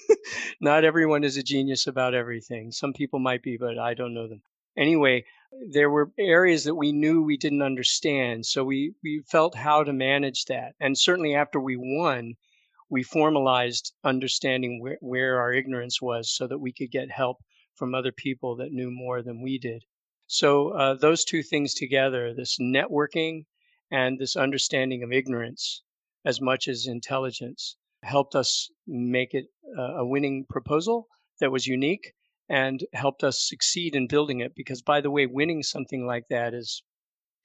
not 0.61 0.85
everyone 0.85 1.23
is 1.23 1.37
a 1.37 1.43
genius 1.43 1.87
about 1.87 2.13
everything. 2.13 2.71
Some 2.71 2.93
people 2.93 3.19
might 3.19 3.43
be, 3.43 3.57
but 3.57 3.77
I 3.77 3.93
don't 3.93 4.13
know 4.13 4.27
them. 4.27 4.41
Anyway, 4.77 5.25
there 5.69 5.89
were 5.89 6.11
areas 6.17 6.63
that 6.63 6.75
we 6.75 6.91
knew 6.91 7.21
we 7.21 7.37
didn't 7.37 7.61
understand. 7.61 8.45
So 8.45 8.63
we, 8.63 8.93
we 9.03 9.23
felt 9.29 9.55
how 9.55 9.83
to 9.83 9.93
manage 9.93 10.45
that. 10.45 10.73
And 10.79 10.97
certainly 10.97 11.35
after 11.35 11.59
we 11.59 11.75
won, 11.77 12.35
we 12.89 13.03
formalized 13.03 13.93
understanding 14.03 14.81
where, 14.81 14.97
where 15.01 15.39
our 15.39 15.53
ignorance 15.53 16.01
was 16.01 16.35
so 16.35 16.47
that 16.47 16.59
we 16.59 16.71
could 16.71 16.91
get 16.91 17.09
help 17.11 17.37
from 17.75 17.95
other 17.95 18.11
people 18.11 18.55
that 18.57 18.71
knew 18.71 18.91
more 18.91 19.21
than 19.21 19.41
we 19.41 19.57
did. 19.57 19.83
So 20.27 20.69
uh, 20.69 20.95
those 20.95 21.23
two 21.23 21.43
things 21.43 21.73
together, 21.73 22.33
this 22.33 22.57
networking 22.59 23.45
and 23.91 24.19
this 24.19 24.35
understanding 24.35 25.03
of 25.03 25.11
ignorance 25.11 25.81
as 26.25 26.39
much 26.39 26.67
as 26.67 26.87
intelligence, 26.87 27.75
helped 28.03 28.35
us 28.35 28.69
make 28.87 29.33
it 29.33 29.45
a 29.77 30.05
winning 30.05 30.45
proposal 30.49 31.07
that 31.39 31.51
was 31.51 31.67
unique 31.67 32.13
and 32.53 32.85
helped 32.93 33.23
us 33.23 33.41
succeed 33.41 33.95
in 33.95 34.05
building 34.05 34.39
it. 34.39 34.53
Because, 34.55 34.83
by 34.83 35.01
the 35.01 35.09
way, 35.09 35.25
winning 35.25 35.63
something 35.63 36.05
like 36.05 36.27
that 36.29 36.53
is 36.53 36.83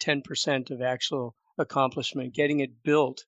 10% 0.03 0.71
of 0.71 0.83
actual 0.83 1.35
accomplishment. 1.57 2.35
Getting 2.35 2.61
it 2.61 2.83
built 2.85 3.25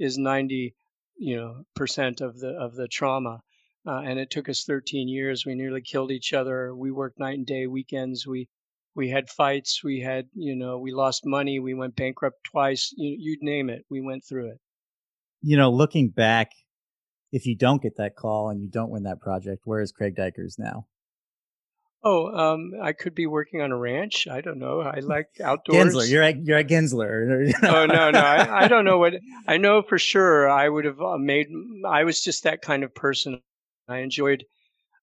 is 0.00 0.18
90, 0.18 0.74
you 1.16 1.36
know, 1.36 1.62
percent 1.76 2.20
of 2.20 2.40
the 2.40 2.48
of 2.48 2.74
the 2.74 2.88
trauma. 2.88 3.38
Uh, 3.86 4.00
and 4.00 4.18
it 4.18 4.30
took 4.30 4.48
us 4.48 4.64
13 4.64 5.06
years. 5.06 5.46
We 5.46 5.54
nearly 5.54 5.80
killed 5.80 6.10
each 6.10 6.32
other. 6.32 6.74
We 6.74 6.90
worked 6.90 7.20
night 7.20 7.38
and 7.38 7.46
day, 7.46 7.68
weekends. 7.68 8.26
We 8.26 8.48
We 8.96 9.08
had 9.08 9.30
fights. 9.30 9.84
We 9.84 10.00
had, 10.00 10.26
you 10.34 10.56
know, 10.56 10.78
we 10.78 10.92
lost 10.92 11.22
money. 11.24 11.60
We 11.60 11.74
went 11.74 11.94
bankrupt 11.94 12.42
twice. 12.50 12.92
You, 12.96 13.16
you'd 13.16 13.42
name 13.42 13.70
it. 13.70 13.84
We 13.88 14.00
went 14.00 14.24
through 14.28 14.50
it. 14.50 14.58
You 15.40 15.56
know, 15.56 15.70
looking 15.70 16.08
back, 16.08 16.50
if 17.30 17.46
you 17.46 17.56
don't 17.56 17.80
get 17.80 17.96
that 17.98 18.16
call 18.16 18.50
and 18.50 18.60
you 18.60 18.68
don't 18.68 18.90
win 18.90 19.04
that 19.04 19.20
project, 19.20 19.62
where 19.64 19.80
is 19.80 19.92
Craig 19.92 20.16
Dykers 20.16 20.58
now? 20.58 20.86
Oh, 22.04 22.26
um, 22.26 22.72
I 22.82 22.92
could 22.92 23.14
be 23.14 23.26
working 23.26 23.60
on 23.60 23.70
a 23.70 23.76
ranch. 23.76 24.26
I 24.26 24.40
don't 24.40 24.58
know. 24.58 24.80
I 24.80 24.98
like 25.00 25.28
outdoors. 25.42 25.94
Gensler, 25.94 26.10
you're 26.10 26.22
at 26.22 26.44
you're 26.44 26.58
at 26.58 26.68
Gensler. 26.68 27.52
oh 27.62 27.86
no, 27.86 28.10
no, 28.10 28.18
I, 28.18 28.64
I, 28.64 28.68
don't 28.68 28.84
know 28.84 28.98
what. 28.98 29.14
I 29.46 29.56
know 29.58 29.82
for 29.82 29.98
sure. 29.98 30.50
I 30.50 30.68
would 30.68 30.84
have 30.84 31.00
uh, 31.00 31.16
made. 31.16 31.46
I 31.86 32.02
was 32.04 32.22
just 32.22 32.42
that 32.44 32.60
kind 32.60 32.82
of 32.82 32.94
person. 32.94 33.40
I 33.88 33.98
enjoyed 33.98 34.44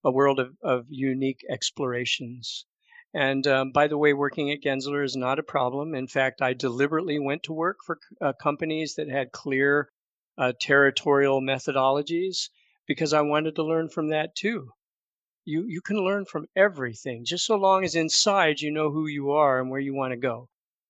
a 0.03 0.11
world 0.11 0.39
of, 0.39 0.55
of 0.61 0.85
unique 0.89 1.45
explorations. 1.49 2.65
And 3.13 3.47
um, 3.47 3.71
by 3.71 3.87
the 3.87 3.97
way, 3.97 4.13
working 4.13 4.51
at 4.51 4.61
Gensler 4.61 5.03
is 5.03 5.15
not 5.15 5.39
a 5.39 5.43
problem. 5.43 5.95
In 5.95 6.07
fact, 6.07 6.41
I 6.41 6.53
deliberately 6.53 7.17
went 7.17 7.43
to 7.43 7.53
work 7.53 7.77
for 7.85 7.97
uh, 8.21 8.33
companies 8.33 8.95
that 8.95 9.09
had 9.09 9.31
clear 9.31 9.89
uh, 10.37 10.53
territorial 10.59 11.41
methodologies 11.41 12.49
because 12.87 13.13
I 13.13 13.21
wanted 13.21 13.55
to 13.55 13.63
learn 13.63 13.89
from 13.89 14.09
that 14.09 14.35
too 14.35 14.69
you 15.49 15.65
you 15.67 15.81
can 15.81 15.97
learn 15.97 16.25
from 16.25 16.47
everything 16.55 17.25
just 17.25 17.43
so 17.43 17.55
long 17.55 17.83
as 17.83 17.95
inside 17.95 18.61
you 18.61 18.69
know 18.69 18.91
who 18.91 19.07
you 19.07 19.31
are 19.31 19.59
and 19.59 19.71
where 19.71 19.79
you 19.79 19.95
want 19.95 20.11
to 20.11 20.17
go. 20.17 20.47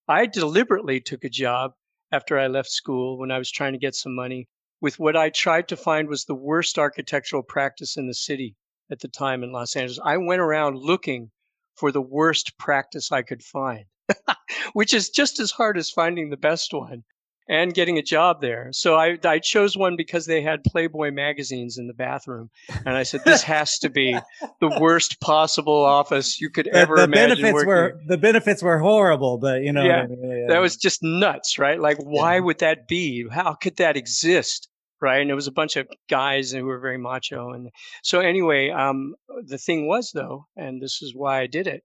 I 0.08 0.26
deliberately 0.26 1.00
took 1.00 1.24
a 1.24 1.30
job 1.30 1.72
after 2.12 2.38
I 2.38 2.48
left 2.48 2.70
school 2.70 3.18
when 3.18 3.32
I 3.32 3.38
was 3.38 3.50
trying 3.50 3.72
to 3.72 3.80
get 3.80 3.96
some 3.96 4.14
money 4.14 4.50
with 4.82 5.00
what 5.00 5.16
I 5.16 5.30
tried 5.30 5.70
to 5.70 5.78
find 5.78 6.10
was 6.10 6.26
the 6.26 6.36
worst 6.36 6.78
architectural 6.78 7.42
practice 7.42 7.96
in 7.96 8.08
the 8.08 8.14
city 8.14 8.56
at 8.92 9.00
the 9.00 9.08
time 9.08 9.44
in 9.44 9.52
Los 9.54 9.76
Angeles. 9.76 10.00
I 10.04 10.18
went 10.18 10.42
around 10.42 10.78
looking 10.78 11.32
for 11.76 11.92
the 11.92 12.02
worst 12.02 12.58
practice 12.58 13.12
I 13.12 13.22
could 13.22 13.44
find, 13.44 13.86
which 14.74 14.94
is 14.94 15.10
just 15.10 15.40
as 15.40 15.52
hard 15.52 15.78
as 15.78 15.90
finding 15.90 16.30
the 16.30 16.38
best 16.38 16.74
one 16.74 17.04
and 17.50 17.74
getting 17.74 17.98
a 17.98 18.04
job 18.04 18.42
there. 18.42 18.70
So 18.72 18.96
I, 18.96 19.18
I 19.24 19.40
chose 19.40 19.76
one 19.76 19.96
because 19.96 20.28
they 20.28 20.42
had 20.42 20.64
Playboy 20.64 21.12
magazines 21.12 21.80
in 21.80 21.88
the 21.88 21.94
bathroom. 21.94 22.52
And 22.86 22.96
I 22.96 23.02
said, 23.02 23.22
this 23.26 23.42
has 23.42 23.80
to 23.80 23.90
be 23.90 24.16
the 24.62 24.78
worst 24.80 25.20
possible 25.20 25.84
office 25.84 26.40
you 26.40 26.52
could 26.52 26.68
ever 26.74 26.96
the, 26.96 27.02
the 27.02 27.04
imagine. 27.06 27.42
Benefits 27.42 27.54
working. 27.54 27.68
were, 27.68 28.00
the 28.08 28.18
benefits 28.18 28.62
were 28.62 28.78
horrible, 28.78 29.40
but 29.40 29.64
you 29.64 29.74
know, 29.74 29.84
yeah, 29.84 30.06
yeah, 30.10 30.46
that 30.48 30.60
was 30.60 30.78
just 30.78 31.02
nuts, 31.02 31.58
right? 31.58 31.80
Like, 31.80 31.98
why 31.98 32.36
yeah. 32.36 32.42
would 32.42 32.60
that 32.60 32.88
be? 32.88 33.28
How 33.30 33.56
could 33.56 33.78
that 33.78 33.98
exist? 33.98 34.70
Right. 35.02 35.22
And 35.22 35.32
it 35.32 35.36
was 35.36 35.48
a 35.48 35.54
bunch 35.54 35.78
of 35.78 35.88
guys 36.10 36.52
who 36.52 36.66
were 36.66 36.80
very 36.80 36.98
macho. 36.98 37.52
And 37.52 37.70
so 38.04 38.20
anyway, 38.20 38.70
um, 38.70 39.16
the 39.46 39.58
thing 39.58 39.88
was 39.88 40.12
though, 40.14 40.46
and 40.58 40.82
this 40.82 41.02
is 41.02 41.16
why 41.16 41.40
I 41.40 41.48
did 41.48 41.68
it 41.68 41.84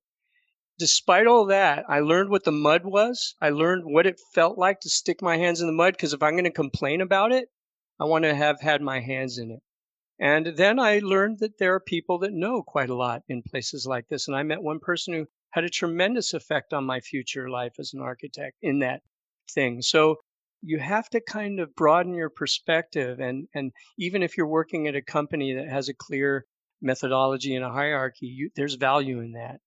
despite 0.78 1.26
all 1.26 1.46
that, 1.46 1.84
I 1.88 2.00
learned 2.00 2.30
what 2.30 2.44
the 2.44 2.52
mud 2.52 2.84
was. 2.84 3.34
I 3.40 3.50
learned 3.50 3.84
what 3.84 4.06
it 4.06 4.20
felt 4.34 4.58
like 4.58 4.80
to 4.80 4.90
stick 4.90 5.22
my 5.22 5.36
hands 5.36 5.60
in 5.60 5.66
the 5.66 5.72
mud 5.72 5.94
because 5.94 6.12
if 6.12 6.22
I'm 6.22 6.34
going 6.34 6.44
to 6.44 6.50
complain 6.50 7.00
about 7.00 7.32
it, 7.32 7.48
I 8.00 8.04
want 8.04 8.24
to 8.24 8.34
have 8.34 8.60
had 8.60 8.82
my 8.82 9.00
hands 9.00 9.38
in 9.38 9.50
it. 9.50 9.60
And 10.18 10.46
then 10.56 10.78
I 10.78 11.00
learned 11.00 11.40
that 11.40 11.58
there 11.58 11.74
are 11.74 11.80
people 11.80 12.18
that 12.20 12.32
know 12.32 12.62
quite 12.62 12.90
a 12.90 12.94
lot 12.94 13.22
in 13.28 13.42
places 13.42 13.86
like 13.86 14.06
this. 14.08 14.28
And 14.28 14.36
I 14.36 14.42
met 14.42 14.62
one 14.62 14.78
person 14.80 15.14
who 15.14 15.26
had 15.50 15.64
a 15.64 15.70
tremendous 15.70 16.34
effect 16.34 16.72
on 16.72 16.84
my 16.84 17.00
future 17.00 17.48
life 17.48 17.74
as 17.78 17.92
an 17.94 18.00
architect 18.00 18.56
in 18.62 18.80
that 18.80 19.02
thing. 19.50 19.82
So 19.82 20.16
you 20.62 20.78
have 20.78 21.08
to 21.10 21.20
kind 21.20 21.60
of 21.60 21.74
broaden 21.74 22.14
your 22.14 22.30
perspective. 22.30 23.20
And, 23.20 23.48
and 23.54 23.72
even 23.98 24.22
if 24.22 24.36
you're 24.36 24.46
working 24.46 24.88
at 24.88 24.96
a 24.96 25.02
company 25.02 25.54
that 25.54 25.68
has 25.68 25.88
a 25.88 25.94
clear 25.94 26.46
methodology 26.80 27.54
and 27.54 27.64
a 27.64 27.70
hierarchy, 27.70 28.26
you, 28.26 28.50
there's 28.56 28.74
value 28.74 29.20
in 29.20 29.32
that. 29.32 29.60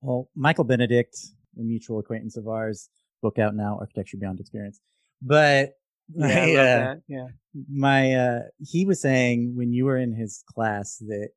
Well, 0.00 0.28
Michael 0.34 0.64
Benedikt, 0.64 1.16
a 1.58 1.62
mutual 1.62 1.98
acquaintance 1.98 2.36
of 2.36 2.48
ours, 2.48 2.88
book 3.22 3.38
out 3.38 3.54
now, 3.54 3.78
Architecture 3.80 4.16
Beyond 4.16 4.40
Experience. 4.40 4.80
But 5.20 5.74
yeah, 6.14 6.24
my, 6.26 6.56
uh, 6.56 6.94
yeah. 7.08 7.26
my 7.70 8.14
uh, 8.14 8.40
he 8.58 8.84
was 8.84 9.00
saying 9.00 9.54
when 9.56 9.72
you 9.72 9.84
were 9.84 9.98
in 9.98 10.14
his 10.14 10.42
class 10.48 10.96
that 11.06 11.30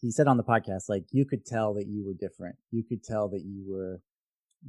he 0.00 0.10
said 0.12 0.28
on 0.28 0.36
the 0.36 0.44
podcast 0.44 0.88
like 0.88 1.04
you 1.10 1.24
could 1.24 1.44
tell 1.44 1.74
that 1.74 1.86
you 1.88 2.04
were 2.04 2.14
different. 2.14 2.56
You 2.70 2.84
could 2.84 3.02
tell 3.02 3.28
that 3.30 3.42
you 3.44 3.64
were 3.66 4.00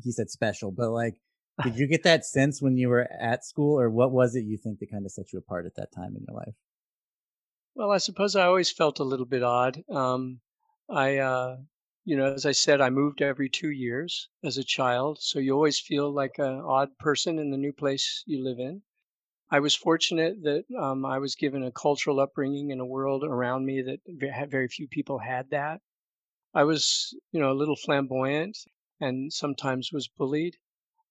he 0.04 0.12
said 0.12 0.30
special, 0.30 0.72
but 0.72 0.90
like 0.92 1.16
did 1.64 1.78
you 1.78 1.88
get 1.88 2.04
that 2.04 2.26
sense 2.26 2.62
when 2.62 2.78
you 2.78 2.88
were 2.88 3.08
at 3.20 3.46
school 3.46 3.80
or 3.80 3.90
what 3.90 4.12
was 4.12 4.36
it 4.36 4.46
you 4.46 4.58
think 4.58 4.80
that 4.80 4.92
kind 4.92 5.06
of 5.06 5.12
set 5.12 5.34
you 5.34 5.40
apart 5.40 5.66
at 5.66 5.76
that 5.76 5.92
time 5.92 6.16
in 6.16 6.26
your 6.28 6.38
life? 6.38 6.56
Well, 7.76 7.92
I 7.92 7.98
suppose 7.98 8.36
I 8.36 8.46
always 8.46 8.72
felt 8.72 9.00
a 9.00 9.04
little 9.04 9.26
bit 9.26 9.44
odd. 9.44 9.84
Um, 9.90 10.40
I 10.90 11.18
uh, 11.18 11.58
you 12.10 12.18
know, 12.18 12.34
as 12.34 12.48
I 12.48 12.54
said, 12.54 12.82
I 12.82 12.90
moved 12.90 13.22
every 13.22 13.50
two 13.50 13.70
years 13.70 14.30
as 14.44 14.58
a 14.58 14.64
child. 14.64 15.20
So 15.22 15.38
you 15.38 15.54
always 15.54 15.80
feel 15.80 16.12
like 16.12 16.40
an 16.40 16.60
odd 16.62 16.98
person 16.98 17.38
in 17.38 17.52
the 17.52 17.58
new 17.58 17.72
place 17.72 18.24
you 18.26 18.44
live 18.44 18.58
in. 18.60 18.82
I 19.52 19.60
was 19.60 19.76
fortunate 19.76 20.42
that 20.44 20.66
um, 20.80 21.06
I 21.06 21.20
was 21.20 21.36
given 21.36 21.64
a 21.64 21.72
cultural 21.72 22.20
upbringing 22.20 22.72
in 22.72 22.80
a 22.80 22.86
world 22.86 23.24
around 23.24 23.66
me 23.66 23.84
that 23.84 24.00
very 24.50 24.68
few 24.68 24.88
people 24.88 25.20
had 25.20 25.52
that. 25.52 25.82
I 26.54 26.64
was, 26.64 27.16
you 27.32 27.40
know, 27.40 27.52
a 27.52 27.60
little 27.62 27.76
flamboyant 27.76 28.58
and 29.00 29.32
sometimes 29.32 29.92
was 29.94 30.08
bullied. 30.08 30.58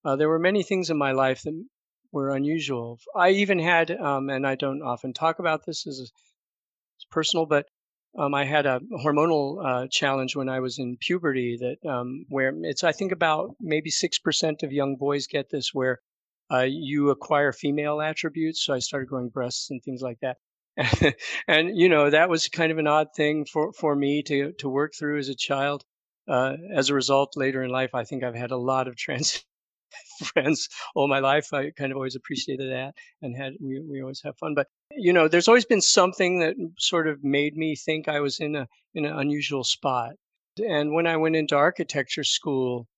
Uh, 0.04 0.16
there 0.16 0.28
were 0.28 0.38
many 0.40 0.62
things 0.64 0.90
in 0.90 0.98
my 0.98 1.12
life 1.12 1.42
that 1.42 1.68
were 2.12 2.30
unusual. 2.30 2.98
I 3.16 3.30
even 3.30 3.60
had, 3.60 3.92
um, 3.92 4.30
and 4.30 4.46
I 4.46 4.56
don't 4.56 4.82
often 4.82 5.12
talk 5.12 5.38
about 5.38 5.66
this 5.66 5.86
as 5.86 6.00
a, 6.00 6.04
it's 6.04 7.06
personal, 7.10 7.46
but 7.46 7.66
um, 8.18 8.34
I 8.34 8.44
had 8.44 8.66
a 8.66 8.80
hormonal 9.04 9.64
uh, 9.64 9.86
challenge 9.90 10.34
when 10.34 10.48
I 10.48 10.60
was 10.60 10.78
in 10.78 10.96
puberty 11.00 11.56
that 11.60 11.88
um, 11.88 12.26
where 12.28 12.52
it's 12.62 12.82
I 12.82 12.92
think 12.92 13.12
about 13.12 13.54
maybe 13.60 13.90
six 13.90 14.18
percent 14.18 14.62
of 14.62 14.72
young 14.72 14.96
boys 14.96 15.26
get 15.26 15.50
this 15.50 15.72
where 15.72 16.00
uh, 16.52 16.66
you 16.68 17.10
acquire 17.10 17.52
female 17.52 18.00
attributes. 18.00 18.64
So 18.64 18.74
I 18.74 18.80
started 18.80 19.08
growing 19.08 19.28
breasts 19.28 19.70
and 19.70 19.82
things 19.82 20.02
like 20.02 20.18
that. 20.20 20.36
and 21.48 21.76
you 21.76 21.88
know 21.88 22.10
that 22.10 22.28
was 22.28 22.48
kind 22.48 22.72
of 22.72 22.78
an 22.78 22.86
odd 22.86 23.08
thing 23.16 23.44
for, 23.44 23.72
for 23.72 23.94
me 23.96 24.22
to 24.24 24.52
to 24.58 24.68
work 24.68 24.92
through 24.98 25.18
as 25.18 25.28
a 25.28 25.34
child. 25.34 25.84
Uh, 26.28 26.56
as 26.74 26.90
a 26.90 26.94
result, 26.94 27.36
later 27.36 27.62
in 27.62 27.70
life, 27.70 27.94
I 27.94 28.04
think 28.04 28.22
I've 28.22 28.34
had 28.34 28.50
a 28.50 28.56
lot 28.56 28.86
of 28.86 28.96
trans 29.04 29.44
friends 30.24 30.68
all 30.94 31.08
my 31.08 31.20
life. 31.20 31.52
I 31.52 31.70
kind 31.70 31.92
of 31.92 31.96
always 31.96 32.16
appreciated 32.16 32.70
that 32.70 32.94
and 33.22 33.36
had 33.36 33.54
we 33.60 33.80
we 33.80 34.02
always 34.02 34.22
have 34.24 34.36
fun. 34.38 34.54
But 34.54 34.68
you 34.90 35.12
know, 35.12 35.28
there's 35.28 35.48
always 35.48 35.64
been 35.64 35.80
something 35.80 36.40
that 36.40 36.54
sort 36.78 37.08
of 37.08 37.22
made 37.22 37.56
me 37.56 37.76
think 37.76 38.08
I 38.08 38.20
was 38.20 38.40
in 38.40 38.56
a 38.56 38.66
in 38.94 39.04
an 39.04 39.16
unusual 39.16 39.64
spot. 39.64 40.12
And 40.58 40.92
when 40.92 41.06
I 41.06 41.16
went 41.16 41.36
into 41.36 41.56
architecture 41.56 42.24
school, 42.24 42.88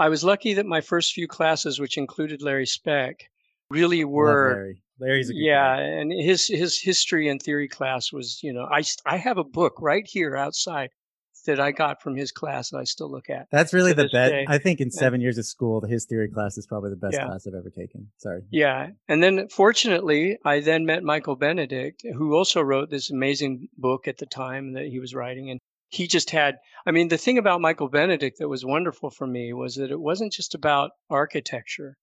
I 0.00 0.08
was 0.08 0.24
lucky 0.24 0.54
that 0.54 0.66
my 0.66 0.80
first 0.80 1.12
few 1.12 1.28
classes, 1.28 1.78
which 1.78 1.96
included 1.96 2.42
Larry 2.42 2.66
Speck, 2.66 3.30
really 3.70 4.04
were 4.04 4.54
Larry. 4.54 4.82
Larry's 4.98 5.30
a 5.30 5.34
yeah, 5.34 5.76
guy. 5.76 5.82
and 5.82 6.12
his 6.12 6.46
his 6.46 6.80
history 6.80 7.28
and 7.28 7.40
theory 7.40 7.68
class 7.68 8.12
was 8.12 8.42
you 8.42 8.52
know 8.52 8.68
I 8.70 8.82
I 9.06 9.16
have 9.16 9.38
a 9.38 9.44
book 9.44 9.74
right 9.80 10.06
here 10.06 10.36
outside 10.36 10.90
that 11.46 11.60
I 11.60 11.72
got 11.72 12.02
from 12.02 12.16
his 12.16 12.32
class 12.32 12.70
that 12.70 12.78
I 12.78 12.84
still 12.84 13.10
look 13.10 13.30
at. 13.30 13.48
That's 13.50 13.72
really 13.72 13.92
the 13.92 14.08
best. 14.12 14.34
I 14.48 14.58
think 14.58 14.80
in 14.80 14.90
seven 14.90 15.20
years 15.20 15.38
of 15.38 15.46
school, 15.46 15.80
his 15.82 16.04
theory 16.06 16.28
class 16.28 16.58
is 16.58 16.66
probably 16.66 16.90
the 16.90 16.96
best 16.96 17.14
yeah. 17.14 17.26
class 17.26 17.46
I've 17.46 17.54
ever 17.54 17.70
taken. 17.70 18.08
Sorry. 18.18 18.42
Yeah. 18.50 18.90
And 19.08 19.22
then 19.22 19.48
fortunately, 19.48 20.38
I 20.44 20.60
then 20.60 20.86
met 20.86 21.02
Michael 21.02 21.36
Benedikt, 21.36 22.02
who 22.14 22.34
also 22.34 22.60
wrote 22.60 22.90
this 22.90 23.10
amazing 23.10 23.68
book 23.76 24.08
at 24.08 24.18
the 24.18 24.26
time 24.26 24.74
that 24.74 24.86
he 24.86 25.00
was 25.00 25.14
writing. 25.14 25.50
And 25.50 25.60
he 25.88 26.06
just 26.06 26.30
had, 26.30 26.56
I 26.86 26.90
mean, 26.90 27.08
the 27.08 27.18
thing 27.18 27.38
about 27.38 27.60
Michael 27.60 27.88
Benedikt 27.88 28.38
that 28.38 28.48
was 28.48 28.64
wonderful 28.64 29.10
for 29.10 29.26
me 29.26 29.52
was 29.52 29.74
that 29.74 29.90
it 29.90 30.00
wasn't 30.00 30.32
just 30.32 30.54
about 30.54 30.92
architecture, 31.10 31.96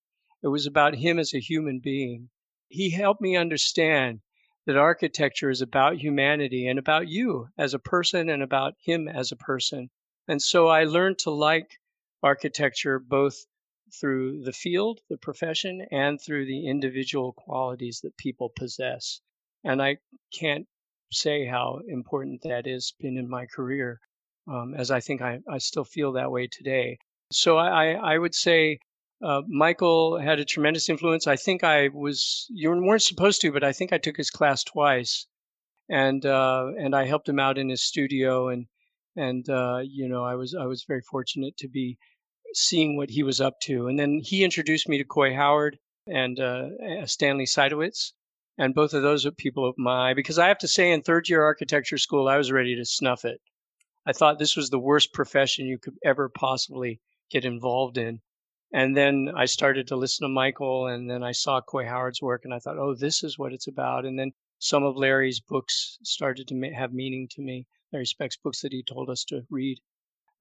it 0.44 0.48
was 0.48 0.68
about 0.68 0.96
him 0.96 1.20
as 1.20 1.34
a 1.34 1.40
human 1.40 1.80
being. 1.84 2.30
He 2.68 2.92
helped 2.92 3.20
me 3.20 3.36
understand 3.36 4.20
that 4.66 4.78
architecture 4.78 5.50
is 5.50 5.62
about 5.62 5.98
humanity 5.98 6.68
and 6.68 6.78
about 6.78 7.08
you 7.08 7.48
as 7.58 7.74
a 7.74 7.80
person 7.80 8.30
and 8.30 8.44
about 8.44 8.76
him 8.84 9.08
as 9.08 9.32
a 9.32 9.36
person. 9.38 9.90
And 10.28 10.42
so 10.42 10.68
I 10.68 10.84
learned 10.84 11.20
to 11.20 11.32
like 11.32 11.80
architecture 12.22 13.00
both 13.00 13.46
through 14.00 14.44
the 14.44 14.54
field, 14.54 15.00
the 15.10 15.18
profession, 15.18 15.86
and 15.92 16.22
through 16.22 16.46
the 16.46 16.68
individual 16.68 17.34
qualities 17.34 18.02
that 18.04 18.16
people 18.18 18.50
possess. 18.56 19.22
And 19.64 19.82
I 19.82 19.98
can't 20.32 20.68
say 21.12 21.46
how 21.46 21.82
important 21.88 22.44
that 22.44 22.68
has 22.68 22.94
been 23.00 23.18
in 23.18 23.28
my 23.28 23.46
career, 23.48 24.00
um, 24.48 24.76
as 24.76 24.92
I 24.92 25.00
think 25.00 25.22
I, 25.22 25.40
I 25.50 25.58
still 25.58 25.84
feel 25.84 26.12
that 26.14 26.32
way 26.32 26.48
today. 26.48 27.00
So 27.32 27.58
I, 27.58 27.94
I 27.94 28.18
would 28.18 28.36
say 28.36 28.80
uh, 29.22 29.42
Michael 29.48 30.18
had 30.18 30.40
a 30.40 30.46
tremendous 30.46 30.90
influence. 30.90 31.28
I 31.28 31.36
think 31.36 31.64
I 31.64 31.90
was 31.90 32.48
you 32.50 32.70
weren't 32.70 33.02
supposed 33.02 33.42
to, 33.42 33.52
but 33.52 33.64
I 33.64 33.74
think 33.74 33.92
I 33.92 33.98
took 33.98 34.18
his 34.18 34.30
class 34.30 34.64
twice, 34.64 35.28
and 35.90 36.26
uh, 36.26 36.72
and 36.78 36.96
I 36.96 37.06
helped 37.06 37.28
him 37.28 37.40
out 37.40 37.58
in 37.58 37.70
his 37.70 37.84
studio, 37.84 38.48
and 38.48 38.68
and 39.16 39.50
uh, 39.50 39.82
you 39.84 40.08
know 40.08 40.24
I 40.24 40.36
was 40.36 40.56
I 40.56 40.66
was 40.66 40.86
very 40.88 41.02
fortunate 41.02 41.58
to 41.58 41.68
be 41.68 41.98
seeing 42.54 42.98
what 42.98 43.10
he 43.10 43.24
was 43.24 43.42
up 43.42 43.60
to. 43.62 43.88
And 43.88 44.00
then 44.00 44.20
he 44.24 44.44
introduced 44.44 44.90
me 44.90 44.98
to 44.98 45.04
Coy 45.04 45.34
Howard 45.36 45.78
and 46.08 46.40
uh, 46.40 47.06
Stanley 47.06 47.46
Saitowitz, 47.46 48.14
and 48.58 48.74
both 48.74 48.94
of 48.94 49.04
those 49.04 49.28
people 49.38 49.66
opened 49.66 49.84
my 49.84 50.12
eye 50.12 50.14
because 50.14 50.40
I 50.40 50.48
have 50.48 50.58
to 50.60 50.68
say, 50.68 50.92
in 50.92 51.02
third 51.02 51.30
year 51.30 51.44
architecture 51.44 51.98
school, 51.98 52.28
I 52.28 52.38
was 52.38 52.52
ready 52.52 52.76
to 52.76 52.86
snuff 52.86 53.26
it. 53.26 53.42
I 54.06 54.14
thought 54.14 54.40
this 54.40 54.56
was 54.56 54.70
the 54.70 54.80
worst 54.80 55.14
profession 55.14 55.68
you 55.68 55.78
could 55.78 55.98
ever 56.04 56.30
possibly 56.30 57.00
get 57.30 57.46
involved 57.46 57.98
in. 57.98 58.22
And 58.72 58.96
then 58.96 59.32
I 59.36 59.46
started 59.46 59.88
to 59.88 59.96
listen 59.96 60.28
to 60.28 60.34
Michael, 60.34 60.88
and 60.88 61.10
then 61.10 61.24
I 61.24 61.32
saw 61.32 61.60
Coy 61.62 61.86
Howard's 61.86 62.22
work, 62.22 62.42
and 62.46 62.54
I 62.54 62.60
thought, 62.60 62.78
oh, 62.78 62.94
this 62.94 63.24
is 63.24 63.38
what 63.40 63.52
it's 63.52 63.68
about. 63.68 64.06
And 64.06 64.18
then 64.18 64.32
some 64.60 64.84
of 64.84 64.96
Larry's 64.96 65.40
books 65.40 65.98
started 66.04 66.48
to 66.50 66.56
ma- 66.56 66.78
have 66.78 66.94
meaning 66.94 67.28
to 67.32 67.42
me. 67.42 67.66
Larry 67.92 68.06
Speck's 68.06 68.38
books 68.38 68.62
that 68.62 68.72
he 68.72 68.84
told 68.84 69.10
us 69.10 69.24
to 69.26 69.42
read, 69.50 69.80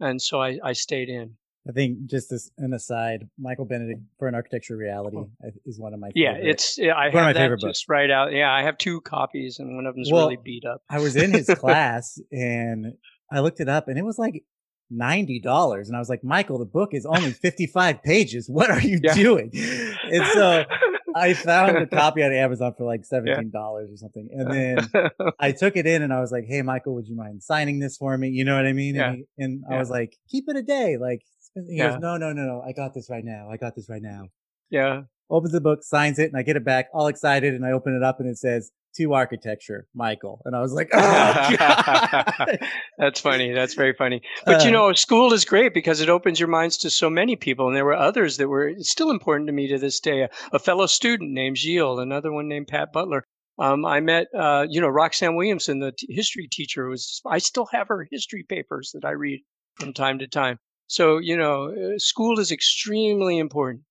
and 0.01 0.21
so 0.21 0.43
I, 0.43 0.59
I 0.63 0.73
stayed 0.75 1.09
in. 1.09 1.37
I 1.69 1.73
think 1.73 2.07
just 2.07 2.33
as 2.33 2.51
an 2.59 2.73
aside, 2.73 3.29
Michael 3.39 3.67
Benedikt 3.67 4.01
for 4.19 4.29
an 4.29 4.35
Architecture 4.35 4.77
Reality 4.77 5.19
oh. 5.19 5.51
is 5.67 5.79
one 5.79 5.93
of 5.93 6.01
my 6.01 6.11
yeah. 6.15 6.33
It's 6.33 6.79
I 6.79 7.11
one 7.11 7.25
have 7.25 7.35
that 7.35 7.51
just 7.51 7.63
books. 7.63 7.85
right 7.89 8.11
out. 8.11 8.33
Yeah, 8.33 8.53
I 8.53 8.63
have 8.63 8.79
two 8.79 9.01
copies, 9.03 9.59
and 9.59 9.77
one 9.77 9.87
of 9.87 9.95
them's 9.95 10.11
well, 10.11 10.29
really 10.29 10.39
beat 10.43 10.65
up. 10.65 10.83
I 10.91 10.99
was 11.01 11.17
in 11.17 11.33
his 11.33 11.47
class, 11.59 12.21
and 12.31 12.95
I 13.31 13.41
looked 13.41 13.61
it 13.61 13.69
up, 13.69 13.89
and 13.89 13.99
it 13.99 14.05
was 14.05 14.19
like 14.19 14.45
ninety 14.91 15.41
dollars, 15.41 15.89
and 15.89 15.97
I 15.97 16.01
was 16.01 16.09
like, 16.09 16.25
Michael, 16.25 16.59
the 16.59 16.65
book 16.65 16.91
is 16.93 17.07
only 17.07 17.33
fifty 17.43 17.67
five 17.67 18.03
pages. 18.03 18.49
What 18.49 18.71
are 18.71 18.81
you 18.81 19.01
yeah. 19.03 19.15
doing? 19.15 19.51
And 19.55 20.25
so 20.33 20.65
I 21.15 21.35
found 21.35 21.77
a 21.77 21.87
copy 21.87 22.23
on 22.23 22.33
Amazon 22.33 22.75
for 22.77 22.85
like 22.85 23.05
seventeen 23.05 23.51
dollars 23.51 23.89
yeah. 23.91 23.95
or 23.95 23.97
something, 23.97 24.29
and 24.33 24.53
then 24.95 25.11
I 25.39 25.53
took 25.53 25.77
it 25.77 25.87
in, 25.87 26.03
and 26.03 26.13
I 26.13 26.21
was 26.21 26.33
like, 26.33 26.45
Hey, 26.47 26.63
Michael, 26.63 26.95
would 26.95 27.09
you 27.09 27.17
mind 27.17 27.43
signing 27.43 27.79
this 27.79 27.97
for 27.97 28.17
me? 28.17 28.29
You 28.29 28.45
know 28.45 28.57
what 28.57 28.67
I 28.67 28.73
mean? 28.73 28.95
Yeah. 28.95 29.11
And, 29.11 29.17
he, 29.17 29.45
and 29.45 29.65
I 29.71 29.79
was 29.79 29.91
like, 29.91 30.17
Keep 30.29 30.45
it 30.49 30.57
a 30.57 30.63
day, 30.63 30.97
like. 30.97 31.23
He 31.55 31.79
goes, 31.79 31.99
No, 31.99 32.17
no, 32.17 32.33
no, 32.33 32.45
no. 32.45 32.63
I 32.65 32.73
got 32.73 32.95
this 32.95 33.09
right 33.11 33.25
now. 33.25 33.49
I 33.51 33.57
got 33.57 33.75
this 33.75 33.89
right 33.89 34.03
now. 34.03 34.29
Yeah. 34.71 35.03
Opens 35.31 35.53
the 35.53 35.61
book, 35.61 35.83
signs 35.83 36.19
it, 36.19 36.29
and 36.29 36.37
I 36.37 36.43
get 36.43 36.57
it 36.57 36.65
back 36.65 36.89
all 36.95 37.09
excited, 37.09 37.53
and 37.55 37.65
I 37.65 37.73
open 37.73 37.97
it 37.97 38.03
up, 38.05 38.21
and 38.21 38.29
it 38.29 38.39
says 38.39 38.71
to 38.97 39.15
architecture, 39.15 39.87
Michael. 39.95 40.41
And 40.45 40.57
I 40.57 40.61
was 40.61 40.73
like, 40.73 40.91
oh, 40.93 40.99
That's 42.99 43.21
funny. 43.21 43.53
That's 43.53 43.75
very 43.75 43.95
funny. 43.95 44.23
But 44.45 44.63
you 44.65 44.71
uh, 44.71 44.73
know, 44.73 44.93
school 44.93 45.33
is 45.33 45.45
great 45.45 45.75
because 45.75 46.01
it 46.01 46.09
opens 46.09 46.41
your 46.41 46.49
minds 46.49 46.79
to 46.79 46.91
so 46.91 47.09
many 47.09 47.37
people. 47.37 47.69
And 47.69 47.77
there 47.77 47.85
were 47.85 47.95
others 47.95 48.37
that 48.39 48.49
were 48.49 48.73
still 48.79 49.11
important 49.11 49.49
to 49.49 49.53
me 49.53 49.69
to 49.69 49.79
this 49.79 50.01
day. 50.01 50.23
A, 50.23 50.31
a 50.53 50.59
fellow 50.59 50.87
student 50.87 51.33
named 51.33 51.57
Gilles, 51.57 51.99
another 51.99 52.33
one 52.33 52.49
named 52.49 52.69
Pat 52.69 52.93
Butler. 52.93 53.25
Um, 53.59 53.85
I 53.85 54.01
met, 54.01 54.29
uh, 54.37 54.67
you 54.69 54.81
know, 54.81 54.89
Roxanne 54.89 55.35
Williamson, 55.35 55.81
the 55.81 55.93
t- 55.93 56.07
history 56.11 56.49
teacher. 56.51 56.89
Was 56.89 57.21
I 57.27 57.39
still 57.39 57.67
have 57.73 57.89
her 57.89 58.07
history 58.11 58.45
papers 58.49 58.93
that 58.95 59.05
I 59.05 59.11
read 59.11 59.41
from 59.79 59.93
time 59.93 60.21
to 60.21 60.29
time. 60.29 60.59
So 60.87 61.19
you 61.19 61.37
know, 61.37 61.71
uh, 61.71 61.99
school 61.99 62.39
is 62.39 62.53
extremely 62.53 63.39
important 63.39 63.83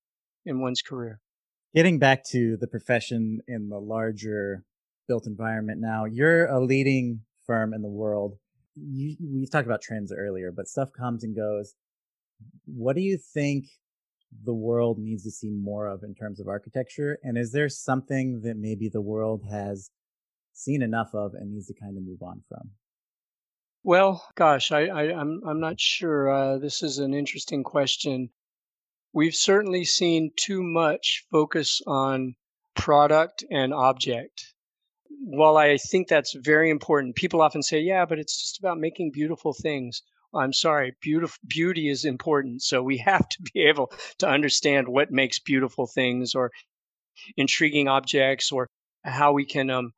in 0.46 0.60
one's 0.60 0.82
career. 0.82 1.20
Getting 1.74 1.98
back 1.98 2.24
to 2.30 2.56
the 2.56 2.66
profession 2.66 3.40
in 3.46 3.68
the 3.68 3.78
larger 3.78 4.64
built 5.08 5.26
environment 5.26 5.80
now. 5.80 6.04
You're 6.04 6.46
a 6.46 6.60
leading 6.60 7.20
firm 7.46 7.74
in 7.74 7.82
the 7.82 7.88
world. 7.88 8.36
You, 8.76 9.16
we 9.20 9.46
talked 9.46 9.66
about 9.66 9.82
trends 9.82 10.12
earlier, 10.16 10.52
but 10.52 10.68
stuff 10.68 10.90
comes 10.92 11.24
and 11.24 11.34
goes. 11.34 11.74
What 12.66 12.94
do 12.94 13.02
you 13.02 13.18
think 13.18 13.64
the 14.44 14.54
world 14.54 14.98
needs 14.98 15.24
to 15.24 15.30
see 15.30 15.50
more 15.50 15.88
of 15.88 16.04
in 16.04 16.14
terms 16.14 16.38
of 16.38 16.46
architecture? 16.46 17.18
And 17.24 17.36
is 17.36 17.50
there 17.50 17.68
something 17.68 18.42
that 18.42 18.56
maybe 18.56 18.88
the 18.88 19.00
world 19.00 19.42
has 19.50 19.90
seen 20.52 20.82
enough 20.82 21.14
of 21.14 21.34
and 21.34 21.50
needs 21.50 21.66
to 21.68 21.74
kind 21.74 21.96
of 21.96 22.04
move 22.04 22.22
on 22.22 22.42
from? 22.48 22.70
Well, 23.82 24.24
gosh, 24.34 24.70
I, 24.70 24.86
I, 24.86 25.04
am 25.04 25.18
I'm, 25.18 25.48
I'm 25.48 25.60
not 25.60 25.80
sure. 25.80 26.30
Uh, 26.30 26.58
this 26.58 26.82
is 26.82 26.98
an 26.98 27.14
interesting 27.14 27.64
question. 27.64 28.30
We've 29.12 29.34
certainly 29.34 29.84
seen 29.84 30.30
too 30.36 30.62
much 30.62 31.24
focus 31.30 31.80
on 31.86 32.34
product 32.74 33.44
and 33.50 33.72
object 33.72 34.54
while 35.20 35.56
I 35.56 35.76
think 35.76 36.08
that's 36.08 36.34
very 36.34 36.70
important, 36.70 37.16
people 37.16 37.40
often 37.40 37.62
say, 37.62 37.80
yeah, 37.80 38.04
but 38.04 38.18
it's 38.18 38.40
just 38.40 38.58
about 38.58 38.78
making 38.78 39.12
beautiful 39.12 39.52
things. 39.52 40.02
I'm 40.34 40.52
sorry, 40.52 40.94
beautiful 41.00 41.38
beauty 41.46 41.88
is 41.88 42.04
important. 42.04 42.62
So 42.62 42.82
we 42.82 42.98
have 43.06 43.28
to 43.28 43.42
be 43.52 43.62
able 43.62 43.92
to 44.18 44.28
understand 44.28 44.88
what 44.88 45.10
makes 45.10 45.38
beautiful 45.38 45.86
things 45.86 46.34
or 46.34 46.50
intriguing 47.36 47.88
objects 47.88 48.52
or 48.52 48.68
how 49.04 49.32
we 49.32 49.44
can 49.44 49.70
um, 49.70 49.92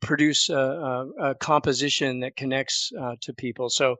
produce 0.00 0.48
a, 0.48 0.54
a, 0.54 1.08
a, 1.30 1.34
composition 1.34 2.20
that 2.20 2.36
connects 2.36 2.90
uh, 2.98 3.16
to 3.20 3.32
people. 3.34 3.68
So 3.68 3.96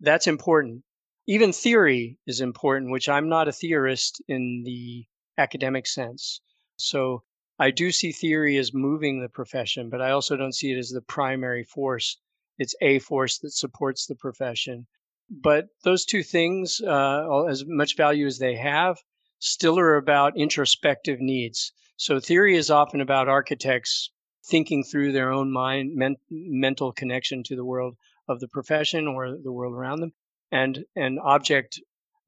that's 0.00 0.26
important. 0.26 0.82
Even 1.26 1.52
theory 1.52 2.18
is 2.26 2.40
important, 2.40 2.92
which 2.92 3.08
I'm 3.08 3.28
not 3.28 3.48
a 3.48 3.52
theorist 3.52 4.22
in 4.28 4.62
the 4.64 5.06
academic 5.38 5.86
sense. 5.86 6.40
So 6.76 7.22
I 7.60 7.72
do 7.72 7.90
see 7.90 8.12
theory 8.12 8.56
as 8.56 8.72
moving 8.72 9.20
the 9.20 9.28
profession, 9.28 9.90
but 9.90 10.00
I 10.00 10.12
also 10.12 10.36
don't 10.36 10.54
see 10.54 10.70
it 10.70 10.78
as 10.78 10.90
the 10.90 11.02
primary 11.02 11.64
force. 11.64 12.16
It's 12.56 12.76
a 12.80 13.00
force 13.00 13.38
that 13.38 13.50
supports 13.50 14.06
the 14.06 14.14
profession. 14.14 14.86
But 15.28 15.66
those 15.82 16.04
two 16.04 16.22
things, 16.22 16.80
uh, 16.80 17.44
as 17.48 17.64
much 17.66 17.96
value 17.96 18.26
as 18.26 18.38
they 18.38 18.54
have, 18.56 18.98
still 19.40 19.78
are 19.78 19.96
about 19.96 20.36
introspective 20.36 21.20
needs. 21.20 21.72
So 21.96 22.20
theory 22.20 22.56
is 22.56 22.70
often 22.70 23.00
about 23.00 23.28
architects 23.28 24.10
thinking 24.46 24.84
through 24.84 25.12
their 25.12 25.32
own 25.32 25.50
mind, 25.50 25.96
men- 25.96 26.16
mental 26.30 26.92
connection 26.92 27.42
to 27.42 27.56
the 27.56 27.64
world 27.64 27.96
of 28.28 28.38
the 28.40 28.48
profession 28.48 29.08
or 29.08 29.36
the 29.36 29.52
world 29.52 29.74
around 29.74 30.00
them. 30.00 30.12
And, 30.50 30.84
and 30.94 31.18
object 31.18 31.80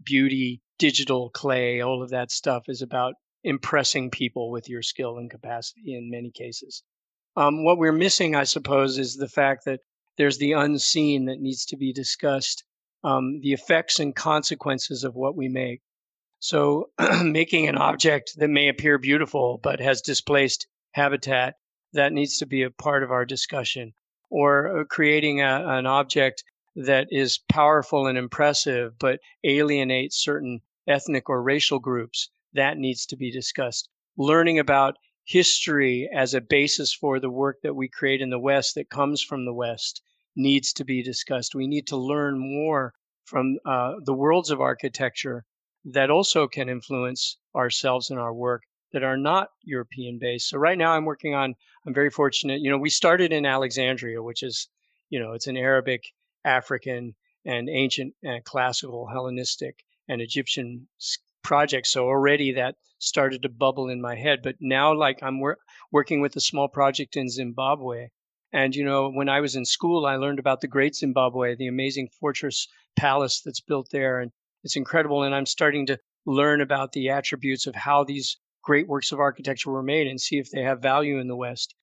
beauty, 0.03 0.61
digital 0.79 1.31
clay, 1.31 1.81
all 1.81 2.03
of 2.03 2.11
that 2.11 2.31
stuff 2.31 2.65
is 2.69 2.83
about 2.83 3.15
impressing 3.45 4.11
people 4.11 4.51
with 4.51 4.69
your 4.69 4.83
skill 4.83 5.19
and 5.19 5.31
capacity 5.31 5.95
in 5.95 6.11
many 6.11 6.31
cases. 6.31 6.83
Um, 7.37 7.65
what 7.65 7.79
we're 7.79 7.93
missing, 7.93 8.35
I 8.35 8.45
suppose, 8.45 8.99
is 8.99 9.17
the 9.17 9.29
fact 9.29 9.65
that 9.65 9.81
there's 10.17 10.39
the 10.39 10.53
unseen 10.53 11.27
that 11.27 11.41
needs 11.41 11.65
to 11.67 11.77
be 11.77 11.93
discussed, 11.93 12.65
um, 13.05 13.41
the 13.41 13.53
effects 13.53 13.99
and 13.99 14.15
consequences 14.15 15.05
of 15.05 15.15
what 15.15 15.37
we 15.37 15.49
make. 15.49 15.81
So, 16.41 16.91
making 17.23 17.69
an 17.69 17.77
object 17.77 18.33
that 18.37 18.49
may 18.49 18.69
appear 18.69 18.99
beautiful 18.99 19.59
but 19.63 19.81
has 19.81 20.03
displaced 20.03 20.67
habitat, 20.93 21.55
that 21.93 22.13
needs 22.13 22.39
to 22.39 22.47
be 22.47 22.63
a 22.63 22.71
part 22.71 23.03
of 23.03 23.11
our 23.11 23.25
discussion. 23.25 23.95
Or 24.29 24.81
uh, 24.81 24.85
creating 24.85 25.41
a, 25.41 25.65
an 25.67 25.87
object 25.87 26.45
that 26.77 27.09
is 27.11 27.39
powerful 27.49 28.07
and 28.07 28.17
impressive 28.17 28.99
but 28.99 29.21
alienates 29.45 30.23
certain 30.23 30.61
ethnic 30.87 31.29
or 31.29 31.43
racial 31.43 31.79
groups 31.79 32.31
that 32.55 32.79
needs 32.79 33.07
to 33.07 33.17
be 33.17 33.31
discussed. 33.31 33.89
Learning 34.17 34.59
about 34.59 34.97
history 35.25 36.09
as 36.13 36.35
a 36.35 36.41
basis 36.41 36.93
for 36.93 37.21
the 37.21 37.31
work 37.31 37.59
that 37.63 37.75
we 37.75 37.89
create 37.89 38.21
in 38.21 38.31
the 38.31 38.39
West 38.39 38.75
that 38.75 38.91
comes 38.91 39.23
from 39.23 39.45
the 39.45 39.55
West 39.55 40.03
needs 40.37 40.73
to 40.73 40.85
be 40.85 41.03
discussed. 41.03 41.55
We 41.55 41.67
need 41.67 41.87
to 41.89 41.97
learn 41.97 42.39
more 42.39 42.95
from 43.25 43.59
uh, 43.65 43.95
the 44.05 44.15
worlds 44.15 44.51
of 44.51 44.61
architecture 44.61 45.45
that 45.85 46.11
also 46.11 46.49
can 46.49 46.69
influence 46.69 47.39
ourselves 47.55 48.11
and 48.11 48.19
our 48.19 48.35
work 48.35 48.63
that 48.93 49.05
are 49.05 49.17
not 49.17 49.51
European 49.63 50.19
based. 50.19 50.49
So 50.49 50.59
right 50.59 50.77
now 50.77 50.93
I'm 50.93 51.05
working 51.05 51.35
on, 51.35 51.55
I'm 51.87 51.95
very 51.95 52.11
fortunate, 52.11 52.61
you 52.61 52.71
know, 52.71 52.79
we 52.79 52.91
started 52.91 53.33
in 53.33 53.47
Alexandria, 53.47 54.23
which 54.23 54.43
is, 54.43 54.69
you 55.11 55.21
know, 55.21 55.33
it's 55.33 55.47
an 55.47 55.57
Arabic, 55.57 56.03
African, 56.45 57.15
and 57.47 57.69
ancient 57.69 58.15
and 58.23 58.45
classical 58.45 59.07
Hellenistic 59.07 59.85
and 60.09 60.21
Egyptian 60.21 60.89
project. 61.43 61.87
So 61.87 62.07
already 62.07 62.53
that 62.53 62.77
started 62.99 63.43
to 63.43 63.49
bubble 63.49 63.89
in 63.89 64.01
my 64.01 64.15
head. 64.17 64.41
But 64.43 64.57
now, 64.61 64.95
like 64.95 65.23
I'm 65.23 65.41
wor- 65.41 65.59
working 65.91 66.21
with 66.21 66.37
a 66.37 66.41
small 66.41 66.69
project 66.69 67.17
in 67.17 67.29
Zimbabwe. 67.29 68.09
And, 68.53 68.75
you 68.75 68.85
know, 68.85 69.11
when 69.11 69.29
I 69.29 69.41
was 69.41 69.55
in 69.55 69.65
school, 69.65 70.07
I 70.07 70.17
learned 70.17 70.39
about 70.39 70.61
the 70.61 70.69
Great 70.69 70.97
Zimbabwe, 70.97 71.55
the 71.55 71.69
amazing 71.69 72.09
fortress 72.19 72.67
palace 72.97 73.41
that's 73.45 73.61
built 73.61 73.89
there. 73.93 74.21
And 74.21 74.33
it's 74.65 74.77
incredible. 74.77 75.23
And 75.23 75.35
I'm 75.35 75.47
starting 75.47 75.87
to 75.87 75.99
learn 76.27 76.61
about 76.61 76.93
the 76.93 77.11
attributes 77.11 77.67
of 77.67 77.75
how 77.75 78.05
these 78.05 78.39
great 78.63 78.89
works 78.89 79.13
of 79.13 79.21
architecture 79.21 79.71
were 79.71 79.83
made 79.83 80.07
and 80.07 80.21
see 80.21 80.39
if 80.39 80.51
they 80.51 80.63
have 80.63 80.83
value 80.83 81.19
in 81.19 81.29
the 81.29 81.37
West. 81.37 81.75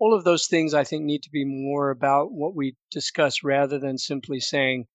All 0.00 0.14
of 0.14 0.24
those 0.24 0.46
things 0.46 0.74
I 0.74 0.84
think 0.84 1.04
need 1.04 1.22
to 1.24 1.30
be 1.30 1.44
more 1.44 1.90
about 1.90 2.32
what 2.32 2.56
we 2.56 2.76
discuss 2.90 3.44
rather 3.44 3.78
than 3.78 3.98
simply 3.98 4.40
saying, 4.40 4.86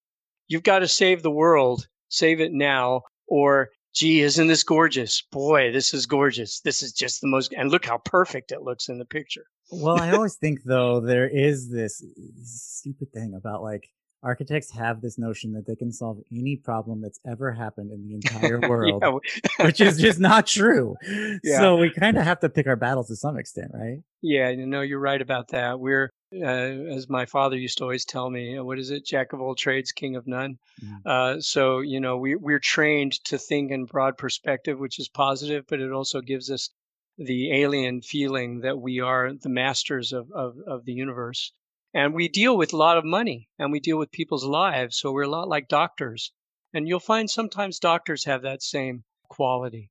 you've 0.47 0.63
got 0.63 0.79
to 0.79 0.87
save 0.87 1.21
the 1.21 1.31
world, 1.31 1.87
save 2.09 2.41
it 2.41 2.51
now, 2.51 3.01
or 3.27 3.69
gee, 3.95 4.21
isn't 4.21 4.47
this 4.47 4.63
gorgeous? 4.63 5.23
Boy, 5.31 5.71
this 5.71 5.93
is 5.93 6.05
gorgeous. 6.05 6.59
This 6.61 6.83
is 6.83 6.91
just 6.91 7.21
the 7.21 7.27
most, 7.27 7.53
and 7.57 7.71
look 7.71 7.85
how 7.85 7.97
perfect 7.99 8.51
it 8.51 8.61
looks 8.61 8.89
in 8.89 8.99
the 8.99 9.05
picture. 9.05 9.45
well, 9.71 9.99
I 9.99 10.11
always 10.11 10.35
think 10.41 10.63
though, 10.63 10.99
there 10.99 11.27
is 11.27 11.69
this 11.69 12.03
stupid 12.43 13.11
thing 13.13 13.33
about 13.35 13.63
like, 13.63 13.89
architects 14.23 14.71
have 14.71 15.01
this 15.01 15.19
notion 15.19 15.53
that 15.53 15.67
they 15.67 15.75
can 15.75 15.91
solve 15.91 16.17
any 16.31 16.55
problem 16.55 16.99
that's 16.99 17.19
ever 17.27 17.51
happened 17.51 17.91
in 17.91 18.07
the 18.07 18.15
entire 18.15 18.59
world, 18.69 19.03
yeah. 19.05 19.65
which 19.65 19.79
is 19.79 19.99
just 19.99 20.19
not 20.19 20.47
true. 20.47 20.95
Yeah. 21.43 21.59
So 21.59 21.75
we 21.77 21.91
kind 21.91 22.17
of 22.17 22.23
have 22.23 22.39
to 22.39 22.49
pick 22.49 22.65
our 22.65 22.75
battles 22.75 23.07
to 23.09 23.15
some 23.15 23.37
extent, 23.37 23.69
right? 23.73 23.99
Yeah, 24.23 24.49
you 24.49 24.65
know, 24.65 24.81
you're 24.81 24.99
right 24.99 25.21
about 25.21 25.49
that. 25.49 25.79
We're, 25.79 26.09
uh, 26.41 26.95
as 26.95 27.09
my 27.09 27.25
father 27.25 27.57
used 27.57 27.77
to 27.77 27.83
always 27.83 28.05
tell 28.05 28.29
me, 28.29 28.57
uh, 28.57 28.63
what 28.63 28.79
is 28.79 28.91
it? 28.91 29.05
Jack 29.05 29.33
of 29.33 29.41
all 29.41 29.55
trades, 29.55 29.91
king 29.91 30.15
of 30.15 30.27
none. 30.27 30.57
Mm-hmm. 30.83 30.95
Uh, 31.05 31.41
so, 31.41 31.79
you 31.79 31.99
know, 31.99 32.17
we, 32.17 32.35
we're 32.35 32.59
trained 32.59 33.13
to 33.25 33.37
think 33.37 33.71
in 33.71 33.85
broad 33.85 34.17
perspective, 34.17 34.79
which 34.79 34.99
is 34.99 35.09
positive, 35.09 35.65
but 35.67 35.79
it 35.79 35.91
also 35.91 36.21
gives 36.21 36.49
us 36.51 36.69
the 37.17 37.51
alien 37.53 38.01
feeling 38.01 38.61
that 38.61 38.77
we 38.77 38.99
are 38.99 39.33
the 39.33 39.49
masters 39.49 40.13
of, 40.13 40.31
of, 40.31 40.57
of 40.67 40.83
the 40.85 40.93
universe 40.93 41.51
And 41.95 42.13
we 42.13 42.27
deal 42.27 42.57
with 42.57 42.73
a 42.73 42.77
lot 42.77 42.97
of 42.97 43.05
money 43.05 43.47
and 43.57 43.71
we 43.71 43.79
deal 43.79 43.97
with 43.97 44.11
people's 44.11 44.43
lives. 44.43 44.97
So 44.97 45.13
we're 45.13 45.23
a 45.23 45.29
lot 45.29 45.47
like 45.47 45.69
doctors. 45.69 46.33
And 46.73 46.89
you'll 46.89 46.99
find 46.99 47.29
sometimes 47.29 47.79
doctors 47.79 48.25
have 48.25 48.41
that 48.41 48.61
same 48.61 49.05
quality. 49.29 49.89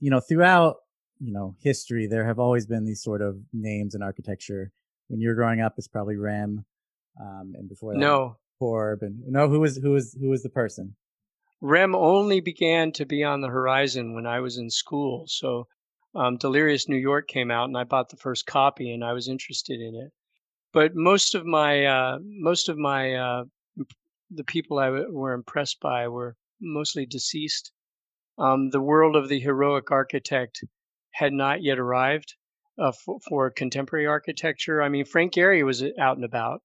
You 0.00 0.10
know, 0.10 0.20
throughout, 0.20 0.76
you 1.18 1.32
know, 1.32 1.56
history, 1.60 2.06
there 2.06 2.26
have 2.26 2.38
always 2.38 2.66
been 2.66 2.84
these 2.84 3.02
sort 3.02 3.22
of 3.22 3.38
names 3.54 3.94
in 3.94 4.02
architecture. 4.02 4.70
When 5.08 5.20
you 5.20 5.28
were 5.28 5.34
growing 5.34 5.60
up, 5.60 5.74
it's 5.76 5.88
probably 5.88 6.16
Rem. 6.16 6.64
Um, 7.20 7.52
and 7.54 7.68
before 7.68 7.94
that, 7.94 8.00
no, 8.00 8.36
Corb. 8.58 9.02
And 9.02 9.20
no, 9.28 9.48
who 9.48 9.60
was, 9.60 9.76
who 9.76 9.90
was, 9.90 10.16
who 10.20 10.30
was 10.30 10.42
the 10.42 10.48
person? 10.48 10.96
Rem 11.60 11.94
only 11.94 12.40
began 12.40 12.92
to 12.92 13.06
be 13.06 13.24
on 13.24 13.40
the 13.40 13.48
horizon 13.48 14.14
when 14.14 14.26
I 14.26 14.40
was 14.40 14.58
in 14.58 14.68
school. 14.70 15.24
So 15.26 15.66
um, 16.14 16.36
Delirious 16.36 16.88
New 16.88 16.96
York 16.96 17.28
came 17.28 17.50
out, 17.50 17.68
and 17.68 17.76
I 17.76 17.84
bought 17.84 18.10
the 18.10 18.16
first 18.16 18.46
copy, 18.46 18.92
and 18.92 19.04
I 19.04 19.12
was 19.12 19.28
interested 19.28 19.80
in 19.80 19.94
it. 19.94 20.12
But 20.72 20.94
most 20.94 21.34
of 21.34 21.46
my 21.46 21.84
uh, 21.86 22.18
most 22.22 22.68
of 22.68 22.76
my 22.76 23.14
uh, 23.14 23.44
the 24.30 24.44
people 24.44 24.78
I 24.78 24.86
w- 24.86 25.12
were 25.12 25.32
impressed 25.32 25.80
by 25.80 26.08
were 26.08 26.36
mostly 26.60 27.06
deceased. 27.06 27.72
Um, 28.38 28.70
the 28.70 28.80
world 28.80 29.16
of 29.16 29.28
the 29.28 29.40
heroic 29.40 29.90
architect 29.90 30.64
had 31.12 31.32
not 31.32 31.62
yet 31.62 31.78
arrived 31.78 32.34
uh, 32.78 32.92
for, 32.92 33.20
for, 33.28 33.50
contemporary 33.50 34.06
architecture. 34.06 34.82
I 34.82 34.88
mean, 34.88 35.04
Frank 35.04 35.34
Gehry 35.34 35.64
was 35.64 35.82
out 35.98 36.16
and 36.16 36.24
about, 36.24 36.62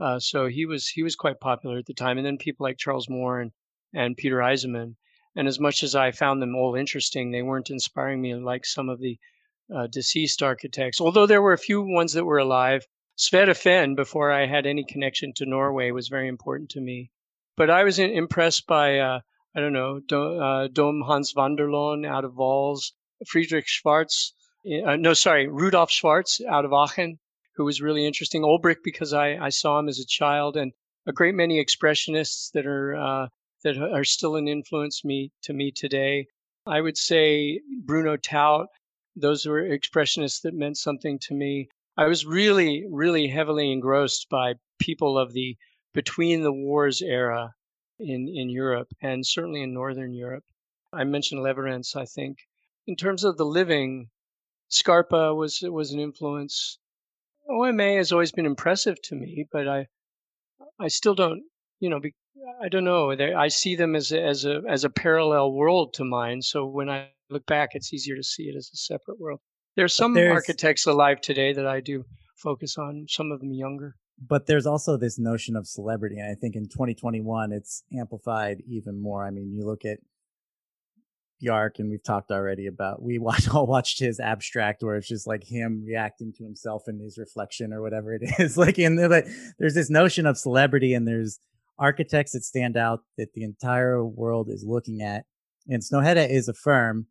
uh, 0.00 0.18
so 0.18 0.46
he 0.46 0.66
was 0.66 0.88
he 0.88 1.02
was 1.02 1.16
quite 1.16 1.40
popular 1.40 1.78
at 1.78 1.86
the 1.86 1.94
time. 1.94 2.18
And 2.18 2.26
then 2.26 2.38
people 2.38 2.64
like 2.64 2.78
Charles 2.78 3.08
Moore 3.08 3.40
and 3.40 3.52
and 3.94 4.16
Peter 4.16 4.38
Eisenman. 4.38 4.96
And 5.36 5.46
as 5.48 5.60
much 5.60 5.82
as 5.82 5.94
I 5.94 6.10
found 6.12 6.40
them 6.40 6.54
all 6.54 6.74
interesting, 6.74 7.30
they 7.30 7.42
weren't 7.42 7.70
inspiring 7.70 8.20
me 8.20 8.34
like 8.34 8.64
some 8.64 8.88
of 8.88 9.00
the 9.00 9.18
uh, 9.74 9.86
deceased 9.86 10.42
architects. 10.42 11.00
Although 11.00 11.26
there 11.26 11.42
were 11.42 11.52
a 11.52 11.58
few 11.58 11.82
ones 11.82 12.12
that 12.14 12.24
were 12.24 12.38
alive. 12.38 12.86
Sverre 13.18 13.54
Fehn, 13.54 13.96
before 13.96 14.30
I 14.30 14.46
had 14.46 14.66
any 14.66 14.84
connection 14.84 15.32
to 15.36 15.46
Norway, 15.46 15.90
was 15.90 16.08
very 16.08 16.28
important 16.28 16.70
to 16.70 16.80
me. 16.80 17.10
But 17.56 17.70
I 17.70 17.84
was 17.84 17.98
in, 17.98 18.10
impressed 18.10 18.66
by, 18.66 18.98
uh, 18.98 19.20
I 19.54 19.60
don't 19.60 19.72
know, 19.72 20.00
Dom, 20.00 20.38
uh, 20.38 20.68
Dom 20.68 21.00
Hans 21.00 21.32
van 21.32 21.56
der 21.56 21.68
Laan 21.68 22.06
out 22.06 22.24
of 22.24 22.34
Vaals, 22.34 22.92
Friedrich 23.26 23.66
Schwarz, 23.66 24.34
uh, 24.86 24.96
no, 24.96 25.14
sorry, 25.14 25.46
Rudolf 25.46 25.90
Schwarz 25.90 26.40
out 26.48 26.64
of 26.64 26.72
Aachen, 26.72 27.18
who 27.54 27.64
was 27.64 27.80
really 27.80 28.06
interesting. 28.06 28.42
Olbrich, 28.42 28.82
because 28.82 29.12
I, 29.12 29.36
I 29.36 29.48
saw 29.50 29.78
him 29.78 29.88
as 29.88 29.98
a 29.98 30.06
child, 30.06 30.56
and 30.56 30.72
a 31.06 31.12
great 31.12 31.34
many 31.34 31.64
expressionists 31.64 32.50
that 32.52 32.66
are 32.66 32.96
uh, 32.96 33.28
that 33.62 33.78
are 33.78 34.04
still 34.04 34.36
an 34.36 34.48
influence 34.48 35.04
me 35.04 35.32
to 35.42 35.52
me 35.52 35.70
today. 35.70 36.26
I 36.66 36.80
would 36.80 36.98
say 36.98 37.60
Bruno 37.84 38.16
Taut, 38.16 38.66
those 39.14 39.46
were 39.46 39.62
expressionists 39.62 40.42
that 40.42 40.54
meant 40.54 40.76
something 40.76 41.18
to 41.20 41.34
me. 41.34 41.68
I 41.96 42.06
was 42.06 42.26
really, 42.26 42.84
really 42.90 43.28
heavily 43.28 43.72
engrossed 43.72 44.28
by 44.28 44.54
people 44.78 45.18
of 45.18 45.32
the 45.32 45.56
between 45.94 46.42
the 46.42 46.52
wars 46.52 47.00
era 47.00 47.54
in, 47.98 48.28
in 48.28 48.50
Europe 48.50 48.88
and 49.00 49.26
certainly 49.26 49.62
in 49.62 49.72
Northern 49.72 50.12
Europe. 50.12 50.44
I 50.92 51.04
mentioned 51.04 51.40
Lewerentz, 51.40 51.96
I 51.96 52.04
think. 52.04 52.38
In 52.86 52.96
terms 52.96 53.24
of 53.24 53.36
the 53.36 53.46
living, 53.46 54.10
Scarpa 54.68 55.34
was 55.34 55.60
was 55.62 55.92
an 55.92 56.00
influence. 56.00 56.78
OMA 57.48 57.94
has 57.94 58.12
always 58.12 58.32
been 58.32 58.46
impressive 58.46 59.00
to 59.02 59.14
me, 59.14 59.46
but 59.50 59.68
I 59.68 59.86
I 60.78 60.88
still 60.88 61.14
don't, 61.14 61.42
you 61.80 61.88
know, 61.88 62.00
be, 62.00 62.14
I 62.62 62.68
don't 62.68 62.84
know. 62.84 63.10
I 63.10 63.48
see 63.48 63.76
them 63.76 63.94
as 63.94 64.12
a, 64.12 64.22
as 64.22 64.44
a 64.44 64.62
as 64.68 64.84
a 64.84 64.90
parallel 64.90 65.52
world 65.52 65.94
to 65.94 66.04
mine. 66.04 66.42
So 66.42 66.66
when 66.66 66.90
I 66.90 67.10
look 67.30 67.46
back, 67.46 67.70
it's 67.72 67.92
easier 67.92 68.16
to 68.16 68.22
see 68.22 68.44
it 68.44 68.56
as 68.56 68.70
a 68.72 68.76
separate 68.76 69.20
world. 69.20 69.40
There's 69.76 69.94
some 69.94 70.14
there's, 70.14 70.32
architects 70.32 70.86
alive 70.86 71.20
today 71.20 71.52
that 71.52 71.66
I 71.66 71.80
do 71.80 72.04
focus 72.36 72.78
on. 72.78 73.06
Some 73.08 73.30
of 73.30 73.40
them 73.40 73.52
younger. 73.52 73.96
But 74.18 74.46
there's 74.46 74.66
also 74.66 74.96
this 74.96 75.18
notion 75.18 75.56
of 75.56 75.66
celebrity, 75.66 76.18
and 76.18 76.30
I 76.30 76.34
think 76.34 76.56
in 76.56 76.68
2021 76.68 77.52
it's 77.52 77.82
amplified 77.92 78.62
even 78.66 79.00
more. 79.00 79.26
I 79.26 79.30
mean, 79.30 79.52
you 79.52 79.66
look 79.66 79.84
at 79.84 79.98
Bjarke, 81.42 81.78
and 81.78 81.90
we've 81.90 82.02
talked 82.02 82.30
already 82.30 82.66
about 82.66 83.02
we 83.02 83.18
watched 83.18 83.48
all 83.54 83.66
watched 83.66 83.98
his 83.98 84.20
abstract 84.20 84.82
where 84.82 84.96
it's 84.96 85.08
just 85.08 85.26
like 85.26 85.44
him 85.44 85.84
reacting 85.86 86.32
to 86.34 86.44
himself 86.44 86.84
and 86.86 87.00
his 87.00 87.18
reflection 87.18 87.72
or 87.72 87.82
whatever 87.82 88.14
it 88.14 88.22
is. 88.38 88.56
like 88.56 88.78
in 88.78 88.96
the, 88.96 89.08
like, 89.08 89.26
there's 89.58 89.74
this 89.74 89.90
notion 89.90 90.26
of 90.26 90.38
celebrity 90.38 90.94
and 90.94 91.06
there's 91.06 91.38
architects 91.78 92.32
that 92.32 92.44
stand 92.44 92.76
out 92.76 93.00
that 93.18 93.34
the 93.34 93.44
entire 93.44 94.04
world 94.04 94.48
is 94.50 94.64
looking 94.66 95.02
at. 95.02 95.24
And 95.68 95.82
Snøhetta 95.82 96.28
is 96.28 96.48
a 96.48 96.54
firm, 96.54 97.06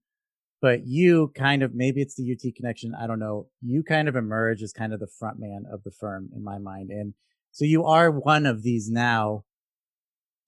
but 0.61 0.85
you 0.85 1.31
kind 1.35 1.61
of, 1.61 1.75
maybe 1.75 2.01
it's 2.01 2.15
the 2.15 2.31
UT 2.31 2.55
connection. 2.55 2.93
I 2.99 3.05
don't 3.05 3.19
know. 3.19 3.47
You 3.61 3.83
kind 3.83 4.07
of 4.07 4.15
emerge 4.15 4.63
as 4.63 4.71
kind 4.71 4.93
of 4.93 4.99
the 4.99 5.07
front 5.19 5.39
man 5.39 5.65
of 5.71 5.83
the 5.83 5.91
firm 5.91 6.29
in 6.35 6.43
my 6.43 6.57
mind. 6.57 6.89
And 6.89 7.13
so 7.51 7.65
you 7.65 7.85
are 7.85 8.09
one 8.09 8.45
of 8.45 8.63
these 8.63 8.89
now. 8.89 9.43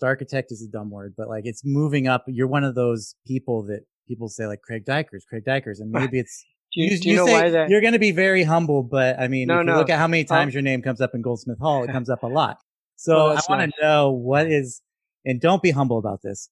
Architect 0.03 0.51
is 0.51 0.61
a 0.61 0.67
dumb 0.67 0.89
word, 0.89 1.13
but 1.17 1.27
like 1.27 1.45
it's 1.45 1.63
moving 1.65 2.07
up. 2.07 2.25
You're 2.27 2.47
one 2.47 2.63
of 2.63 2.75
those 2.75 3.15
people 3.25 3.63
that 3.63 3.81
people 4.07 4.29
say 4.29 4.47
like 4.47 4.61
Craig 4.61 4.85
Dykers, 4.85 5.25
Craig 5.27 5.43
Dykers, 5.45 5.79
and 5.79 5.91
maybe 5.91 6.19
it's 6.19 6.45
do 6.73 6.81
you, 6.81 6.89
you, 6.89 6.99
do 6.99 7.09
you, 7.09 7.15
you 7.15 7.25
know 7.25 7.31
why 7.31 7.49
that? 7.49 7.69
You're 7.69 7.81
going 7.81 7.93
to 7.93 7.99
be 7.99 8.11
very 8.11 8.43
humble, 8.43 8.83
but 8.83 9.19
I 9.19 9.27
mean, 9.27 9.47
no, 9.47 9.55
if 9.55 9.59
you 9.61 9.71
no. 9.71 9.77
look 9.77 9.89
at 9.89 9.97
how 9.97 10.07
many 10.07 10.23
times 10.23 10.53
your 10.53 10.63
name 10.63 10.81
comes 10.81 11.01
up 11.01 11.15
in 11.15 11.21
Goldsmith 11.21 11.59
Hall, 11.59 11.83
it 11.83 11.87
comes 11.91 12.09
up 12.09 12.23
a 12.23 12.27
lot. 12.27 12.57
So 12.97 13.15
well, 13.15 13.37
I 13.37 13.41
want 13.49 13.71
to 13.71 13.81
know 13.81 14.11
what 14.11 14.47
is, 14.47 14.81
and 15.25 15.39
don't 15.39 15.61
be 15.61 15.71
humble 15.71 15.97
about 15.97 16.21
this. 16.23 16.49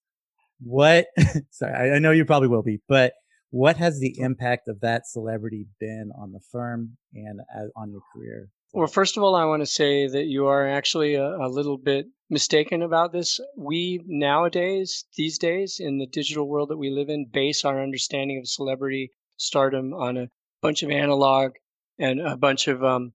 What, 0.62 1.08
sorry, 1.52 1.74
I, 1.74 1.96
I 1.96 2.00
know 2.00 2.12
you 2.12 2.24
probably 2.24 2.48
will 2.48 2.64
be, 2.64 2.80
but 2.88 3.14
what 3.50 3.78
has 3.78 4.00
the 4.00 4.20
impact 4.20 4.68
of 4.68 4.80
that 4.82 5.08
celebrity 5.08 5.68
been 5.80 6.12
on 6.18 6.32
the 6.32 6.40
firm 6.52 6.98
and 7.14 7.42
uh, 7.56 7.68
on 7.76 7.92
your 7.92 8.02
career? 8.14 8.50
Well, 8.74 8.88
first 8.88 9.16
of 9.16 9.24
all, 9.24 9.36
I 9.36 9.46
want 9.46 9.62
to 9.62 9.68
say 9.68 10.08
that 10.08 10.26
you 10.26 10.48
are 10.48 10.68
actually 10.68 11.16
a, 11.16 11.38
a, 11.38 11.48
little 11.48 11.78
bit 11.78 12.08
mistaken 12.30 12.82
about 12.82 13.14
this. 13.14 13.40
We 13.56 14.02
nowadays, 14.06 15.06
these 15.16 15.38
days, 15.38 15.80
in 15.80 15.98
the 15.98 16.08
digital 16.08 16.48
world 16.50 16.70
that 16.70 16.78
we 16.78 16.90
live 16.90 17.10
in, 17.10 17.26
base 17.26 17.64
our 17.64 17.82
understanding 17.82 18.38
of 18.40 18.50
celebrity 18.50 19.12
stardom 19.38 19.94
on 19.94 20.18
a 20.18 20.30
bunch 20.62 20.84
of 20.84 20.90
analog 20.90 21.54
and 22.00 22.20
a 22.20 22.36
bunch 22.36 22.68
of 22.68 22.84
um, 22.84 23.14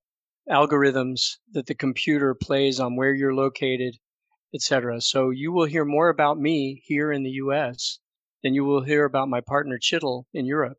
algorithms 0.48 1.36
that 1.52 1.66
the 1.66 1.74
computer 1.74 2.34
plays 2.34 2.80
on 2.80 2.96
where 2.96 3.14
you're 3.14 3.34
located, 3.34 3.98
etc. 4.54 5.00
So 5.00 5.30
you 5.30 5.52
will 5.52 5.66
hear 5.66 5.84
more 5.84 6.08
about 6.08 6.38
me 6.38 6.82
here 6.86 7.12
in 7.12 7.22
the 7.22 7.32
US 7.32 7.98
than 8.42 8.54
you 8.54 8.64
will 8.64 8.82
hear 8.82 9.04
about 9.04 9.28
my 9.28 9.40
partner 9.40 9.78
Kjetil 9.78 10.24
in 10.32 10.46
Europe. 10.46 10.78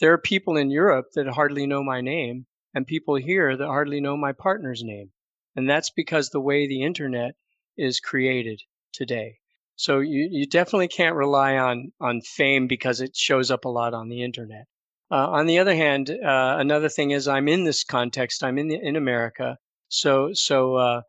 There 0.00 0.12
are 0.12 0.18
people 0.18 0.56
in 0.56 0.70
Europe 0.70 1.06
that 1.14 1.26
hardly 1.26 1.66
know 1.66 1.82
my 1.82 2.00
name 2.00 2.46
and 2.76 2.86
people 2.86 3.14
here 3.14 3.56
that 3.56 3.66
hardly 3.66 4.02
know 4.02 4.18
my 4.18 4.32
partner's 4.32 4.84
name. 4.84 5.10
And 5.56 5.68
that's 5.68 5.88
because 5.88 6.28
the 6.28 6.42
way 6.42 6.68
the 6.68 6.82
internet 6.82 7.34
is 7.74 8.00
created 8.00 8.60
today. 8.92 9.38
So 9.76 10.00
you, 10.00 10.28
you 10.30 10.46
definitely 10.46 10.88
can't 10.88 11.16
rely 11.16 11.56
on, 11.56 11.92
on 12.02 12.20
fame 12.20 12.66
because 12.66 13.00
it 13.00 13.16
shows 13.16 13.50
up 13.50 13.64
a 13.64 13.70
lot 13.70 13.94
on 13.94 14.10
the 14.10 14.22
internet. 14.22 14.66
Uh, 15.10 15.26
on 15.30 15.46
the 15.46 15.58
other 15.58 15.74
hand, 15.74 16.10
uh, 16.10 16.56
another 16.58 16.90
thing 16.90 17.12
is 17.12 17.26
I'm 17.26 17.48
in 17.48 17.64
this 17.64 17.82
context. 17.82 18.44
I'm 18.44 18.58
in 18.58 18.68
the, 18.68 18.78
in 18.78 18.96
America, 18.96 19.56
so 19.88 20.32
so 20.34 20.74
uh, 20.74 21.02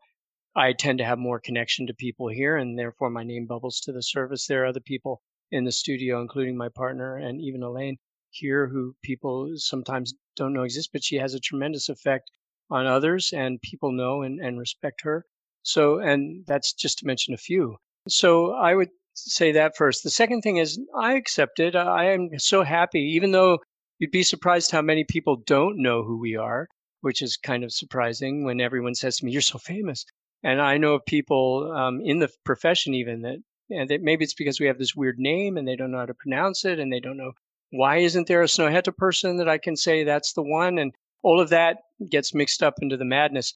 I 0.56 0.72
tend 0.72 0.98
to 0.98 1.04
have 1.04 1.18
more 1.18 1.40
connection 1.40 1.88
to 1.88 1.94
people 1.94 2.28
here, 2.28 2.56
and 2.56 2.78
therefore 2.78 3.10
my 3.10 3.24
name 3.24 3.46
bubbles 3.46 3.80
to 3.80 3.92
the 3.92 4.02
surface. 4.02 4.46
There 4.46 4.62
are 4.62 4.66
other 4.68 4.80
people 4.80 5.20
in 5.50 5.64
the 5.64 5.72
studio, 5.72 6.22
including 6.22 6.56
my 6.56 6.70
partner 6.70 7.16
and 7.16 7.42
even 7.42 7.62
Elaine 7.62 7.98
here, 8.30 8.68
who 8.68 8.94
people 9.02 9.52
sometimes 9.56 10.14
don't 10.36 10.52
know 10.52 10.62
exist, 10.62 10.90
but 10.92 11.04
she 11.04 11.16
has 11.16 11.34
a 11.34 11.40
tremendous 11.40 11.88
effect 11.88 12.30
on 12.70 12.86
others, 12.86 13.32
and 13.32 13.60
people 13.62 13.92
know 13.92 14.22
and, 14.22 14.40
and 14.40 14.58
respect 14.58 15.02
her. 15.02 15.24
So, 15.62 15.98
and 15.98 16.44
that's 16.46 16.72
just 16.72 16.98
to 16.98 17.06
mention 17.06 17.34
a 17.34 17.38
few. 17.38 17.76
So 18.08 18.52
I 18.52 18.74
would 18.74 18.90
say 19.14 19.52
that 19.52 19.76
first. 19.76 20.02
The 20.02 20.10
second 20.10 20.42
thing 20.42 20.58
is 20.58 20.80
I 20.96 21.14
accept 21.14 21.60
it. 21.60 21.74
I 21.74 22.12
am 22.12 22.38
so 22.38 22.62
happy, 22.62 23.00
even 23.00 23.32
though 23.32 23.58
You'd 24.00 24.12
be 24.12 24.22
surprised 24.22 24.70
how 24.70 24.80
many 24.80 25.02
people 25.02 25.34
don't 25.34 25.76
know 25.76 26.04
who 26.04 26.18
we 26.18 26.36
are, 26.36 26.68
which 27.00 27.20
is 27.20 27.36
kind 27.36 27.64
of 27.64 27.72
surprising 27.72 28.44
when 28.44 28.60
everyone 28.60 28.94
says 28.94 29.16
to 29.16 29.24
me, 29.24 29.32
"You're 29.32 29.42
so 29.42 29.58
famous." 29.58 30.04
And 30.40 30.62
I 30.62 30.78
know 30.78 30.94
of 30.94 31.04
people 31.04 31.72
um, 31.72 32.00
in 32.00 32.20
the 32.20 32.30
profession 32.44 32.94
even 32.94 33.22
that, 33.22 33.42
and 33.70 33.90
that 33.90 34.00
maybe 34.00 34.22
it's 34.22 34.34
because 34.34 34.60
we 34.60 34.66
have 34.66 34.78
this 34.78 34.94
weird 34.94 35.18
name 35.18 35.56
and 35.56 35.66
they 35.66 35.74
don't 35.74 35.90
know 35.90 35.98
how 35.98 36.06
to 36.06 36.14
pronounce 36.14 36.64
it 36.64 36.78
and 36.78 36.92
they 36.92 37.00
don't 37.00 37.16
know 37.16 37.32
why 37.70 37.98
isn't 37.98 38.28
there 38.28 38.42
a 38.42 38.46
Snøhetta 38.46 38.96
person 38.96 39.36
that 39.36 39.48
I 39.48 39.58
can 39.58 39.76
say 39.76 40.02
that's 40.02 40.32
the 40.32 40.42
one, 40.42 40.78
and 40.78 40.94
all 41.22 41.40
of 41.40 41.50
that 41.50 41.78
gets 42.10 42.34
mixed 42.34 42.62
up 42.62 42.74
into 42.80 42.96
the 42.96 43.04
madness. 43.04 43.54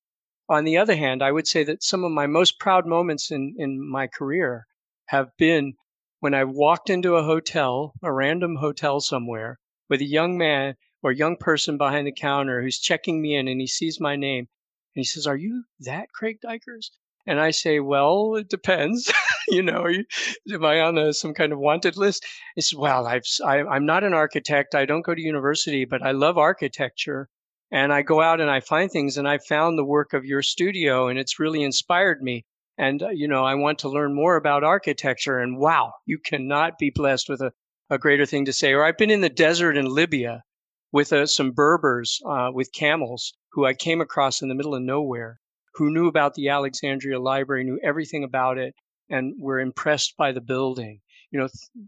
On 0.49 0.65
the 0.65 0.77
other 0.77 0.97
hand, 0.97 1.23
I 1.23 1.33
would 1.33 1.47
say 1.47 1.65
that 1.65 1.83
some 1.83 2.05
of 2.05 2.13
my 2.13 2.27
most 2.27 2.59
proud 2.59 2.87
moments 2.87 3.31
in, 3.31 3.55
in 3.57 3.81
my 3.81 4.07
career 4.07 4.67
have 5.07 5.31
been 5.39 5.75
when 6.21 6.35
I 6.35 6.45
walked 6.45 6.91
into 6.91 7.17
a 7.17 7.23
hotel, 7.23 7.95
a 8.03 8.13
random 8.13 8.57
hotel 8.57 9.01
somewhere, 9.01 9.59
with 9.89 10.01
a 10.01 10.05
young 10.05 10.37
man 10.37 10.77
or 11.03 11.11
young 11.11 11.37
person 11.37 11.79
behind 11.79 12.07
the 12.07 12.13
counter 12.13 12.63
who's 12.63 12.79
checking 12.79 13.23
me 13.23 13.35
in 13.35 13.49
and 13.49 13.61
he 13.61 13.67
sees 13.67 13.99
my 13.99 14.17
name 14.17 14.49
and 14.95 15.01
he 15.01 15.05
says, 15.05 15.27
Are 15.27 15.37
you 15.37 15.65
that 15.81 16.13
Craig 16.13 16.39
Dykers? 16.45 16.91
And 17.25 17.41
I 17.41 17.53
say, 17.53 17.79
Well, 17.79 18.35
it 18.35 18.49
depends. 18.49 19.13
you 19.49 19.63
know, 19.63 19.87
am 19.87 20.65
I 20.65 20.81
on 20.81 20.99
a, 20.99 21.13
some 21.13 21.35
kind 21.35 21.53
of 21.53 21.61
wanted 21.61 21.97
list? 21.97 22.27
He 22.57 22.63
says, 22.63 22.77
Well, 22.77 23.07
I've, 23.07 23.23
I, 23.45 23.63
I'm 23.63 23.87
not 23.87 24.03
an 24.03 24.13
architect. 24.13 24.75
I 24.75 24.87
don't 24.87 25.05
go 25.05 25.15
to 25.15 25.23
university, 25.23 25.85
but 25.85 26.03
I 26.03 26.11
love 26.11 26.37
architecture. 26.37 27.29
And 27.71 27.93
I 27.93 28.03
go 28.03 28.21
out 28.21 28.41
and 28.41 28.51
I 28.51 28.59
find 28.61 28.91
things 28.91 29.17
and 29.17 29.29
I 29.29 29.39
found 29.39 29.79
the 29.79 29.85
work 29.85 30.13
of 30.15 30.25
your 30.25 30.43
studio 30.43 31.07
and 31.07 31.19
it's 31.19 31.39
really 31.39 31.63
inspired 31.63 32.23
me. 32.23 32.45
And, 32.77 33.03
uh, 33.03 33.11
you 33.11 33.29
know, 33.29 33.45
I 33.45 33.55
want 33.55 33.79
to 33.81 33.89
learn 33.89 34.15
more 34.15 34.35
about 34.35 34.65
architecture 34.65 35.39
and 35.39 35.59
wow, 35.59 35.93
you 36.05 36.19
cannot 36.19 36.77
be 36.77 36.91
blessed 36.91 37.29
with 37.29 37.41
a, 37.41 37.53
a 37.89 37.99
greater 37.99 38.27
thing 38.27 38.47
to 38.47 38.53
say. 38.53 38.73
Or 38.73 38.85
I've 38.85 38.99
been 38.99 39.11
in 39.11 39.21
the 39.21 39.29
desert 39.29 39.77
in 39.77 39.87
Libya 39.87 40.43
with 40.91 41.13
uh, 41.13 41.27
some 41.27 41.53
Berbers 41.53 42.21
uh, 42.27 42.51
with 42.53 42.73
camels 42.73 43.33
who 43.53 43.65
I 43.65 43.75
came 43.75 44.01
across 44.01 44.43
in 44.43 44.49
the 44.49 44.55
middle 44.57 44.75
of 44.75 44.83
nowhere 44.83 45.39
who 45.75 45.93
knew 45.93 46.07
about 46.07 46.35
the 46.35 46.49
Alexandria 46.49 47.21
Library, 47.21 47.65
knew 47.65 47.81
everything 47.83 48.25
about 48.25 48.59
it, 48.59 48.75
and 49.09 49.35
were 49.39 49.61
impressed 49.61 50.17
by 50.17 50.33
the 50.33 50.41
building. 50.41 51.01
You 51.31 51.41
know, 51.41 51.49
th- 51.49 51.87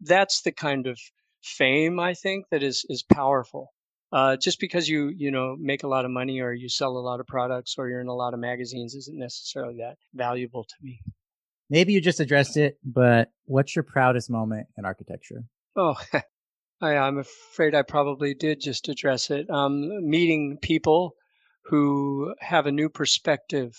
that's 0.00 0.42
the 0.42 0.52
kind 0.52 0.86
of 0.86 0.98
fame 1.42 2.00
I 2.00 2.14
think 2.14 2.46
that 2.50 2.62
is 2.62 2.84
is 2.88 3.02
powerful. 3.02 3.72
Uh, 4.12 4.36
just 4.36 4.60
because 4.60 4.88
you 4.88 5.08
you 5.08 5.30
know 5.30 5.56
make 5.58 5.82
a 5.82 5.88
lot 5.88 6.04
of 6.04 6.10
money 6.10 6.40
or 6.40 6.52
you 6.52 6.68
sell 6.68 6.96
a 6.96 7.00
lot 7.00 7.20
of 7.20 7.26
products 7.26 7.74
or 7.76 7.88
you're 7.88 8.00
in 8.00 8.08
a 8.08 8.14
lot 8.14 8.34
of 8.34 8.40
magazines 8.40 8.94
isn't 8.94 9.18
necessarily 9.18 9.76
that 9.78 9.96
valuable 10.14 10.64
to 10.64 10.74
me. 10.82 11.00
Maybe 11.68 11.92
you 11.92 12.00
just 12.00 12.20
addressed 12.20 12.56
it, 12.56 12.78
but 12.84 13.32
what's 13.44 13.74
your 13.74 13.82
proudest 13.82 14.30
moment 14.30 14.68
in 14.78 14.84
architecture? 14.84 15.42
Oh, 15.74 15.96
I, 16.80 16.94
am 16.94 17.18
afraid 17.18 17.74
I 17.74 17.82
probably 17.82 18.34
did 18.34 18.60
just 18.60 18.88
address 18.88 19.30
it. 19.30 19.50
Um, 19.50 20.08
meeting 20.08 20.58
people 20.62 21.16
who 21.68 22.34
have 22.40 22.66
a 22.66 22.72
new 22.72 22.88
perspective 22.88 23.72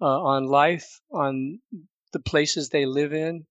uh, 0.00 0.22
on 0.22 0.46
life, 0.46 1.00
on 1.12 1.58
the 2.12 2.20
places 2.20 2.68
they 2.68 2.86
live 2.86 3.12
in, 3.12 3.44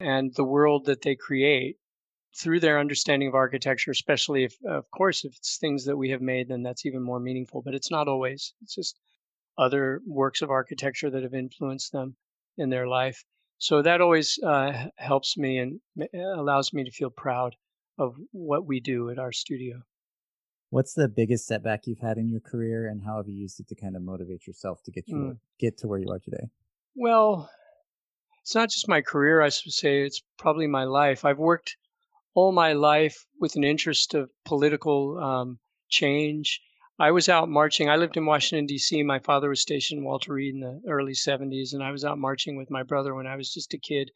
and 0.00 0.34
the 0.34 0.44
world 0.44 0.86
that 0.86 1.02
they 1.02 1.14
create 1.14 1.76
through 2.40 2.60
their 2.60 2.80
understanding 2.80 3.28
of 3.28 3.34
architecture, 3.34 3.90
especially 3.90 4.44
if, 4.44 4.54
of 4.66 4.90
course, 4.90 5.24
if 5.24 5.36
it's 5.36 5.58
things 5.58 5.84
that 5.84 5.96
we 5.96 6.10
have 6.10 6.22
made, 6.22 6.48
then 6.48 6.62
that's 6.62 6.86
even 6.86 7.02
more 7.02 7.20
meaningful. 7.20 7.62
But 7.62 7.74
it's 7.74 7.90
not 7.90 8.08
always. 8.08 8.54
It's 8.62 8.74
just 8.74 8.98
other 9.58 10.00
works 10.06 10.40
of 10.40 10.50
architecture 10.50 11.10
that 11.10 11.22
have 11.22 11.34
influenced 11.34 11.92
them 11.92 12.16
in 12.56 12.70
their 12.70 12.88
life. 12.88 13.22
So 13.58 13.82
that 13.82 14.00
always 14.00 14.38
uh, 14.42 14.86
helps 14.96 15.36
me 15.36 15.58
and 15.58 15.80
allows 16.14 16.72
me 16.72 16.84
to 16.84 16.90
feel 16.90 17.10
proud 17.10 17.54
of 17.98 18.16
what 18.32 18.66
we 18.66 18.80
do 18.80 19.10
at 19.10 19.18
our 19.18 19.32
studio. 19.32 19.82
What's 20.72 20.94
the 20.94 21.06
biggest 21.06 21.46
setback 21.46 21.86
you've 21.86 22.00
had 22.00 22.16
in 22.16 22.30
your 22.30 22.40
career, 22.40 22.88
and 22.88 23.02
how 23.04 23.18
have 23.18 23.28
you 23.28 23.34
used 23.34 23.60
it 23.60 23.68
to 23.68 23.74
kind 23.74 23.94
of 23.94 24.00
motivate 24.00 24.46
yourself 24.46 24.82
to 24.84 24.90
get 24.90 25.06
you 25.06 25.16
mm. 25.16 25.38
get 25.58 25.76
to 25.76 25.86
where 25.86 25.98
you 25.98 26.10
are 26.10 26.18
today? 26.18 26.48
Well, 26.96 27.50
it's 28.40 28.54
not 28.54 28.70
just 28.70 28.88
my 28.88 29.02
career. 29.02 29.42
I 29.42 29.50
should 29.50 29.74
say 29.74 30.00
it's 30.00 30.22
probably 30.38 30.66
my 30.66 30.84
life. 30.84 31.26
I've 31.26 31.38
worked 31.38 31.76
all 32.32 32.52
my 32.52 32.72
life 32.72 33.26
with 33.38 33.54
an 33.56 33.64
interest 33.64 34.14
of 34.14 34.30
political 34.46 35.18
um, 35.18 35.58
change. 35.90 36.62
I 36.98 37.10
was 37.10 37.28
out 37.28 37.50
marching. 37.50 37.90
I 37.90 37.96
lived 37.96 38.16
in 38.16 38.24
Washington 38.24 38.64
D.C. 38.64 39.02
My 39.02 39.18
father 39.18 39.50
was 39.50 39.60
stationed 39.60 39.98
in 39.98 40.06
Walter 40.06 40.32
Reed 40.32 40.54
in 40.54 40.60
the 40.60 40.80
early 40.88 41.12
'70s, 41.12 41.74
and 41.74 41.82
I 41.82 41.90
was 41.90 42.02
out 42.02 42.16
marching 42.16 42.56
with 42.56 42.70
my 42.70 42.82
brother 42.82 43.14
when 43.14 43.26
I 43.26 43.36
was 43.36 43.52
just 43.52 43.74
a 43.74 43.78
kid 43.78 44.10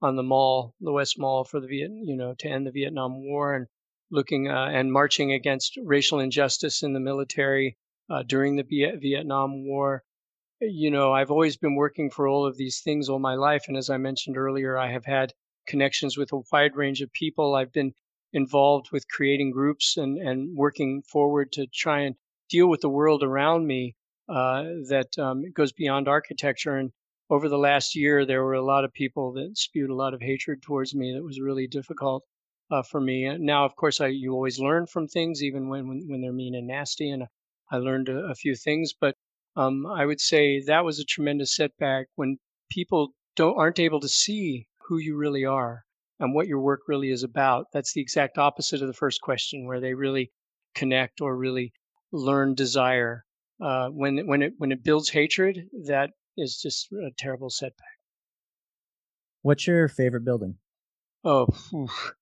on 0.00 0.14
the 0.14 0.22
mall, 0.22 0.76
the 0.80 0.92
West 0.92 1.18
Mall, 1.18 1.42
for 1.42 1.58
the 1.58 1.66
Viet, 1.66 1.90
you 1.90 2.16
know, 2.16 2.34
to 2.38 2.48
end 2.48 2.68
the 2.68 2.70
Vietnam 2.70 3.24
War. 3.24 3.56
And 3.56 3.66
looking 4.10 4.48
uh, 4.48 4.68
and 4.72 4.92
marching 4.92 5.32
against 5.32 5.78
racial 5.84 6.20
injustice 6.20 6.82
in 6.82 6.92
the 6.92 7.00
military 7.00 7.76
uh, 8.10 8.22
during 8.22 8.56
the 8.56 8.96
Vietnam 9.00 9.66
War. 9.66 10.02
You 10.60 10.90
know, 10.90 11.12
I've 11.12 11.30
always 11.30 11.56
been 11.56 11.76
working 11.76 12.10
for 12.10 12.26
all 12.26 12.46
of 12.46 12.56
these 12.56 12.80
things 12.80 13.08
all 13.08 13.18
my 13.18 13.34
life. 13.34 13.64
And 13.68 13.76
as 13.76 13.90
I 13.90 13.96
mentioned 13.96 14.36
earlier, 14.36 14.76
I 14.76 14.90
have 14.90 15.04
had 15.04 15.32
connections 15.66 16.16
with 16.16 16.32
a 16.32 16.40
wide 16.50 16.74
range 16.74 17.00
of 17.00 17.12
people. 17.12 17.54
I've 17.54 17.72
been 17.72 17.92
involved 18.32 18.88
with 18.92 19.08
creating 19.08 19.50
groups 19.52 19.96
and, 19.96 20.18
and 20.18 20.56
working 20.56 21.02
forward 21.02 21.52
to 21.52 21.66
try 21.66 22.00
and 22.00 22.16
deal 22.50 22.68
with 22.68 22.80
the 22.80 22.88
world 22.88 23.22
around 23.22 23.66
me 23.66 23.94
uh, 24.28 24.62
that 24.88 25.16
um, 25.18 25.44
goes 25.54 25.72
beyond 25.72 26.08
architecture. 26.08 26.76
And 26.76 26.90
over 27.30 27.48
the 27.48 27.58
last 27.58 27.94
year, 27.94 28.26
there 28.26 28.42
were 28.42 28.54
a 28.54 28.64
lot 28.64 28.84
of 28.84 28.92
people 28.92 29.32
that 29.34 29.56
spewed 29.56 29.90
a 29.90 29.94
lot 29.94 30.14
of 30.14 30.20
hatred 30.20 30.62
towards 30.62 30.94
me 30.94 31.12
that 31.12 31.22
was 31.22 31.40
really 31.40 31.66
difficult 31.66 32.24
uh, 32.70 32.82
for 32.82 33.00
me. 33.00 33.36
Now, 33.38 33.64
of 33.64 33.76
course, 33.76 34.00
I 34.00 34.08
you 34.08 34.32
always 34.32 34.58
learn 34.58 34.86
from 34.86 35.08
things, 35.08 35.42
even 35.42 35.68
when 35.68 35.88
when, 35.88 36.08
when 36.08 36.20
they're 36.20 36.32
mean 36.32 36.54
and 36.54 36.66
nasty, 36.66 37.10
and 37.10 37.26
I 37.70 37.78
learned 37.78 38.08
a, 38.08 38.18
a 38.26 38.34
few 38.34 38.54
things. 38.54 38.92
But 38.98 39.16
um, 39.56 39.86
I 39.86 40.06
would 40.06 40.20
say 40.20 40.60
that 40.62 40.84
was 40.84 40.98
a 40.98 41.04
tremendous 41.04 41.54
setback 41.54 42.06
when 42.16 42.38
people 42.70 43.14
don't 43.36 43.56
aren't 43.56 43.78
able 43.78 44.00
to 44.00 44.08
see 44.08 44.68
who 44.86 44.98
you 44.98 45.16
really 45.16 45.44
are 45.44 45.84
and 46.20 46.34
what 46.34 46.48
your 46.48 46.60
work 46.60 46.80
really 46.88 47.10
is 47.10 47.22
about. 47.22 47.66
That's 47.72 47.92
the 47.92 48.00
exact 48.00 48.38
opposite 48.38 48.82
of 48.82 48.88
the 48.88 48.94
first 48.94 49.20
question, 49.20 49.66
where 49.66 49.80
they 49.80 49.94
really 49.94 50.32
connect 50.74 51.20
or 51.20 51.36
really 51.36 51.72
learn 52.12 52.54
desire. 52.54 53.24
Uh, 53.60 53.88
when 53.88 54.26
when 54.26 54.42
it 54.42 54.54
when 54.58 54.72
it 54.72 54.84
builds 54.84 55.10
hatred, 55.10 55.68
that 55.86 56.10
is 56.36 56.60
just 56.60 56.92
a 56.92 57.10
terrible 57.16 57.50
setback. 57.50 57.98
What's 59.42 59.66
your 59.66 59.88
favorite 59.88 60.24
building? 60.24 60.58
Oh, 61.24 61.48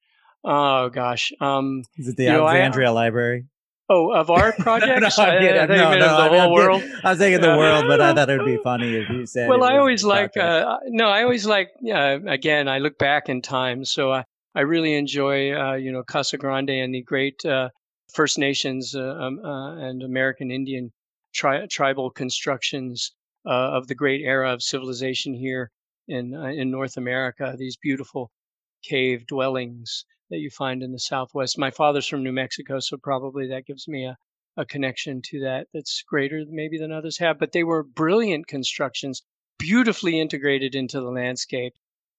Oh 0.46 0.88
gosh. 0.90 1.32
Um, 1.40 1.82
Is 1.96 2.06
it 2.06 2.16
the 2.16 2.28
Alexandria 2.28 2.86
know, 2.86 2.92
I, 2.92 2.94
Library? 2.94 3.46
Oh, 3.88 4.12
of 4.12 4.30
our 4.30 4.52
projects? 4.52 5.18
no, 5.18 5.24
no, 5.24 5.30
I'm 5.30 5.42
kidding. 5.42 5.60
I, 5.60 5.66
no, 5.66 5.98
no, 5.98 6.30
the 6.30 6.40
whole 6.40 6.54
world. 6.54 6.82
I 7.02 7.10
was 7.10 7.18
thinking 7.18 7.40
the 7.40 7.48
world, 7.58 7.86
but 7.88 8.00
I 8.00 8.14
thought 8.14 8.30
it 8.30 8.38
would 8.38 8.46
be 8.46 8.58
funny 8.62 8.94
if 8.94 9.08
you 9.08 9.26
said. 9.26 9.48
Well, 9.48 9.64
I 9.64 9.76
always 9.76 10.04
like. 10.04 10.36
Uh, 10.36 10.78
no, 10.86 11.08
I 11.08 11.24
always 11.24 11.46
like. 11.46 11.70
Yeah, 11.80 12.18
again, 12.26 12.68
I 12.68 12.78
look 12.78 12.96
back 12.96 13.28
in 13.28 13.42
time, 13.42 13.84
so 13.84 14.12
I 14.12 14.24
I 14.54 14.60
really 14.60 14.94
enjoy 14.94 15.52
uh, 15.52 15.74
you 15.74 15.90
know 15.90 16.04
Casa 16.04 16.36
Grande 16.36 16.70
and 16.70 16.94
the 16.94 17.02
great 17.02 17.44
uh, 17.44 17.70
First 18.12 18.38
Nations 18.38 18.94
uh, 18.94 19.02
um, 19.02 19.40
uh, 19.44 19.76
and 19.76 20.02
American 20.02 20.52
Indian 20.52 20.92
tri- 21.34 21.66
tribal 21.66 22.10
constructions 22.10 23.12
uh, 23.46 23.50
of 23.50 23.88
the 23.88 23.96
great 23.96 24.22
era 24.22 24.52
of 24.52 24.62
civilization 24.62 25.34
here 25.34 25.72
in 26.06 26.34
in 26.34 26.70
North 26.70 26.96
America. 26.96 27.56
These 27.58 27.76
beautiful 27.76 28.30
cave 28.84 29.26
dwellings 29.26 30.04
that 30.30 30.38
you 30.38 30.50
find 30.50 30.82
in 30.82 30.92
the 30.92 30.98
Southwest. 30.98 31.58
My 31.58 31.70
father's 31.70 32.06
from 32.06 32.22
New 32.22 32.32
Mexico, 32.32 32.80
so 32.80 32.96
probably 32.96 33.48
that 33.48 33.66
gives 33.66 33.86
me 33.86 34.06
a, 34.06 34.16
a 34.56 34.64
connection 34.64 35.22
to 35.26 35.40
that 35.40 35.68
that's 35.72 36.02
greater 36.02 36.44
maybe 36.48 36.78
than 36.78 36.92
others 36.92 37.18
have. 37.18 37.38
But 37.38 37.52
they 37.52 37.64
were 37.64 37.82
brilliant 37.82 38.46
constructions, 38.46 39.22
beautifully 39.58 40.20
integrated 40.20 40.74
into 40.74 41.00
the 41.00 41.10
landscape, 41.10 41.74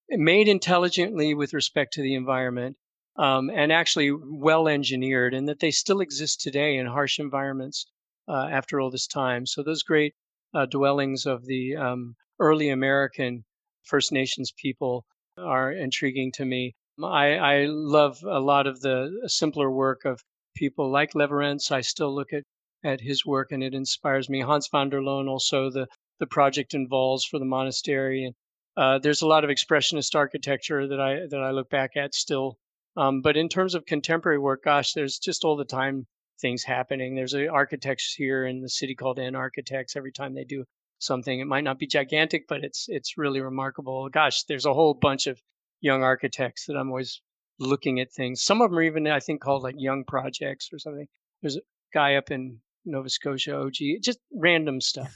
made 0.10 0.48
intelligently 0.48 1.34
with 1.34 1.54
respect 1.54 1.94
to 1.94 2.02
the 2.02 2.16
environment, 2.16 2.78
um, 3.18 3.50
and 3.50 3.72
actually 3.72 4.12
well 4.12 4.68
engineered, 4.68 5.34
and 5.34 5.50
that 5.50 5.60
they 5.60 5.72
still 5.72 6.02
exist 6.02 6.42
today 6.42 6.78
in 6.78 6.86
harsh 6.86 7.20
environments 7.20 7.88
uh, 8.28 8.48
after 8.52 8.80
all 8.80 8.92
this 8.92 9.08
time. 9.08 9.46
So 9.46 9.64
those 9.64 9.84
great 9.84 10.14
uh, 10.54 10.66
dwellings 10.66 11.26
of 11.26 11.46
the 11.46 11.76
um, 11.76 12.16
early 12.40 12.70
American 12.70 13.44
First 13.84 14.12
Nations 14.12 14.52
people 14.52 15.06
are 15.38 15.72
intriguing 15.72 16.32
to 16.34 16.46
me. 16.46 16.76
I, 17.04 17.36
I 17.36 17.66
love 17.66 18.24
a 18.24 18.40
lot 18.40 18.68
of 18.68 18.82
the 18.82 19.24
simpler 19.28 19.70
work 19.70 20.06
of 20.06 20.24
people 20.56 20.90
like 20.90 21.14
Lewerentz. 21.14 21.72
I 21.72 21.82
still 21.82 22.14
look 22.14 22.34
at, 22.34 22.44
at 22.84 23.02
his 23.02 23.26
work 23.26 23.52
and 23.52 23.64
it 23.64 23.74
inspires 23.74 24.30
me. 24.30 24.42
Hans 24.42 24.68
van 24.72 24.90
der 24.90 25.02
Laan, 25.02 25.28
also 25.28 25.70
the, 25.70 25.88
the 26.20 26.28
project 26.28 26.74
involves 26.74 27.24
for 27.26 27.40
the 27.40 27.46
monastery. 27.46 28.26
And 28.26 28.36
uh, 28.76 29.00
there's 29.00 29.22
a 29.22 29.28
lot 29.28 29.44
of 29.44 29.50
expressionist 29.50 30.16
architecture 30.16 30.88
that 30.88 31.00
I 31.00 31.28
that 31.30 31.42
I 31.42 31.52
look 31.52 31.70
back 31.70 31.98
at 31.98 32.16
still. 32.16 32.58
Um, 32.96 33.22
but 33.22 33.38
in 33.38 33.50
terms 33.50 33.76
of 33.76 33.86
contemporary 33.86 34.40
work, 34.40 34.64
gosh, 34.64 34.94
there's 34.94 35.20
just 35.20 35.44
all 35.44 35.56
the 35.56 35.66
time 35.66 36.08
things 36.42 36.64
happening. 36.64 37.16
There's 37.16 37.36
a 37.36 37.48
architects 37.48 38.14
here 38.14 38.46
in 38.46 38.62
the 38.62 38.70
city 38.70 38.96
called 38.96 39.18
nArchitects. 39.18 39.96
Every 39.96 40.12
time 40.12 40.34
they 40.34 40.44
do 40.44 40.64
something, 41.00 41.40
it 41.40 41.46
might 41.46 41.64
not 41.64 41.80
be 41.80 41.88
gigantic, 41.88 42.48
but 42.48 42.64
it's 42.64 42.86
it's 42.90 43.18
really 43.18 43.42
remarkable. 43.42 44.10
Gosh, 44.10 44.44
there's 44.44 44.66
a 44.66 44.74
whole 44.74 44.94
bunch 44.94 45.28
of 45.28 45.40
young 45.82 46.04
architects 46.04 46.66
that 46.66 46.76
I'm 46.76 46.90
always 46.90 47.22
looking 47.60 48.00
at 48.00 48.12
things. 48.12 48.44
Some 48.44 48.62
of 48.62 48.70
them 48.70 48.80
are 48.80 48.84
even, 48.84 49.08
I 49.08 49.20
think, 49.20 49.42
called 49.42 49.64
like 49.64 49.76
young 49.78 50.04
projects 50.06 50.70
or 50.72 50.80
something. 50.80 51.08
There's 51.42 51.58
a 51.58 51.62
guy 51.94 52.16
up 52.16 52.32
in 52.32 52.60
Nova 52.86 53.10
Scotia, 53.10 53.58
OG, 53.58 54.02
just 54.02 54.20
random 54.34 54.82
stuff. 54.82 55.16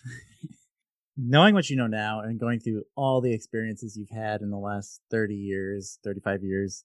Knowing 1.18 1.53
what 1.53 1.70
you 1.70 1.76
know 1.76 1.88
now 1.88 2.22
and 2.22 2.39
going 2.39 2.59
through 2.59 2.84
all 2.95 3.22
the 3.22 3.34
experiences 3.34 3.97
you've 3.97 4.18
had 4.18 4.41
in 4.41 4.49
the 4.49 4.57
last 4.57 5.01
30 5.12 5.36
years, 5.36 5.99
35 6.03 6.43
years, 6.43 6.84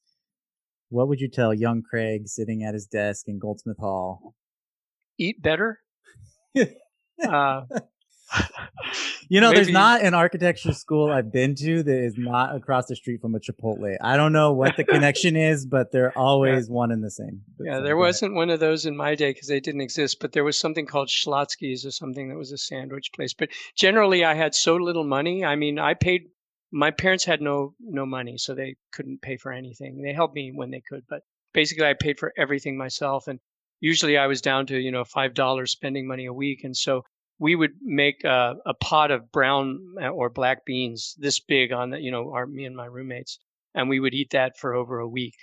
what 0.89 1.09
would 1.09 1.21
you 1.21 1.29
tell 1.29 1.55
young 1.55 1.83
Craig 1.83 2.29
sitting 2.29 2.63
at 2.63 2.75
his 2.75 2.87
desk 2.87 3.29
in 3.29 3.39
Goldsmith 3.39 3.79
Hall? 3.79 4.35
Eat 5.19 5.41
better. 5.43 5.81
uh, 6.57 7.63
you 9.29 9.41
know, 9.41 9.49
Maybe. 9.49 9.57
there's 9.57 9.73
not 9.73 10.03
an 10.03 10.15
architecture 10.15 10.73
school 10.73 11.11
I've 11.11 11.33
been 11.33 11.55
to 11.57 11.83
that 11.83 12.05
is 12.05 12.15
not 12.17 12.55
across 12.55 12.87
the 12.87 12.97
street 12.97 13.21
from 13.21 13.35
a 13.35 13.41
Chipotle. 13.41 13.97
I 14.01 14.17
don't 14.17 14.33
know 14.33 14.53
what 14.53 14.77
the 14.77 14.85
connection 14.85 15.37
is, 15.37 15.67
but 15.67 15.93
they're 15.93 16.17
always 16.17 16.69
yeah. 16.69 16.75
one 16.75 16.91
and 16.91 17.03
the 17.03 17.11
same. 17.11 17.43
yeah, 17.61 17.81
there 17.81 17.97
wasn't 17.97 18.35
one 18.35 18.51
of 18.51 18.61
those 18.61 18.87
in 18.87 18.97
my 18.97 19.15
day 19.15 19.33
because 19.33 19.49
they 19.49 19.61
didn't 19.61 19.81
exist, 19.81 20.19
but 20.21 20.33
there 20.33 20.45
was 20.45 20.59
something 20.59 20.87
called 20.87 21.09
Schlotzsky's 21.09 21.87
or 21.87 21.91
something 21.91 22.29
that 22.29 22.37
was 22.37 22.53
a 22.53 22.59
sandwich 22.59 23.11
place. 23.15 23.35
But 23.35 23.51
generally, 23.77 24.25
I 24.25 24.35
had 24.35 24.55
so 24.55 24.77
little 24.77 25.05
money. 25.05 25.45
I 25.45 25.57
mean, 25.57 25.79
I 25.79 25.95
paid. 25.95 26.23
My 26.73 26.91
parents 26.91 27.25
had 27.25 27.41
no 27.41 27.75
no 27.81 28.07
money, 28.07 28.39
so 28.39 28.55
they 28.55 28.77
couldn't 28.93 29.23
pay 29.23 29.37
for 29.37 29.53
anything. 29.53 30.03
They 30.03 30.13
helped 30.13 30.35
me 30.35 30.53
when 30.55 30.71
they 30.71 30.83
could, 30.89 31.05
but 31.09 31.23
basically, 31.53 31.87
I 31.87 31.95
paid 31.95 32.19
for 32.19 32.33
everything 32.37 32.77
myself. 32.77 33.29
And 33.29 33.39
usually 33.81 34.17
I 34.17 34.27
was 34.27 34.41
down 34.41 34.67
to, 34.67 34.79
you 34.79 34.91
know, 34.91 35.05
$5 35.05 35.69
spending 35.69 36.07
money 36.07 36.27
a 36.27 36.33
week. 36.33 36.65
And 36.65 36.77
so 36.77 37.05
we 37.39 37.55
would 37.55 37.73
make 37.83 38.25
a, 38.25 38.57
a 38.65 38.75
pot 38.75 39.11
of 39.11 39.31
brown 39.31 39.95
uh, 40.01 40.09
or 40.09 40.31
black 40.31 40.65
beans 40.65 41.15
this 41.19 41.39
big 41.41 41.73
on 41.73 41.91
the, 41.91 42.01
you 42.01 42.11
know, 42.11 42.33
our, 42.33 42.47
me 42.47 42.65
and 42.65 42.77
my 42.77 42.87
roommates. 42.87 43.39
And 43.75 43.89
we 43.89 44.01
would 44.01 44.15
eat 44.15 44.31
that 44.31 44.59
for 44.59 44.75
over 44.75 44.99
a 44.99 45.09
week, 45.09 45.35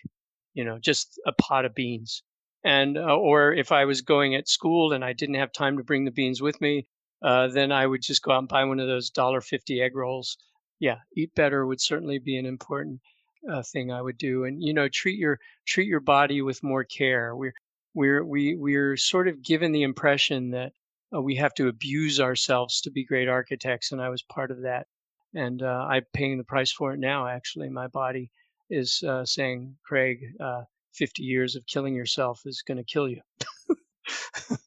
you 0.54 0.64
know, 0.64 0.80
just 0.80 1.20
a 1.26 1.34
pot 1.34 1.66
of 1.66 1.76
beans. 1.76 2.24
And, 2.64 2.98
uh, 2.98 3.16
or 3.16 3.54
if 3.54 3.72
I 3.72 3.86
was 3.86 4.02
going 4.02 4.34
at 4.36 4.48
school 4.48 4.94
and 4.94 5.04
I 5.04 5.14
didn't 5.14 5.36
have 5.36 5.52
time 5.52 5.78
to 5.78 5.84
bring 5.84 6.06
the 6.06 6.12
beans 6.12 6.41
with 6.41 6.60
me, 6.62 6.88
uh, 7.22 7.50
then 7.50 7.72
I 7.72 7.86
would 7.86 8.02
just 8.02 8.24
go 8.24 8.32
out 8.32 8.39
and 8.39 8.48
buy 8.48 8.64
one 8.66 8.80
of 8.80 8.88
those 8.88 9.12
$1.50 9.12 9.82
egg 9.82 9.96
rolls. 9.96 10.38
Yeah, 10.80 10.98
eat 11.16 11.36
better 11.36 11.66
would 11.66 11.80
certainly 11.80 12.18
be 12.18 12.38
an 12.38 12.46
important 12.46 13.02
uh, 13.50 13.62
thing 13.62 13.91
I 13.91 14.02
would 14.02 14.18
do. 14.18 14.46
And, 14.46 14.64
you 14.64 14.74
know, 14.74 14.88
treat 14.89 15.20
your, 15.20 15.39
treat 15.68 15.88
your 15.88 16.00
body 16.00 16.41
with 16.41 16.64
more 16.64 16.84
care. 16.84 17.36
We're, 17.36 17.54
we're, 17.94 18.26
we, 18.26 18.56
we're 18.56 18.98
sort 18.98 19.28
of 19.28 19.44
given 19.44 19.72
the 19.72 19.84
impression 19.84 20.52
that 20.52 20.74
uh, 21.16 21.22
we 21.22 21.36
have 21.36 21.53
to 21.55 21.68
abuse 21.68 22.20
ourselves 22.20 22.82
to 22.82 22.91
be 22.91 23.05
great 23.05 23.28
architects, 23.28 23.91
and 23.91 24.01
I 24.01 24.09
was 24.09 24.24
part 24.24 24.51
of 24.51 24.61
that. 24.61 24.88
And 25.36 25.61
uh, 25.61 25.88
I'm 25.89 26.05
paying 26.14 26.38
the 26.38 26.43
price 26.43 26.72
for 26.72 26.93
it 26.93 26.99
now. 26.99 27.28
Actually, 27.28 27.70
my 27.70 27.88
body 27.88 28.32
is 28.70 29.03
uh, 29.07 29.26
saying, 29.26 29.76
"Craig, 29.86 30.20
uh, 30.39 30.64
50 30.93 31.24
years 31.24 31.55
of 31.55 31.66
killing 31.66 31.95
yourself 31.95 32.41
is 32.45 32.64
going 32.68 32.78
to 32.78 32.84
kill 32.84 33.07
you." 33.09 33.22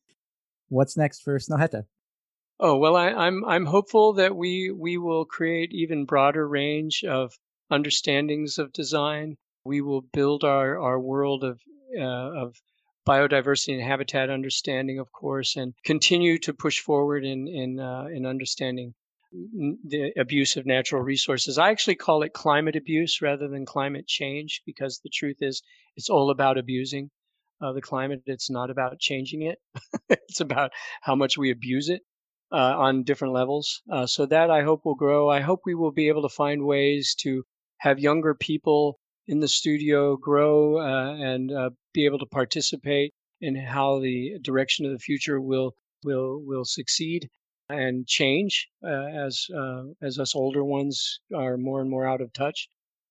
What's 0.69 0.97
next 0.97 1.23
for 1.23 1.39
Snøhetta? 1.39 1.85
Oh 2.59 2.77
well, 2.79 2.97
I, 2.97 3.09
I'm 3.11 3.45
I'm 3.45 3.67
hopeful 3.67 4.15
that 4.15 4.35
we 4.35 4.71
we 4.71 4.97
will 4.97 5.25
create 5.25 5.73
even 5.73 6.07
broader 6.07 6.49
range 6.49 7.05
of 7.05 7.39
understandings 7.71 8.59
of 8.59 8.73
design. 8.73 9.37
We 9.65 9.81
will 9.83 10.01
build 10.01 10.43
our 10.43 10.79
our 10.81 10.99
world 10.99 11.45
of 11.45 11.61
uh, 11.97 12.03
of 12.03 12.57
biodiversity 13.07 13.75
and 13.75 13.83
habitat 13.83 14.31
understanding, 14.31 14.99
of 14.99 15.13
course, 15.13 15.57
and 15.57 15.75
continue 15.85 16.39
to 16.41 16.53
push 16.53 16.81
forward 16.81 17.25
in 17.25 17.49
in 17.49 17.81
uh, 17.81 18.07
in 18.13 18.27
understanding 18.27 18.95
the 19.33 20.13
abuse 20.17 20.57
of 20.57 20.67
natural 20.67 21.03
resources. 21.03 21.59
I 21.59 21.71
actually 21.71 21.97
call 21.97 22.23
it 22.23 22.33
climate 22.33 22.77
abuse 22.77 23.21
rather 23.21 23.49
than 23.49 23.67
climate 23.67 24.07
change 24.07 24.63
because 24.65 25.01
the 25.01 25.11
truth 25.11 25.39
is 25.41 25.63
it's 25.97 26.09
all 26.09 26.31
about 26.31 26.59
abusing 26.59 27.11
uh, 27.61 27.73
the 27.73 27.83
climate. 27.83 28.23
It's 28.27 28.51
not 28.51 28.71
about 28.71 28.99
changing 28.99 29.43
it. 29.43 29.59
it's 30.09 30.41
about 30.41 30.73
how 31.03 31.15
much 31.15 31.37
we 31.37 31.51
abuse 31.51 31.89
it 31.89 32.03
uh, 32.53 32.77
on 32.79 33.03
different 33.03 33.35
levels. 33.35 33.83
Uh, 33.91 34.07
so 34.07 34.27
that 34.27 34.51
I 34.51 34.63
hope 34.63 34.85
will 34.85 34.95
grow. 34.95 35.29
I 35.29 35.41
hope 35.41 35.63
we 35.65 35.75
will 35.75 35.93
be 35.93 36.09
able 36.09 36.23
to 36.23 36.29
find 36.29 36.65
ways 36.65 37.15
to 37.21 37.45
have 37.79 37.99
younger 37.99 38.35
people 38.35 38.99
in 39.29 39.41
the 39.41 39.49
studio 39.49 40.17
grow 40.17 40.79
uh, 40.79 41.15
and 41.15 41.53
uh, 41.53 41.71
be 41.93 42.05
able 42.05 42.19
to 42.19 42.27
participate 42.27 43.13
in 43.41 43.55
how 43.55 43.99
the 44.01 44.39
direction 44.43 44.87
of 44.87 44.93
the 44.93 44.99
future 44.99 45.41
will 45.41 45.75
will 46.05 46.41
will 46.45 46.65
succeed 46.65 47.29
and 47.69 48.07
change 48.07 48.69
uh, 48.85 49.07
as 49.27 49.47
as 50.03 50.19
us 50.19 50.35
older 50.35 50.65
ones 50.65 51.21
are 51.35 51.57
more 51.57 51.81
and 51.81 51.91
more 51.91 52.07
out 52.07 52.21
of 52.21 52.33
touch. 52.33 52.69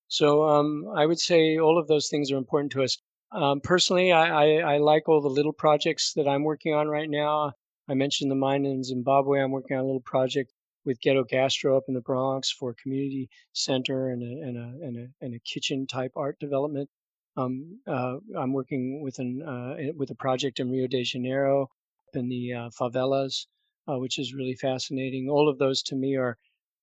So 0.08 0.48
um, 0.48 0.86
I 0.94 1.04
would 1.04 1.18
say 1.18 1.58
all 1.58 1.78
of 1.78 1.88
those 1.88 2.08
things 2.08 2.30
are 2.30 2.36
important 2.36 2.72
to 2.72 2.82
us. 2.82 2.96
Um, 3.32 3.60
personally, 3.60 4.12
I, 4.12 4.28
I, 4.28 4.74
I, 4.74 4.78
like 4.78 5.08
all 5.08 5.20
the 5.20 5.28
little 5.28 5.52
projects 5.52 6.12
that 6.14 6.28
I'm 6.28 6.44
working 6.44 6.74
on 6.74 6.86
right 6.86 7.10
now. 7.10 7.52
I 7.88 7.94
mentioned 7.94 8.30
the 8.30 8.36
mine 8.36 8.64
in 8.64 8.84
Zimbabwe. 8.84 9.40
I'm 9.40 9.50
working 9.50 9.76
on 9.76 9.82
a 9.82 9.86
little 9.86 10.00
project 10.00 10.52
with 10.86 11.00
Ghetto 11.00 11.24
Gastro 11.24 11.76
up 11.76 11.82
in 11.88 11.94
the 11.94 12.00
Bronx 12.00 12.50
for 12.50 12.70
a 12.70 12.74
community 12.74 13.28
center 13.52 14.08
and 14.08 14.22
a, 14.22 14.46
and 14.46 14.56
a, 14.56 14.86
and 14.86 14.96
a, 14.96 15.24
and 15.24 15.34
a 15.34 15.40
kitchen 15.40 15.86
type 15.86 16.12
art 16.16 16.38
development. 16.38 16.88
Um, 17.36 17.80
uh, 17.86 18.16
I'm 18.38 18.54
working 18.54 19.02
with 19.02 19.18
an 19.18 19.42
uh, 19.42 19.92
with 19.94 20.10
a 20.10 20.14
project 20.14 20.58
in 20.58 20.70
Rio 20.70 20.86
de 20.86 21.02
Janeiro 21.02 21.68
in 22.14 22.28
the 22.30 22.52
uh, 22.54 22.70
favelas, 22.80 23.46
uh, 23.86 23.98
which 23.98 24.18
is 24.18 24.32
really 24.32 24.54
fascinating. 24.54 25.28
All 25.28 25.50
of 25.50 25.58
those 25.58 25.82
to 25.84 25.96
me 25.96 26.16
are 26.16 26.38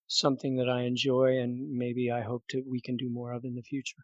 something 0.08 0.58
that 0.58 0.70
I 0.70 0.84
enjoy, 0.84 1.40
and 1.40 1.72
maybe 1.72 2.12
I 2.12 2.22
hope 2.22 2.44
to 2.50 2.62
we 2.70 2.82
can 2.82 2.98
do 2.98 3.10
more 3.10 3.32
of 3.34 3.46
in 3.46 3.56
the 3.56 3.64
future. 3.64 4.04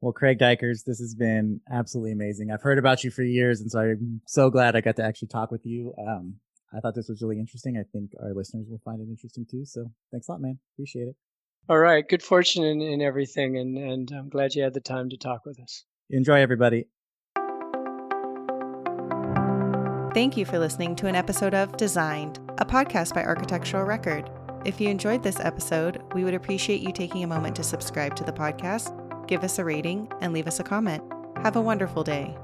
Well, 0.00 0.12
Craig 0.12 0.38
Dykers, 0.38 0.84
this 0.84 0.98
has 0.98 1.14
been 1.14 1.60
absolutely 1.72 2.12
amazing. 2.12 2.50
I've 2.50 2.62
heard 2.62 2.78
about 2.78 3.04
you 3.04 3.10
for 3.10 3.22
years, 3.22 3.60
and 3.60 3.70
so 3.70 3.80
I'm 3.80 4.20
so 4.26 4.50
glad 4.50 4.74
I 4.74 4.80
got 4.80 4.96
to 4.96 5.04
actually 5.04 5.28
talk 5.28 5.50
with 5.50 5.64
you. 5.64 5.94
Um, 5.98 6.40
I 6.74 6.80
thought 6.80 6.94
this 6.94 7.08
was 7.08 7.22
really 7.22 7.38
interesting. 7.38 7.76
I 7.76 7.84
think 7.92 8.12
our 8.22 8.34
listeners 8.34 8.66
will 8.68 8.80
find 8.84 9.00
it 9.00 9.08
interesting 9.08 9.46
too. 9.50 9.64
So 9.64 9.90
thanks 10.10 10.28
a 10.28 10.32
lot, 10.32 10.40
man. 10.40 10.58
Appreciate 10.74 11.08
it. 11.08 11.16
All 11.68 11.78
right. 11.78 12.06
Good 12.06 12.22
fortune 12.22 12.64
in, 12.64 12.80
in 12.80 13.02
everything. 13.02 13.56
And, 13.56 13.76
and 13.76 14.10
I'm 14.12 14.28
glad 14.28 14.54
you 14.54 14.62
had 14.62 14.74
the 14.74 14.80
time 14.80 15.08
to 15.10 15.16
talk 15.16 15.44
with 15.44 15.58
us. 15.60 15.84
Enjoy, 16.10 16.40
everybody. 16.40 16.86
Thank 20.14 20.36
you 20.36 20.46
for 20.46 20.58
listening 20.58 20.96
to 20.96 21.08
an 21.08 21.14
episode 21.14 21.52
of 21.52 21.76
Designed, 21.76 22.38
a 22.58 22.64
podcast 22.64 23.14
by 23.14 23.22
Architectural 23.22 23.84
Record. 23.84 24.30
If 24.64 24.80
you 24.80 24.88
enjoyed 24.88 25.22
this 25.22 25.38
episode, 25.40 26.02
we 26.14 26.24
would 26.24 26.34
appreciate 26.34 26.80
you 26.80 26.90
taking 26.92 27.22
a 27.22 27.26
moment 27.26 27.54
to 27.56 27.62
subscribe 27.62 28.16
to 28.16 28.24
the 28.24 28.32
podcast, 28.32 28.96
give 29.26 29.44
us 29.44 29.58
a 29.58 29.64
rating, 29.64 30.10
and 30.20 30.32
leave 30.32 30.46
us 30.46 30.58
a 30.58 30.64
comment. 30.64 31.02
Have 31.42 31.56
a 31.56 31.60
wonderful 31.60 32.02
day. 32.02 32.34